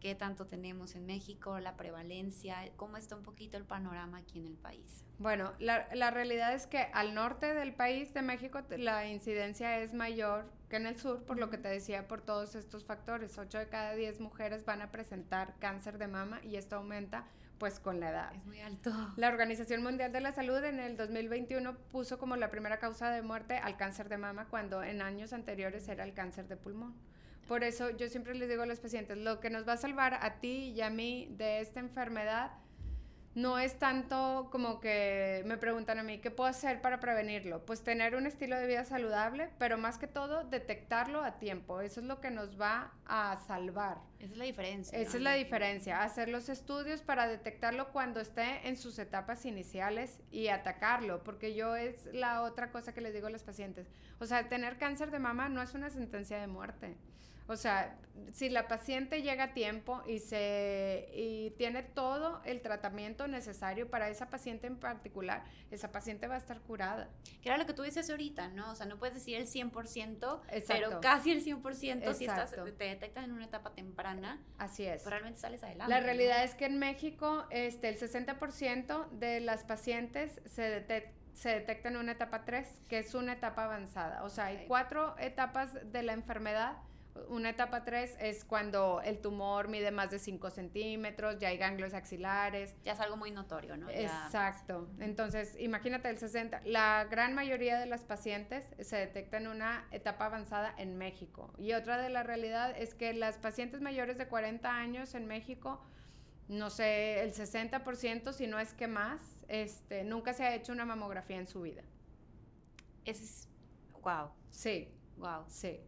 qué 0.00 0.14
tanto 0.14 0.46
tenemos 0.46 0.96
en 0.96 1.06
México, 1.06 1.60
la 1.60 1.76
prevalencia, 1.76 2.56
cómo 2.76 2.96
está 2.96 3.14
un 3.14 3.22
poquito 3.22 3.56
el 3.58 3.64
panorama 3.64 4.18
aquí 4.18 4.38
en 4.38 4.46
el 4.46 4.56
país. 4.56 5.04
Bueno, 5.18 5.52
la, 5.58 5.88
la, 5.94 6.10
realidad 6.10 6.54
es 6.54 6.66
que 6.66 6.78
al 6.78 7.14
norte 7.14 7.54
del 7.54 7.74
país 7.74 8.12
de 8.14 8.22
México 8.22 8.60
la 8.70 9.06
incidencia 9.06 9.78
es 9.80 9.92
mayor 9.92 10.50
que 10.70 10.76
en 10.76 10.86
el 10.86 10.98
sur, 10.98 11.22
por 11.24 11.38
lo 11.38 11.50
que 11.50 11.58
te 11.58 11.68
decía, 11.68 12.08
por 12.08 12.22
todos 12.22 12.54
estos 12.54 12.84
factores. 12.84 13.36
8 13.36 13.58
de 13.58 13.68
cada 13.68 13.94
10 13.94 14.20
mujeres 14.20 14.64
van 14.64 14.80
a 14.80 14.90
presentar 14.90 15.54
cáncer 15.58 15.98
de 15.98 16.08
mama 16.08 16.40
y 16.42 16.56
esto 16.56 16.76
aumenta 16.76 17.26
pues 17.60 17.78
con 17.78 18.00
la 18.00 18.08
edad. 18.08 18.34
Es 18.34 18.44
muy 18.46 18.58
alto. 18.60 18.90
La 19.16 19.28
Organización 19.28 19.82
Mundial 19.82 20.10
de 20.10 20.20
la 20.20 20.32
Salud 20.32 20.64
en 20.64 20.80
el 20.80 20.96
2021 20.96 21.76
puso 21.92 22.18
como 22.18 22.34
la 22.34 22.50
primera 22.50 22.78
causa 22.78 23.10
de 23.10 23.20
muerte 23.20 23.58
al 23.58 23.76
cáncer 23.76 24.08
de 24.08 24.16
mama 24.16 24.46
cuando 24.48 24.82
en 24.82 25.02
años 25.02 25.34
anteriores 25.34 25.86
era 25.86 26.04
el 26.04 26.14
cáncer 26.14 26.48
de 26.48 26.56
pulmón. 26.56 26.94
Por 27.46 27.62
eso 27.62 27.90
yo 27.90 28.08
siempre 28.08 28.34
les 28.34 28.48
digo 28.48 28.62
a 28.62 28.66
los 28.66 28.80
pacientes, 28.80 29.18
lo 29.18 29.40
que 29.40 29.50
nos 29.50 29.68
va 29.68 29.74
a 29.74 29.76
salvar 29.76 30.14
a 30.14 30.40
ti 30.40 30.72
y 30.74 30.80
a 30.80 30.88
mí 30.88 31.28
de 31.36 31.60
esta 31.60 31.80
enfermedad 31.80 32.52
no 33.34 33.60
es 33.60 33.78
tanto 33.78 34.48
como 34.50 34.80
que 34.80 35.44
me 35.46 35.56
preguntan 35.56 35.98
a 35.98 36.02
mí, 36.02 36.18
¿qué 36.18 36.30
puedo 36.32 36.50
hacer 36.50 36.80
para 36.80 36.98
prevenirlo? 36.98 37.64
Pues 37.64 37.82
tener 37.82 38.16
un 38.16 38.26
estilo 38.26 38.56
de 38.56 38.66
vida 38.66 38.84
saludable, 38.84 39.50
pero 39.58 39.78
más 39.78 39.98
que 39.98 40.08
todo 40.08 40.42
detectarlo 40.44 41.22
a 41.22 41.38
tiempo. 41.38 41.80
Eso 41.80 42.00
es 42.00 42.06
lo 42.06 42.20
que 42.20 42.30
nos 42.30 42.60
va 42.60 42.92
a 43.06 43.36
salvar. 43.46 43.98
Esa 44.18 44.32
es 44.32 44.38
la 44.38 44.44
diferencia. 44.44 44.98
Esa 44.98 45.16
es 45.16 45.22
la 45.22 45.34
diferencia, 45.34 46.02
hacer 46.02 46.28
los 46.28 46.48
estudios 46.48 47.02
para 47.02 47.28
detectarlo 47.28 47.92
cuando 47.92 48.20
esté 48.20 48.66
en 48.68 48.76
sus 48.76 48.98
etapas 48.98 49.46
iniciales 49.46 50.20
y 50.32 50.48
atacarlo, 50.48 51.22
porque 51.22 51.54
yo 51.54 51.76
es 51.76 52.06
la 52.12 52.42
otra 52.42 52.72
cosa 52.72 52.92
que 52.92 53.00
les 53.00 53.14
digo 53.14 53.28
a 53.28 53.30
los 53.30 53.44
pacientes. 53.44 53.86
O 54.18 54.26
sea, 54.26 54.48
tener 54.48 54.76
cáncer 54.76 55.12
de 55.12 55.20
mama 55.20 55.48
no 55.48 55.62
es 55.62 55.74
una 55.74 55.88
sentencia 55.90 56.40
de 56.40 56.48
muerte. 56.48 56.96
O 57.46 57.56
sea, 57.56 57.96
si 58.32 58.48
la 58.48 58.68
paciente 58.68 59.22
llega 59.22 59.44
a 59.44 59.54
tiempo 59.54 60.02
y 60.06 60.18
se 60.18 61.08
y 61.12 61.50
tiene 61.58 61.82
todo 61.82 62.40
el 62.44 62.60
tratamiento 62.60 63.26
necesario 63.28 63.90
para 63.90 64.08
esa 64.08 64.30
paciente 64.30 64.66
en 64.66 64.76
particular, 64.76 65.44
esa 65.70 65.90
paciente 65.90 66.26
va 66.28 66.34
a 66.34 66.38
estar 66.38 66.60
curada. 66.60 67.08
Que 67.42 67.48
era 67.48 67.58
lo 67.58 67.66
que 67.66 67.72
tú 67.72 67.82
dices 67.82 68.08
ahorita, 68.10 68.48
¿no? 68.48 68.70
O 68.70 68.74
sea, 68.74 68.86
no 68.86 68.98
puedes 68.98 69.14
decir 69.14 69.36
el 69.36 69.46
100%, 69.46 70.40
pero 70.68 71.00
casi 71.00 71.32
el 71.32 71.44
100% 71.44 72.14
si 72.14 72.26
estás, 72.26 72.50
te 72.50 72.84
detectan 72.84 73.24
en 73.24 73.32
una 73.32 73.46
etapa 73.46 73.74
temprana. 73.74 74.40
Así 74.58 74.84
es. 74.84 75.02
Pues 75.02 75.10
realmente 75.10 75.40
sales 75.40 75.62
adelante. 75.62 75.92
La 75.92 76.00
realidad 76.00 76.44
es 76.44 76.54
que 76.54 76.66
en 76.66 76.78
México 76.78 77.46
este, 77.50 77.88
el 77.88 77.98
60% 77.98 79.10
de 79.10 79.40
las 79.40 79.64
pacientes 79.64 80.40
se 80.46 80.62
detectan 80.62 81.20
se 81.40 81.48
detecta 81.48 81.88
en 81.88 81.96
una 81.96 82.12
etapa 82.12 82.44
3, 82.44 82.82
que 82.86 82.98
es 82.98 83.14
una 83.14 83.32
etapa 83.32 83.64
avanzada. 83.64 84.24
O 84.24 84.28
sea, 84.28 84.46
hay 84.46 84.66
cuatro 84.66 85.16
etapas 85.18 85.70
de 85.90 86.02
la 86.02 86.12
enfermedad. 86.12 86.76
Una 87.28 87.50
etapa 87.50 87.84
3 87.84 88.16
es 88.20 88.44
cuando 88.44 89.00
el 89.02 89.20
tumor 89.20 89.68
mide 89.68 89.90
más 89.90 90.10
de 90.10 90.18
5 90.18 90.50
centímetros, 90.50 91.38
ya 91.38 91.48
hay 91.48 91.58
ganglios 91.58 91.92
axilares. 91.94 92.74
Ya 92.84 92.92
es 92.92 93.00
algo 93.00 93.16
muy 93.16 93.30
notorio, 93.30 93.76
¿no? 93.76 93.88
Exacto. 93.90 94.88
Entonces, 94.98 95.56
imagínate 95.58 96.08
el 96.08 96.18
60. 96.18 96.62
La 96.64 97.06
gran 97.10 97.34
mayoría 97.34 97.78
de 97.78 97.86
las 97.86 98.04
pacientes 98.04 98.74
se 98.80 98.96
detecta 98.96 99.38
en 99.38 99.48
una 99.48 99.86
etapa 99.90 100.26
avanzada 100.26 100.74
en 100.78 100.98
México. 100.98 101.52
Y 101.58 101.72
otra 101.72 101.98
de 101.98 102.10
la 102.10 102.22
realidad 102.22 102.74
es 102.76 102.94
que 102.94 103.12
las 103.12 103.38
pacientes 103.38 103.80
mayores 103.80 104.16
de 104.16 104.28
40 104.28 104.72
años 104.72 105.14
en 105.14 105.26
México, 105.26 105.80
no 106.48 106.70
sé, 106.70 107.22
el 107.22 107.32
60%, 107.32 108.32
si 108.32 108.46
no 108.46 108.58
es 108.58 108.72
que 108.72 108.86
más, 108.86 109.38
este, 109.48 110.04
nunca 110.04 110.32
se 110.32 110.44
ha 110.44 110.54
hecho 110.54 110.72
una 110.72 110.84
mamografía 110.84 111.38
en 111.38 111.46
su 111.46 111.62
vida. 111.62 111.82
Es, 113.04 113.48
wow. 114.02 114.30
Sí. 114.50 114.88
Wow. 115.16 115.44
Sí. 115.48 115.80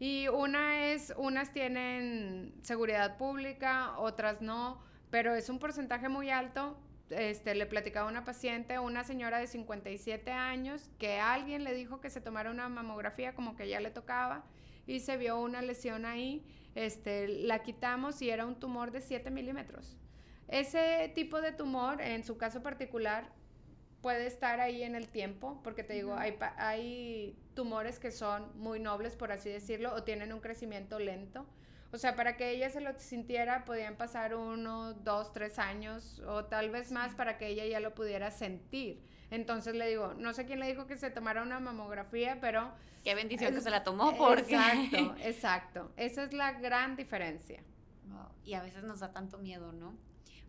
Y 0.00 0.28
una 0.28 0.86
es, 0.86 1.12
unas 1.18 1.52
tienen 1.52 2.54
seguridad 2.62 3.18
pública, 3.18 3.98
otras 3.98 4.40
no, 4.40 4.80
pero 5.10 5.34
es 5.34 5.50
un 5.50 5.58
porcentaje 5.58 6.08
muy 6.08 6.30
alto. 6.30 6.78
Este, 7.10 7.54
le 7.54 7.66
platicaba 7.66 8.08
a 8.08 8.10
una 8.10 8.24
paciente, 8.24 8.78
una 8.78 9.04
señora 9.04 9.38
de 9.38 9.46
57 9.46 10.30
años, 10.30 10.88
que 10.98 11.20
alguien 11.20 11.64
le 11.64 11.74
dijo 11.74 12.00
que 12.00 12.08
se 12.08 12.22
tomara 12.22 12.50
una 12.50 12.68
mamografía 12.70 13.34
como 13.34 13.56
que 13.56 13.68
ya 13.68 13.78
le 13.80 13.90
tocaba 13.90 14.44
y 14.86 15.00
se 15.00 15.18
vio 15.18 15.38
una 15.38 15.60
lesión 15.60 16.06
ahí. 16.06 16.46
Este, 16.74 17.28
la 17.28 17.62
quitamos 17.62 18.22
y 18.22 18.30
era 18.30 18.46
un 18.46 18.58
tumor 18.58 18.92
de 18.92 19.02
7 19.02 19.30
milímetros. 19.30 19.98
Ese 20.48 21.12
tipo 21.14 21.42
de 21.42 21.52
tumor, 21.52 22.00
en 22.00 22.24
su 22.24 22.38
caso 22.38 22.62
particular, 22.62 23.30
puede 24.00 24.26
estar 24.26 24.60
ahí 24.60 24.82
en 24.82 24.94
el 24.94 25.08
tiempo, 25.08 25.60
porque 25.62 25.82
te 25.82 25.94
digo, 25.94 26.14
hay, 26.14 26.38
hay 26.56 27.36
tumores 27.54 27.98
que 27.98 28.10
son 28.10 28.50
muy 28.58 28.80
nobles, 28.80 29.16
por 29.16 29.32
así 29.32 29.50
decirlo, 29.50 29.94
o 29.94 30.02
tienen 30.02 30.32
un 30.32 30.40
crecimiento 30.40 30.98
lento. 30.98 31.46
O 31.92 31.98
sea, 31.98 32.14
para 32.14 32.36
que 32.36 32.50
ella 32.50 32.70
se 32.70 32.80
lo 32.80 32.96
sintiera, 32.98 33.64
podían 33.64 33.96
pasar 33.96 34.34
uno, 34.34 34.94
dos, 34.94 35.32
tres 35.32 35.58
años, 35.58 36.20
o 36.20 36.44
tal 36.44 36.70
vez 36.70 36.92
más, 36.92 37.14
para 37.14 37.36
que 37.36 37.48
ella 37.48 37.66
ya 37.66 37.80
lo 37.80 37.94
pudiera 37.94 38.30
sentir. 38.30 39.02
Entonces 39.30 39.74
le 39.74 39.88
digo, 39.88 40.14
no 40.14 40.32
sé 40.32 40.46
quién 40.46 40.60
le 40.60 40.66
dijo 40.66 40.86
que 40.86 40.96
se 40.96 41.10
tomara 41.10 41.42
una 41.42 41.60
mamografía, 41.60 42.38
pero... 42.40 42.72
Qué 43.02 43.14
bendición 43.14 43.54
que 43.54 43.60
se 43.60 43.70
la 43.70 43.82
tomó, 43.82 44.16
porque... 44.18 44.54
Exacto, 44.54 45.16
exacto. 45.22 45.92
Esa 45.96 46.22
es 46.22 46.32
la 46.32 46.52
gran 46.52 46.96
diferencia. 46.96 47.62
Y 48.44 48.54
a 48.54 48.62
veces 48.62 48.82
nos 48.84 49.00
da 49.00 49.12
tanto 49.12 49.38
miedo, 49.38 49.72
¿no? 49.72 49.96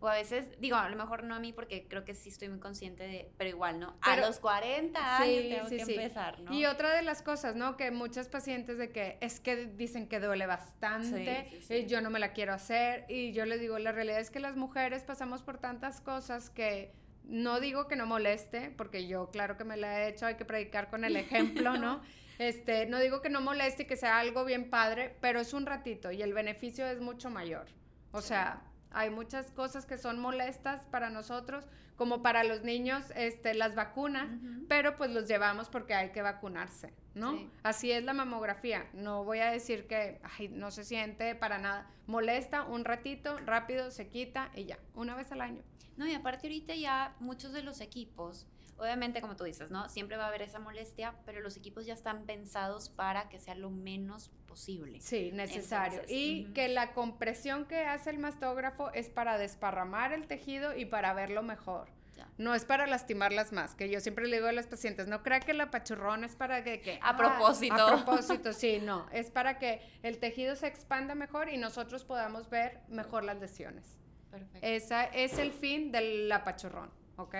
O 0.02 0.08
a 0.08 0.14
veces, 0.14 0.50
digo, 0.58 0.74
a 0.74 0.88
lo 0.88 0.96
mejor 0.96 1.22
no 1.22 1.36
a 1.36 1.38
mí 1.38 1.52
porque 1.52 1.86
creo 1.86 2.04
que 2.04 2.12
sí 2.12 2.28
estoy 2.28 2.48
muy 2.48 2.58
consciente 2.58 3.04
de, 3.04 3.30
pero 3.38 3.50
igual, 3.50 3.78
¿no? 3.78 3.96
a 4.00 4.16
los 4.16 4.40
40 4.40 5.18
años 5.18 5.68
tengo 5.68 5.86
que 5.86 5.92
empezar, 5.94 6.40
¿no? 6.40 6.52
Y 6.52 6.66
otra 6.66 6.92
de 6.92 7.02
las 7.02 7.22
cosas, 7.22 7.54
¿no? 7.54 7.76
Que 7.76 7.92
muchas 7.92 8.26
pacientes 8.26 8.78
de 8.78 8.90
que 8.90 9.16
es 9.20 9.38
que 9.38 9.66
dicen 9.66 10.08
que 10.08 10.18
duele 10.18 10.46
bastante, 10.46 11.48
y 11.68 11.72
eh, 11.72 11.86
yo 11.86 12.00
no 12.00 12.10
me 12.10 12.18
la 12.18 12.32
quiero 12.32 12.52
hacer, 12.52 13.04
y 13.08 13.32
yo 13.32 13.46
les 13.46 13.60
digo, 13.60 13.78
la 13.78 13.92
realidad 13.92 14.18
es 14.18 14.32
que 14.32 14.40
las 14.40 14.56
mujeres 14.56 15.04
pasamos 15.04 15.44
por 15.44 15.58
tantas 15.58 16.00
cosas 16.00 16.50
que 16.50 16.92
no 17.22 17.60
digo 17.60 17.86
que 17.86 17.94
no 17.94 18.04
moleste, 18.04 18.72
porque 18.76 19.06
yo 19.06 19.30
claro 19.30 19.56
que 19.56 19.62
me 19.62 19.76
la 19.76 20.00
he 20.00 20.08
hecho, 20.08 20.26
hay 20.26 20.34
que 20.34 20.44
predicar 20.44 20.90
con 20.90 21.04
el 21.04 21.16
ejemplo, 21.16 21.76
¿no? 21.78 22.02
Este, 22.38 22.86
no 22.86 22.98
digo 22.98 23.22
que 23.22 23.28
no 23.28 23.40
moleste 23.40 23.84
y 23.84 23.86
que 23.86 23.96
sea 23.96 24.18
algo 24.18 24.44
bien 24.44 24.68
padre, 24.68 25.16
pero 25.20 25.38
es 25.38 25.52
un 25.52 25.64
ratito 25.64 26.10
y 26.10 26.22
el 26.22 26.34
beneficio 26.34 26.86
es 26.86 27.00
mucho 27.00 27.30
mayor. 27.30 27.66
O 28.10 28.20
sea, 28.20 28.62
hay 28.94 29.10
muchas 29.10 29.50
cosas 29.50 29.86
que 29.86 29.98
son 29.98 30.18
molestas 30.18 30.84
para 30.86 31.10
nosotros, 31.10 31.66
como 31.96 32.22
para 32.22 32.42
los 32.44 32.62
niños, 32.62 33.04
este, 33.14 33.54
las 33.54 33.74
vacunas, 33.74 34.28
pero 34.68 34.96
pues 34.96 35.10
los 35.10 35.28
llevamos 35.28 35.68
porque 35.68 35.94
hay 35.94 36.10
que 36.10 36.22
vacunarse, 36.22 36.92
¿no? 37.14 37.50
Así 37.62 37.92
es 37.92 38.02
la 38.02 38.12
mamografía. 38.12 38.86
No 38.92 39.24
voy 39.24 39.38
a 39.40 39.50
decir 39.50 39.86
que 39.86 40.20
ay, 40.38 40.48
no 40.48 40.70
se 40.70 40.84
siente 40.84 41.34
para 41.34 41.58
nada. 41.58 41.90
Molesta 42.06 42.64
un 42.64 42.84
ratito, 42.84 43.38
rápido, 43.44 43.90
se 43.90 44.08
quita 44.08 44.50
y 44.54 44.64
ya, 44.64 44.78
una 44.94 45.14
vez 45.14 45.30
al 45.32 45.42
año. 45.42 45.62
No, 45.96 46.06
y 46.06 46.14
aparte 46.14 46.46
ahorita 46.46 46.74
ya 46.74 47.14
muchos 47.20 47.52
de 47.52 47.62
los 47.62 47.80
equipos 47.80 48.46
Obviamente, 48.82 49.20
como 49.20 49.36
tú 49.36 49.44
dices, 49.44 49.70
¿no? 49.70 49.88
Siempre 49.88 50.16
va 50.16 50.24
a 50.24 50.28
haber 50.28 50.42
esa 50.42 50.58
molestia, 50.58 51.14
pero 51.24 51.40
los 51.40 51.56
equipos 51.56 51.86
ya 51.86 51.94
están 51.94 52.24
pensados 52.26 52.88
para 52.88 53.28
que 53.28 53.38
sea 53.38 53.54
lo 53.54 53.70
menos 53.70 54.32
posible. 54.46 55.00
Sí, 55.00 55.30
necesario. 55.32 56.02
y 56.08 56.52
que 56.52 56.66
la 56.66 56.92
compresión 56.92 57.66
que 57.66 57.84
hace 57.84 58.10
el 58.10 58.18
mastógrafo 58.18 58.90
es 58.90 59.08
para 59.08 59.38
desparramar 59.38 60.12
el 60.12 60.26
tejido 60.26 60.76
y 60.76 60.84
para 60.84 61.14
verlo 61.14 61.44
mejor. 61.44 61.90
No 62.38 62.54
es 62.54 62.64
para 62.64 62.86
lastimarlas 62.86 63.52
más, 63.52 63.74
que 63.74 63.88
yo 63.88 64.00
siempre 64.00 64.26
le 64.26 64.36
digo 64.36 64.48
a 64.48 64.52
los 64.52 64.66
pacientes, 64.66 65.06
no 65.06 65.22
crea 65.22 65.40
que 65.40 65.54
la 65.54 65.70
pachurrón 65.70 66.24
es 66.24 66.34
para 66.34 66.64
que... 66.64 66.98
a 67.02 67.16
propósito. 67.16 67.74
A 67.74 68.04
propósito, 68.04 68.52
sí, 68.52 68.80
no. 68.80 69.08
Es 69.12 69.30
para 69.30 69.58
que 69.58 69.80
el 70.02 70.18
tejido 70.18 70.56
se 70.56 70.66
expanda 70.66 71.14
mejor 71.14 71.48
y 71.48 71.56
nosotros 71.56 72.04
podamos 72.04 72.48
ver 72.48 72.80
mejor 72.88 73.24
las 73.24 73.38
lesiones. 73.38 73.98
Perfecto. 74.30 74.58
Ese 74.66 75.08
es 75.12 75.38
el 75.38 75.52
fin 75.52 75.92
del 75.92 76.30
apachurrón, 76.32 76.90
¿ok? 77.16 77.34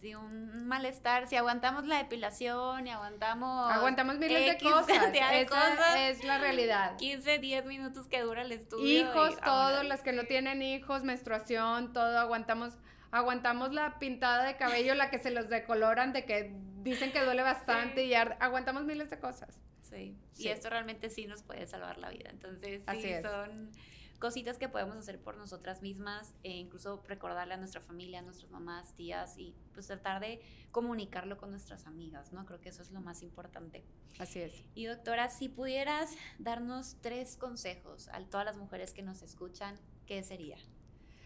Sí, 0.00 0.14
un 0.14 0.66
malestar. 0.66 1.26
Si 1.26 1.34
aguantamos 1.34 1.86
la 1.86 1.98
depilación 1.98 2.86
y 2.86 2.90
aguantamos. 2.90 3.72
Aguantamos 3.72 4.18
miles 4.18 4.46
de 4.46 4.58
cosas. 4.68 5.12
Esa 5.12 6.08
es 6.08 6.22
la 6.24 6.38
realidad. 6.38 6.96
15, 6.96 7.38
10 7.38 7.66
minutos 7.66 8.06
que 8.06 8.20
dura 8.20 8.42
el 8.42 8.52
estudio. 8.52 8.86
Hijos, 8.86 9.36
todos, 9.40 9.84
las 9.84 10.02
que 10.02 10.12
no 10.12 10.24
tienen 10.24 10.62
hijos, 10.62 11.02
menstruación, 11.02 11.92
todo. 11.92 12.18
Aguantamos 12.18 12.74
aguantamos 13.10 13.72
la 13.72 13.98
pintada 13.98 14.44
de 14.44 14.56
cabello, 14.56 14.94
la 14.94 15.10
que 15.10 15.18
se 15.18 15.30
los 15.30 15.48
decoloran, 15.48 16.12
de 16.12 16.24
que 16.24 16.52
dicen 16.82 17.12
que 17.12 17.22
duele 17.24 17.42
bastante 17.42 18.04
y 18.04 18.14
aguantamos 18.14 18.84
miles 18.84 19.10
de 19.10 19.18
cosas. 19.18 19.60
Sí. 19.82 20.16
y 20.36 20.48
esto 20.48 20.68
realmente 20.68 21.08
sí 21.10 21.26
nos 21.26 21.44
puede 21.44 21.66
salvar 21.66 21.96
la 21.98 22.10
vida. 22.10 22.28
Entonces, 22.30 22.82
sí, 22.90 23.14
son 23.22 23.70
cositas 24.18 24.58
que 24.58 24.68
podemos 24.68 24.96
hacer 24.96 25.20
por 25.20 25.36
nosotras 25.36 25.82
mismas 25.82 26.34
e 26.42 26.50
incluso 26.50 27.02
recordarle 27.06 27.54
a 27.54 27.56
nuestra 27.56 27.80
familia, 27.80 28.20
a 28.20 28.22
nuestras 28.22 28.50
mamás, 28.50 28.94
tías 28.94 29.36
y 29.36 29.54
pues 29.74 29.86
tratar 29.86 30.20
de 30.20 30.40
comunicarlo 30.70 31.36
con 31.36 31.50
nuestras 31.50 31.86
amigas, 31.86 32.32
¿no? 32.32 32.46
Creo 32.46 32.60
que 32.60 32.70
eso 32.70 32.82
es 32.82 32.90
lo 32.90 33.00
más 33.00 33.22
importante. 33.22 33.84
Así 34.18 34.40
es. 34.40 34.64
Y 34.74 34.86
doctora, 34.86 35.28
si 35.28 35.48
pudieras 35.48 36.14
darnos 36.38 36.96
tres 37.00 37.36
consejos 37.36 38.08
a 38.08 38.20
todas 38.24 38.46
las 38.46 38.56
mujeres 38.56 38.92
que 38.92 39.02
nos 39.02 39.22
escuchan, 39.22 39.78
¿qué 40.06 40.22
sería? 40.22 40.56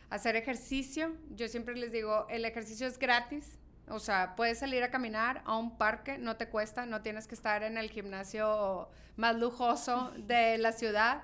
Hacer 0.09 0.35
ejercicio. 0.37 1.17
Yo 1.31 1.49
siempre 1.49 1.77
les 1.77 1.93
digo, 1.93 2.27
el 2.29 2.45
ejercicio 2.45 2.87
es 2.87 2.99
gratis. 2.99 3.59
O 3.89 3.99
sea, 3.99 4.35
puedes 4.37 4.59
salir 4.59 4.83
a 4.83 4.91
caminar 4.91 5.43
a 5.47 5.57
un 5.57 5.77
parque, 5.77 6.19
no 6.19 6.37
te 6.37 6.49
cuesta, 6.49 6.87
no 6.87 7.03
tienes 7.03 7.27
que 7.27 7.35
estar 7.35 7.63
en 7.63 7.77
el 7.77 7.91
gimnasio 7.91 8.89
más 9.17 9.37
lujoso 9.37 10.13
de 10.17 10.59
la 10.59 10.73
ciudad 10.73 11.23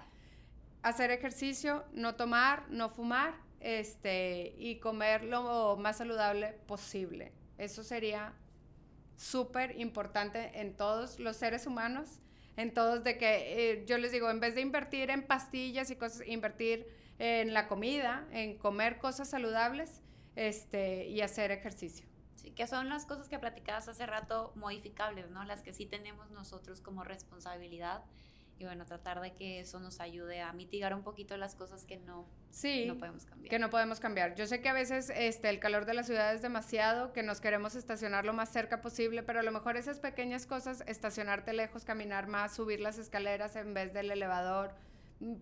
hacer 0.89 1.11
ejercicio, 1.11 1.85
no 1.93 2.15
tomar, 2.15 2.71
no 2.71 2.89
fumar, 2.89 3.35
este, 3.61 4.55
y 4.59 4.77
comer 4.79 5.25
lo 5.25 5.77
más 5.77 5.97
saludable 5.97 6.53
posible. 6.67 7.33
Eso 7.59 7.83
sería 7.83 8.33
súper 9.17 9.81
importante 9.81 10.61
en 10.61 10.77
todos 10.77 11.19
los 11.19 11.37
seres 11.37 11.67
humanos, 11.67 12.21
en 12.57 12.73
todos 12.73 13.03
de 13.03 13.19
que 13.19 13.73
eh, 13.73 13.85
yo 13.87 13.99
les 13.99 14.13
digo, 14.13 14.31
en 14.31 14.39
vez 14.39 14.55
de 14.55 14.61
invertir 14.61 15.11
en 15.11 15.27
pastillas 15.27 15.91
y 15.91 15.97
cosas, 15.97 16.23
invertir 16.27 16.87
en 17.19 17.53
la 17.53 17.67
comida, 17.67 18.25
en 18.31 18.57
comer 18.57 18.99
cosas 18.99 19.29
saludables, 19.29 20.03
este, 20.37 21.09
y 21.09 21.21
hacer 21.23 21.51
ejercicio. 21.51 22.07
Sí, 22.37 22.53
que 22.53 22.69
son 22.69 22.89
las 22.89 23.07
cosas 23.07 23.29
que 23.29 23.39
platicabas 23.39 23.89
hace 23.89 24.07
rato 24.07 24.53
modificables, 24.55 25.31
¿no? 25.31 25.43
Las 25.45 25.63
que 25.63 25.73
sí 25.73 25.87
tenemos 25.87 26.31
nosotros 26.31 26.81
como 26.81 27.03
responsabilidad 27.03 28.05
y 28.59 28.65
bueno, 28.65 28.87
tratar 28.87 29.21
de 29.21 29.33
que 29.35 29.61
eso 29.61 29.81
nos 29.81 30.01
ayude 30.01 30.41
a 30.41 30.53
mitigar 30.53 30.95
un 30.95 31.03
poquito 31.03 31.37
las 31.37 31.55
cosas 31.55 31.85
que 31.85 31.99
no, 31.99 32.27
sí, 32.51 32.87
no 32.87 32.97
podemos 32.97 33.27
cambiar. 33.27 33.51
Que 33.51 33.59
no 33.59 33.69
podemos 33.69 34.01
cambiar. 34.01 34.35
Yo 34.35 34.47
sé 34.47 34.63
que 34.63 34.69
a 34.69 34.73
veces 34.73 35.13
este, 35.15 35.51
el 35.51 35.59
calor 35.59 35.85
de 35.85 35.93
la 35.93 36.03
ciudad 36.03 36.35
es 36.35 36.41
demasiado, 36.41 37.13
que 37.13 37.23
nos 37.23 37.41
queremos 37.41 37.75
estacionar 37.75 38.25
lo 38.25 38.33
más 38.33 38.49
cerca 38.49 38.81
posible, 38.81 39.23
pero 39.23 39.41
a 39.41 39.43
lo 39.43 39.53
mejor 39.53 39.77
esas 39.77 40.01
pequeñas 40.01 40.47
cosas, 40.47 40.83
estacionarte 40.87 41.53
lejos, 41.53 41.85
caminar 41.85 42.29
más, 42.29 42.55
subir 42.55 42.81
las 42.81 42.99
escaleras 42.99 43.57
en 43.57 43.75
vez 43.75 43.93
del 43.93 44.11
elevador, 44.11 44.73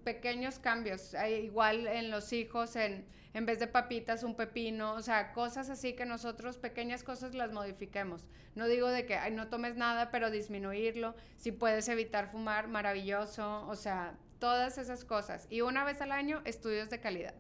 pequeños 0.05 0.59
cambios, 0.59 1.15
igual 1.43 1.87
en 1.87 2.11
los 2.11 2.33
hijos, 2.33 2.77
en, 2.77 3.05
en 3.33 3.47
vez 3.47 3.59
de 3.59 3.67
papitas, 3.67 4.23
un 4.23 4.37
pepino, 4.37 4.95
o 4.95 5.03
sea, 5.03 5.33
cosas 5.33 5.69
así 5.69 5.95
que 5.95 6.07
nosotros, 6.07 6.59
pequeñas 6.59 7.03
cosas, 7.03 7.35
las 7.35 7.53
modifiquemos. 7.53 8.25
No 8.55 8.69
digo 8.69 8.89
de 8.89 9.05
que 9.07 9.19
no 9.33 9.49
tomes 9.49 9.77
nada, 9.77 10.11
pero 10.11 10.31
disminuirlo, 10.31 11.15
si 11.37 11.51
puedes 11.51 11.89
evitar 11.89 12.31
fumar, 12.31 12.69
maravilloso, 12.69 13.67
o 13.67 13.75
sea, 13.75 14.17
todas 14.39 14.79
esas 14.79 15.05
cosas. 15.05 15.47
Y 15.51 15.63
una 15.63 15.85
vez 15.85 16.01
al 16.01 16.13
año, 16.13 16.43
estudios 16.45 16.91
de 16.91 17.01
calidad. 17.01 17.35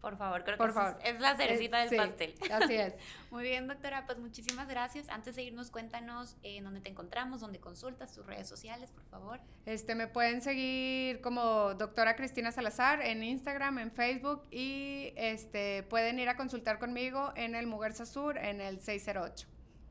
Por 0.00 0.16
favor, 0.16 0.44
creo 0.44 0.56
que 0.56 1.10
Es, 1.10 1.20
la 1.20 1.36
cerecita 1.36 1.84
del 1.84 1.96
pastel. 1.96 2.34
Así 2.50 2.74
es. 2.74 2.94
Muy 3.30 3.42
bien, 3.44 3.68
doctora, 3.68 4.06
pues 4.06 4.18
muchísimas 4.18 4.66
gracias. 4.66 5.08
Antes 5.08 5.36
de 5.36 5.42
irnos, 5.42 5.70
cuéntanos 5.70 6.36
en 6.42 6.64
dónde 6.64 6.80
te 6.80 6.88
encontramos, 6.88 7.40
dónde 7.40 7.60
consultas, 7.60 8.12
tus 8.12 8.26
redes 8.26 8.48
sociales, 8.48 8.90
por 8.90 9.04
favor. 9.04 9.40
Este, 9.66 9.94
me 9.94 10.06
pueden 10.06 10.40
seguir 10.40 11.20
como 11.20 11.74
doctora 11.74 12.16
Cristina 12.16 12.50
Salazar 12.50 13.02
en 13.02 13.22
Instagram, 13.22 13.78
en 13.78 13.92
Facebook 13.92 14.42
y 14.50 15.12
este, 15.16 15.82
pueden 15.84 16.18
ir 16.18 16.28
a 16.28 16.36
consultar 16.36 16.78
conmigo 16.78 17.32
en 17.36 17.54
el 17.54 17.66
Muguerza 17.66 18.06
Sur 18.06 18.38
en 18.38 18.60
el 18.60 18.80
608. 18.80 19.49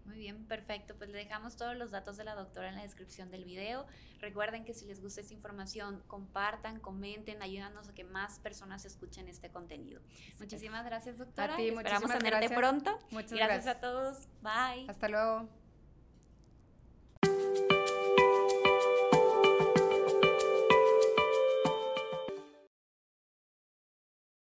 Muy 0.10 0.18
bien, 0.18 0.44
perfecto. 0.46 0.96
Pues 0.96 1.12
le 1.12 1.20
dejamos 1.20 1.56
todos 1.56 1.78
los 1.78 1.92
datos 1.92 2.18
de 2.18 2.24
la 2.24 2.34
doctora 2.34 2.70
en 2.70 2.76
la 2.76 2.82
descripción 2.82 3.30
del 3.30 3.46
video. 3.46 3.86
Recuerden 4.20 4.66
que 4.66 4.74
si 4.74 4.86
les 4.86 5.02
gusta 5.02 5.22
esta 5.22 5.36
información, 5.36 6.02
compartan, 6.08 6.80
comenten, 6.80 7.44
ayúdanos 7.44 7.90
a 7.90 7.94
que 7.94 8.04
más 8.04 8.40
personas 8.40 8.86
escuchen 8.86 9.28
este 9.28 9.52
contenido. 9.52 10.02
Muchísimas 10.40 10.84
gracias, 10.84 11.20
doctora. 11.20 11.54
A 11.54 11.58
ti, 11.58 11.68
Esperamos 11.68 12.12
tenerte 12.18 12.50
pronto. 12.56 12.98
Muchas 13.12 13.34
gracias. 13.34 13.66
Gracias 13.66 13.76
a 13.76 13.80
todos. 13.80 14.28
Bye. 14.42 14.90
Hasta 14.90 15.10
luego. 15.10 15.59